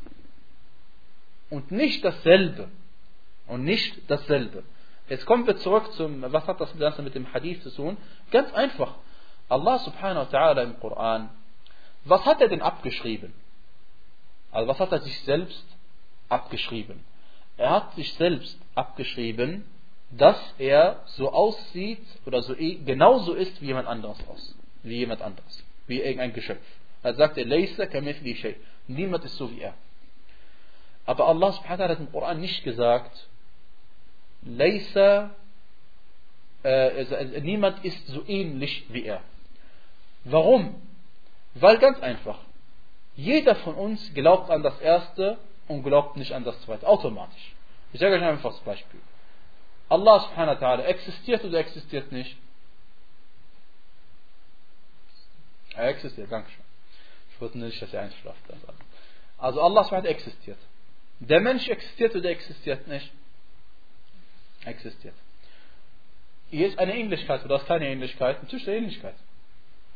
und 1.50 1.70
nicht 1.70 2.04
dasselbe. 2.04 2.68
Und 3.46 3.64
nicht 3.64 4.08
dasselbe. 4.08 4.62
Jetzt 5.08 5.26
kommen 5.26 5.44
wir 5.44 5.56
zurück 5.56 5.92
zum, 5.94 6.22
was 6.22 6.46
hat 6.46 6.60
das 6.60 6.76
Ganze 6.78 7.02
mit 7.02 7.16
dem 7.16 7.32
Hadith 7.32 7.62
zu 7.64 7.70
tun? 7.70 7.96
Ganz 8.30 8.52
einfach. 8.54 8.94
Allah 9.48 9.78
subhanahu 9.80 10.30
wa 10.30 10.38
ta'ala 10.38 10.62
im 10.62 10.78
Koran, 10.78 11.30
was 12.04 12.24
hat 12.24 12.40
er 12.40 12.48
denn 12.48 12.62
abgeschrieben? 12.62 13.32
Also 14.52 14.68
was 14.68 14.78
hat 14.78 14.92
er 14.92 15.00
sich 15.00 15.20
selbst 15.22 15.64
abgeschrieben? 16.28 17.04
Er 17.56 17.70
hat 17.70 17.94
sich 17.94 18.14
selbst 18.14 18.56
abgeschrieben, 18.76 19.64
dass 20.10 20.38
er 20.58 21.02
so 21.06 21.30
aussieht 21.32 22.04
oder 22.26 22.42
so 22.42 22.54
genauso 22.56 23.34
ist 23.34 23.60
wie 23.60 23.66
jemand 23.66 23.86
anderes 23.86 24.18
aus. 24.28 24.56
Wie 24.82 24.96
jemand 24.96 25.22
anderes. 25.22 25.64
Wie 25.86 26.00
irgendein 26.00 26.32
Geschöpf. 26.32 26.64
Er 27.02 27.14
sagt 27.14 27.38
er, 27.38 27.44
Laysa 27.44 27.86
kamithli. 27.86 28.56
Niemand 28.88 29.24
ist 29.24 29.36
so 29.36 29.50
wie 29.52 29.60
er. 29.60 29.74
Aber 31.06 31.28
Allah 31.28 31.52
subhanahu 31.52 31.78
wa 31.78 31.88
hat 31.88 31.98
im 31.98 32.12
Koran 32.12 32.40
nicht 32.40 32.62
gesagt, 32.64 33.28
Laysa, 34.42 35.30
äh, 36.62 37.40
niemand 37.40 37.84
ist 37.84 38.06
so 38.08 38.24
ähnlich 38.26 38.86
wie 38.90 39.04
er. 39.04 39.22
Warum? 40.24 40.74
Weil 41.54 41.78
ganz 41.78 42.00
einfach. 42.00 42.38
Jeder 43.16 43.54
von 43.56 43.74
uns 43.74 44.12
glaubt 44.14 44.50
an 44.50 44.62
das 44.62 44.78
Erste 44.80 45.38
und 45.68 45.82
glaubt 45.82 46.16
nicht 46.16 46.32
an 46.32 46.44
das 46.44 46.60
Zweite. 46.62 46.86
Automatisch. 46.86 47.54
Ich 47.92 48.00
sage 48.00 48.14
euch 48.14 48.22
einfach 48.22 48.52
das 48.52 48.60
Beispiel. 48.60 49.00
Allah 49.90 50.20
subhanahu 50.20 50.60
wa 50.60 50.66
ta'ala 50.66 50.84
existiert 50.84 51.44
oder 51.44 51.58
existiert 51.58 52.12
nicht? 52.12 52.36
Er 55.74 55.88
existiert, 55.88 56.30
danke 56.30 56.50
schön. 56.50 56.64
Ich 57.32 57.40
wollte 57.40 57.58
nicht, 57.58 57.80
dass 57.82 57.92
er 57.92 58.02
einschlaft. 58.02 58.38
Also 59.38 59.60
Allah 59.60 59.84
subhanahu 59.84 60.04
wa 60.04 60.08
existiert. 60.08 60.58
Der 61.18 61.40
Mensch 61.40 61.68
existiert 61.68 62.14
oder 62.14 62.30
existiert 62.30 62.86
nicht? 62.86 63.10
Existiert. 64.64 65.14
Hier 66.50 66.68
ist 66.68 66.78
eine 66.78 66.96
Ähnlichkeit 66.96 67.44
oder 67.44 67.56
ist 67.56 67.66
keine 67.66 67.88
Ähnlichkeit? 67.88 68.42
Natürlich 68.42 68.66
eine 68.68 68.78
Ähnlichkeit. 68.78 69.14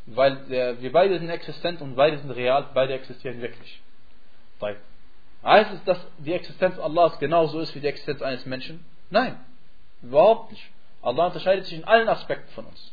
Weil 0.07 0.37
der, 0.47 0.81
wir 0.83 0.93
beide 0.93 1.19
sind 1.19 1.31
existent 1.31 1.81
und 1.81 1.97
beide 1.97 2.19
sind 2.19 2.31
real, 2.31 2.69
beide 2.75 2.95
existieren 2.95 3.41
wirklich. 3.41 3.81
Heißt 5.45 5.73
es, 5.73 5.85
dass 5.85 5.99
die 6.19 6.33
Existenz 6.33 6.79
Allahs 6.79 7.19
genauso 7.19 7.61
ist 7.61 7.75
wie 7.75 7.81
die 7.81 7.87
Existenz 7.87 8.23
eines 8.23 8.47
Menschen? 8.47 8.85
Nein. 9.11 9.39
Überhaupt 10.03 10.53
nicht. 10.53 10.65
Allah 11.03 11.27
unterscheidet 11.27 11.67
sich 11.67 11.75
in 11.75 11.85
allen 11.85 12.09
Aspekten 12.09 12.51
von 12.55 12.67
uns. 12.67 12.93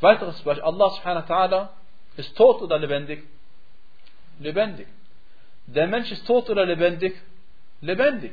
Weiteres 0.00 0.40
Beispiel, 0.42 0.62
Allah 0.62 0.90
subhanahu 0.90 1.28
wa 1.28 1.34
ta'ala 1.34 1.68
ist 2.16 2.36
tot 2.36 2.62
oder 2.62 2.78
lebendig? 2.78 3.24
Lebendig. 4.38 4.86
Der 5.66 5.86
Mensch 5.86 6.10
ist 6.10 6.26
tot 6.26 6.48
oder 6.48 6.64
lebendig? 6.64 7.14
Lebendig. 7.80 8.32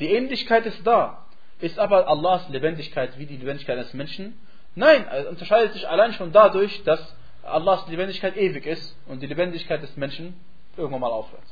Die 0.00 0.10
Ähnlichkeit 0.10 0.66
ist 0.66 0.86
da. 0.86 1.26
Ist 1.60 1.78
aber 1.78 2.08
Allahs 2.08 2.48
Lebendigkeit 2.48 3.18
wie 3.18 3.26
die 3.26 3.36
Lebendigkeit 3.36 3.78
des 3.78 3.94
Menschen? 3.94 4.38
Nein, 4.74 5.06
er 5.06 5.28
unterscheidet 5.28 5.72
sich 5.72 5.88
allein 5.88 6.12
schon 6.12 6.32
dadurch, 6.32 6.84
dass 6.84 7.00
Allahs 7.42 7.86
Lebendigkeit 7.88 8.36
ewig 8.36 8.66
ist 8.66 8.96
und 9.06 9.20
die 9.20 9.26
Lebendigkeit 9.26 9.82
des 9.82 9.96
Menschen 9.96 10.38
irgendwann 10.76 11.00
mal 11.00 11.12
aufhört. 11.12 11.46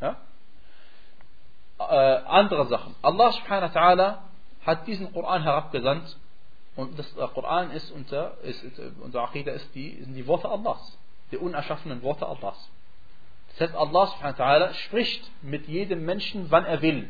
Ja? 0.00 0.16
Äh, 1.88 2.22
andere 2.26 2.66
Sachen. 2.66 2.94
Allah 3.02 3.32
subhanahu 3.32 3.74
wa 3.74 3.80
ta'ala 3.80 4.18
hat 4.66 4.86
diesen 4.86 5.12
Koran 5.12 5.42
herabgesandt 5.42 6.16
und 6.76 6.98
das 6.98 7.14
der 7.14 7.28
Koran 7.28 7.70
ist 7.70 7.90
unter, 7.90 8.36
ist, 8.42 8.64
unser 9.00 9.22
Aqidah 9.22 9.52
ist 9.52 9.74
die, 9.74 10.02
sind 10.02 10.14
die 10.14 10.26
Worte 10.26 10.48
Allahs, 10.48 10.98
die 11.30 11.38
unerschaffenen 11.38 12.02
Worte 12.02 12.26
Allahs. 12.26 12.70
Das 13.50 13.68
heißt, 13.68 13.74
Allah 13.74 14.06
subhanahu 14.06 14.38
wa 14.38 14.44
ta'ala 14.44 14.74
spricht 14.74 15.30
mit 15.42 15.66
jedem 15.66 16.04
Menschen, 16.04 16.50
wann 16.50 16.64
er 16.64 16.82
will, 16.82 17.08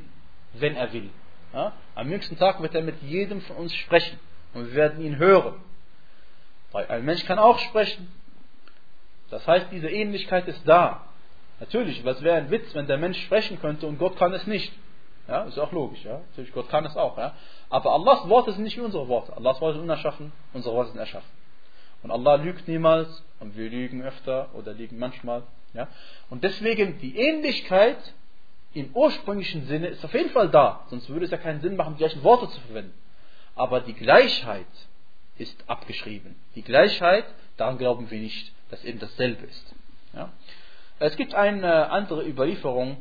wenn 0.54 0.76
er 0.76 0.92
will. 0.92 1.10
Ja? 1.52 1.72
Am 1.94 2.10
jüngsten 2.10 2.38
Tag 2.38 2.62
wird 2.62 2.74
er 2.74 2.82
mit 2.82 3.02
jedem 3.02 3.40
von 3.42 3.56
uns 3.56 3.74
sprechen 3.74 4.18
und 4.54 4.66
wir 4.66 4.74
werden 4.74 5.04
ihn 5.04 5.16
hören. 5.18 5.54
Ein 6.72 7.04
Mensch 7.04 7.24
kann 7.24 7.38
auch 7.38 7.58
sprechen. 7.58 8.10
Das 9.30 9.46
heißt, 9.46 9.66
diese 9.72 9.88
Ähnlichkeit 9.88 10.46
ist 10.48 10.66
da. 10.66 11.04
Natürlich, 11.60 12.04
was 12.04 12.22
wäre 12.22 12.38
ein 12.38 12.50
Witz, 12.50 12.74
wenn 12.74 12.86
der 12.86 12.98
Mensch 12.98 13.22
sprechen 13.22 13.60
könnte 13.60 13.86
und 13.86 13.98
Gott 13.98 14.16
kann 14.16 14.32
es 14.32 14.46
nicht. 14.46 14.72
Ja, 15.28 15.44
ist 15.44 15.58
auch 15.58 15.70
logisch. 15.72 16.02
Ja? 16.04 16.22
Natürlich, 16.30 16.52
Gott 16.52 16.68
kann 16.68 16.84
es 16.86 16.96
auch. 16.96 17.16
Ja? 17.16 17.34
Aber 17.68 17.92
Allahs 17.92 18.28
Worte 18.28 18.52
sind 18.52 18.64
nicht 18.64 18.76
wie 18.76 18.80
unsere 18.80 19.06
Worte. 19.06 19.36
Allahs 19.36 19.60
Worte 19.60 19.74
sind 19.74 19.84
unerschaffen, 19.84 20.32
unsere 20.52 20.74
Worte 20.74 20.90
sind 20.90 20.98
erschaffen. 20.98 21.28
Und 22.02 22.10
Allah 22.10 22.36
lügt 22.36 22.66
niemals 22.66 23.22
und 23.38 23.56
wir 23.56 23.68
lügen 23.68 24.02
öfter 24.02 24.48
oder 24.54 24.72
lügen 24.72 24.98
manchmal. 24.98 25.42
Ja? 25.74 25.88
Und 26.30 26.42
deswegen 26.42 26.98
die 26.98 27.16
Ähnlichkeit 27.16 27.98
im 28.72 28.90
ursprünglichen 28.94 29.66
Sinne 29.66 29.88
ist 29.88 30.04
auf 30.04 30.14
jeden 30.14 30.30
Fall 30.30 30.48
da. 30.48 30.86
Sonst 30.88 31.08
würde 31.08 31.26
es 31.26 31.30
ja 31.30 31.36
keinen 31.36 31.60
Sinn 31.60 31.76
machen, 31.76 31.94
die 31.94 31.98
gleichen 31.98 32.22
Worte 32.22 32.48
zu 32.48 32.60
verwenden. 32.62 32.94
Aber 33.54 33.80
die 33.80 33.94
Gleichheit 33.94 34.66
ist 35.36 35.62
abgeschrieben. 35.68 36.36
Die 36.54 36.62
Gleichheit, 36.62 37.26
daran 37.56 37.78
glauben 37.78 38.10
wir 38.10 38.18
nicht, 38.18 38.52
dass 38.70 38.82
eben 38.84 38.98
dasselbe 38.98 39.46
ist. 39.46 39.74
Ja? 40.14 40.30
Es 41.00 41.16
gibt 41.16 41.34
eine 41.34 41.90
andere 41.90 42.26
Überlieferung, 42.26 42.98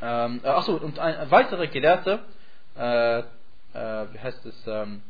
ähm, 0.00 0.40
äh, 0.42 0.48
achso, 0.48 0.76
und 0.76 0.98
ein 0.98 1.30
weitere 1.30 1.66
Gelehrte, 1.66 2.20
äh, 2.74 3.18
äh, 3.18 3.24
wie 3.74 4.18
heißt 4.18 4.46
es, 4.46 4.66
ähm, 4.66 5.02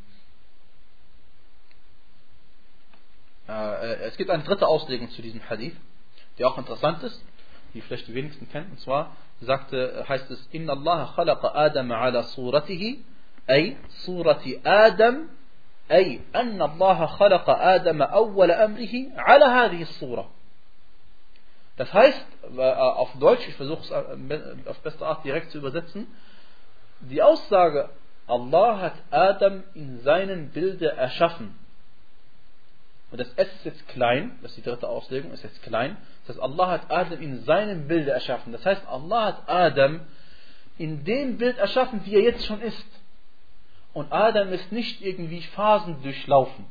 äh, 3.49 3.53
äh, 3.53 3.95
es 4.09 4.17
gibt 4.17 4.31
eine 4.31 4.43
dritte 4.43 4.67
Auslegung 4.67 5.11
zu 5.11 5.23
diesem 5.23 5.49
Hadith, 5.49 5.77
die 6.39 6.45
auch 6.45 6.59
interessant 6.59 7.05
ist, 7.05 7.25
die 7.73 7.83
vielleicht 7.83 8.09
die 8.09 8.15
wenigsten 8.15 8.51
kennen, 8.51 8.73
und 8.73 8.81
zwar 8.81 9.17
sagte, 9.41 10.05
heißt 10.09 10.29
es, 10.29 10.49
Inna 10.51 10.73
Allah 10.73 11.13
khalaqa 11.15 11.55
Adam 11.55 11.93
ala 11.93 12.25
suratihi, 12.25 13.05
ay 13.47 13.77
surati 14.05 14.61
Adam, 14.65 15.29
ay 15.89 16.21
anna 16.33 16.65
Allah 16.65 17.17
khalaqa 17.17 17.61
Adam 17.61 18.03
awwala 18.03 18.59
amrihi 18.65 19.13
ala 19.17 19.51
hadhihi 19.55 19.87
surah. 20.01 20.27
Das 21.81 21.95
heißt, 21.95 22.27
äh, 22.59 22.61
auf 22.61 23.11
Deutsch, 23.19 23.49
ich 23.49 23.55
versuche 23.55 23.81
es 23.81 23.91
äh, 23.91 24.69
auf 24.69 24.79
beste 24.81 25.07
Art 25.07 25.25
direkt 25.25 25.51
zu 25.51 25.57
übersetzen, 25.57 26.07
die 27.01 27.23
Aussage, 27.23 27.89
Allah 28.27 28.81
hat 28.83 28.93
Adam 29.11 29.63
in 29.73 30.01
seinem 30.01 30.51
Bilde 30.51 30.93
erschaffen. 30.93 31.59
Und 33.11 33.19
das 33.19 33.33
S 33.33 33.49
ist 33.55 33.65
jetzt 33.65 33.89
klein, 33.89 34.39
das 34.43 34.51
ist 34.51 34.59
die 34.59 34.69
dritte 34.69 34.91
Auslegung, 34.91 35.33
ist 35.33 35.43
jetzt 35.43 35.63
klein. 35.63 35.97
Das 36.27 36.37
heißt, 36.37 36.45
Allah 36.45 36.69
hat 36.69 36.91
Adam 36.91 37.19
in 37.19 37.45
seinem 37.45 37.89
Bilde 37.89 38.11
erschaffen. 38.11 38.53
Das 38.53 38.67
heißt, 38.67 38.87
Allah 38.87 39.25
hat 39.25 39.49
Adam 39.49 40.01
in 40.77 41.03
dem 41.05 41.39
Bild 41.39 41.57
erschaffen, 41.57 42.03
wie 42.05 42.15
er 42.15 42.23
jetzt 42.23 42.45
schon 42.45 42.61
ist. 42.61 42.87
Und 43.95 44.13
Adam 44.13 44.53
ist 44.53 44.71
nicht 44.71 45.01
irgendwie 45.01 45.41
Phasen 45.41 46.03
durchlaufen. 46.03 46.67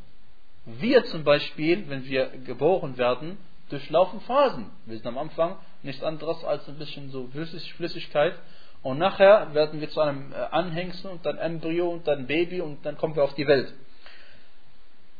Wir 0.67 1.03
zum 1.05 1.23
Beispiel, 1.23 1.89
wenn 1.89 2.05
wir 2.05 2.27
geboren 2.45 2.99
werden, 2.99 3.39
durchlaufen 3.69 4.21
Phasen. 4.21 4.71
Wir 4.85 4.97
sind 4.97 5.07
am 5.07 5.17
Anfang 5.17 5.57
nichts 5.83 6.03
anderes 6.03 6.43
als 6.43 6.67
ein 6.67 6.77
bisschen 6.77 7.09
so 7.09 7.29
Flüssigkeit 7.31 8.35
und 8.81 8.97
nachher 8.97 9.53
werden 9.53 9.81
wir 9.81 9.89
zu 9.89 10.01
einem 10.01 10.31
äh, 10.31 10.35
Anhängsel 10.35 11.11
und 11.11 11.25
dann 11.25 11.37
Embryo 11.37 11.89
und 11.89 12.07
dann 12.07 12.27
Baby 12.27 12.61
und 12.61 12.85
dann 12.85 12.97
kommen 12.97 13.15
wir 13.15 13.23
auf 13.23 13.35
die 13.35 13.47
Welt. 13.47 13.73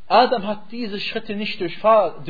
Adam 0.08 0.44
hat 0.46 0.72
diese 0.72 0.98
Schritte 0.98 1.36
nicht 1.36 1.60
durchfahren, 1.60 2.24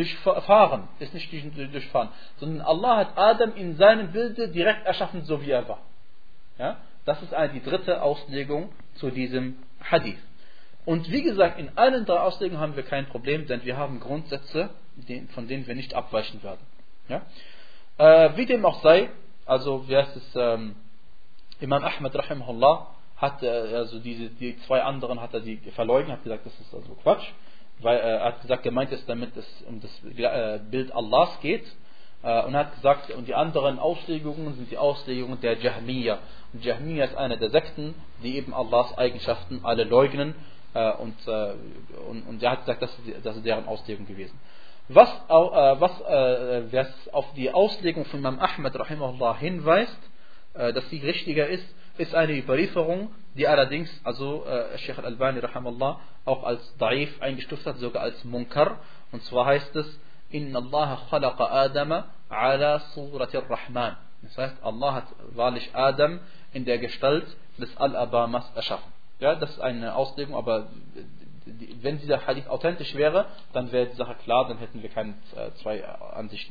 ist 0.99 1.15
nicht 1.15 1.33
durchfahren, 1.33 2.11
sondern 2.37 2.61
Allah 2.61 2.97
hat 2.99 3.17
Adam 3.17 3.55
in 3.55 3.77
seinem 3.77 4.13
Bilde 4.13 4.49
direkt 4.49 4.85
erschaffen, 4.87 5.23
so 5.25 5.41
wie 5.41 5.51
er 5.51 5.67
war. 5.67 5.81
Ja? 6.59 6.77
Das 7.07 7.23
ist 7.23 7.35
die 7.55 7.63
dritte 7.63 8.03
Auslegung 8.03 8.71
zu 8.97 9.11
diesem 9.11 9.57
Hadith. 9.83 10.19
Und 10.85 11.11
wie 11.11 11.23
gesagt, 11.23 11.59
in 11.59 11.71
allen 11.77 12.05
drei 12.05 12.19
Auslegungen 12.21 12.61
haben 12.61 12.77
wir 12.77 12.83
kein 12.83 13.07
Problem, 13.07 13.47
denn 13.47 13.65
wir 13.65 13.79
haben 13.79 14.01
Grundsätze, 14.01 14.69
von 15.35 15.49
denen 15.49 15.67
wir 15.67 15.75
nicht 15.75 15.95
abweichen 15.95 16.43
werden. 16.43 16.61
Ja? 17.09 17.23
Äh, 17.99 18.37
wie 18.37 18.47
dem 18.47 18.65
auch 18.65 18.83
sei, 18.83 19.11
also 19.47 19.89
wie 19.89 19.97
heißt 19.97 20.17
es, 20.17 20.37
ähm, 20.37 20.77
Imam 21.61 21.85
Ahmad 21.85 22.15
rahimahullah 22.15 22.87
hat 23.17 23.43
äh, 23.43 23.49
also 23.49 23.99
diese 23.99 24.31
die 24.31 24.59
zwei 24.67 24.83
anderen 24.83 25.21
hat 25.21 25.35
er 25.35 25.41
die 25.41 25.59
verleugnet, 25.75 26.13
hat 26.13 26.25
gesagt, 26.25 26.47
das 26.47 26.59
ist 26.59 26.75
also 26.75 26.95
Quatsch, 27.03 27.27
weil 27.81 27.99
äh, 27.99 28.17
er 28.17 28.25
hat 28.25 28.43
gesagt, 28.43 28.63
gemeint 28.63 28.93
ist 28.93 29.09
damit, 29.09 29.37
es 29.37 29.47
um 29.69 29.81
das 29.81 29.91
äh, 30.05 30.61
Bild 30.71 30.93
Allahs 30.93 31.39
geht. 31.41 31.65
Äh, 32.23 32.45
und 32.45 32.55
hat 32.55 32.75
gesagt, 32.75 33.11
und 33.11 33.29
die 33.29 33.35
anderen 33.35 33.79
Auslegungen 33.79 34.55
sind 34.55 34.71
die 34.71 34.77
Auslegungen 34.79 35.41
der 35.41 35.59
Jahmiya. 35.59 36.19
Und 36.53 36.65
Jahmiya 36.65 37.07
ist 37.07 37.17
eine 37.17 37.39
der 37.39 37.51
Sekten, 37.51 37.95
die 38.23 38.37
eben 38.37 38.53
Allahs 38.53 38.97
Eigenschaften 38.99 39.61
alle 39.63 39.85
leugnen. 39.85 40.35
Äh, 40.75 40.93
und, 40.93 41.17
und, 42.09 42.23
und 42.29 42.43
er 42.43 42.53
hat 42.53 42.61
gesagt, 42.61 42.83
das 43.23 43.37
ist 43.37 43.47
deren 43.47 43.67
Auslegung 43.67 44.07
gewesen. 44.07 44.39
Was, 44.93 45.09
äh, 45.09 45.33
was, 45.33 46.01
äh, 46.01 46.73
was 46.73 47.09
auf 47.13 47.33
die 47.35 47.49
Auslegung 47.53 48.05
von 48.07 48.19
Imam 48.19 48.41
Ahmad 48.41 48.77
rahimahullah 48.77 49.39
hinweist, 49.39 49.97
äh, 50.55 50.73
dass 50.73 50.89
sie 50.91 50.99
richtiger 50.99 51.47
ist, 51.47 51.65
ist 51.97 52.13
eine 52.13 52.37
Überlieferung, 52.37 53.15
die 53.35 53.47
allerdings, 53.47 53.89
also 54.03 54.45
äh, 54.47 54.77
Sheikh 54.79 54.99
al-Albani 54.99 55.39
rahimahullah 55.39 56.01
auch 56.25 56.43
als 56.43 56.77
Daif 56.79 57.23
eingestuft 57.23 57.65
hat, 57.67 57.77
sogar 57.77 58.03
als 58.03 58.25
Munkar. 58.25 58.81
Und 59.13 59.23
zwar 59.27 59.47
heißt 59.47 59.77
es, 59.77 60.01
Inna 60.31 60.59
Allah 60.59 60.99
khalaqa 61.09 61.45
Adama 61.45 62.07
ala 62.29 62.81
surati 62.93 63.37
rahman 63.37 63.97
Das 64.23 64.37
heißt, 64.37 64.57
Allah 64.61 64.95
hat 64.95 65.07
wahrlich 65.35 65.71
Adam 65.73 66.19
in 66.53 66.65
der 66.65 66.79
Gestalt 66.79 67.27
des 67.59 67.77
Al-Abamas 67.77 68.51
erschaffen. 68.57 68.93
Ja, 69.21 69.37
das 69.37 69.51
ist 69.51 69.61
eine 69.61 69.95
Auslegung, 69.95 70.35
aber 70.35 70.67
wenn 71.83 71.99
dieser 71.99 72.27
Hadith 72.27 72.49
authentisch 72.49 72.95
wäre, 72.95 73.27
dann 73.53 73.73
wäre 73.73 73.87
die 73.87 73.97
Sache 73.97 74.15
klar, 74.25 74.49
dann 74.49 74.59
hätten 74.59 74.83
wir 74.83 74.91
keine 74.91 75.15
äh, 75.37 75.51
zwei 75.63 75.85
Ansichten. 75.87 76.49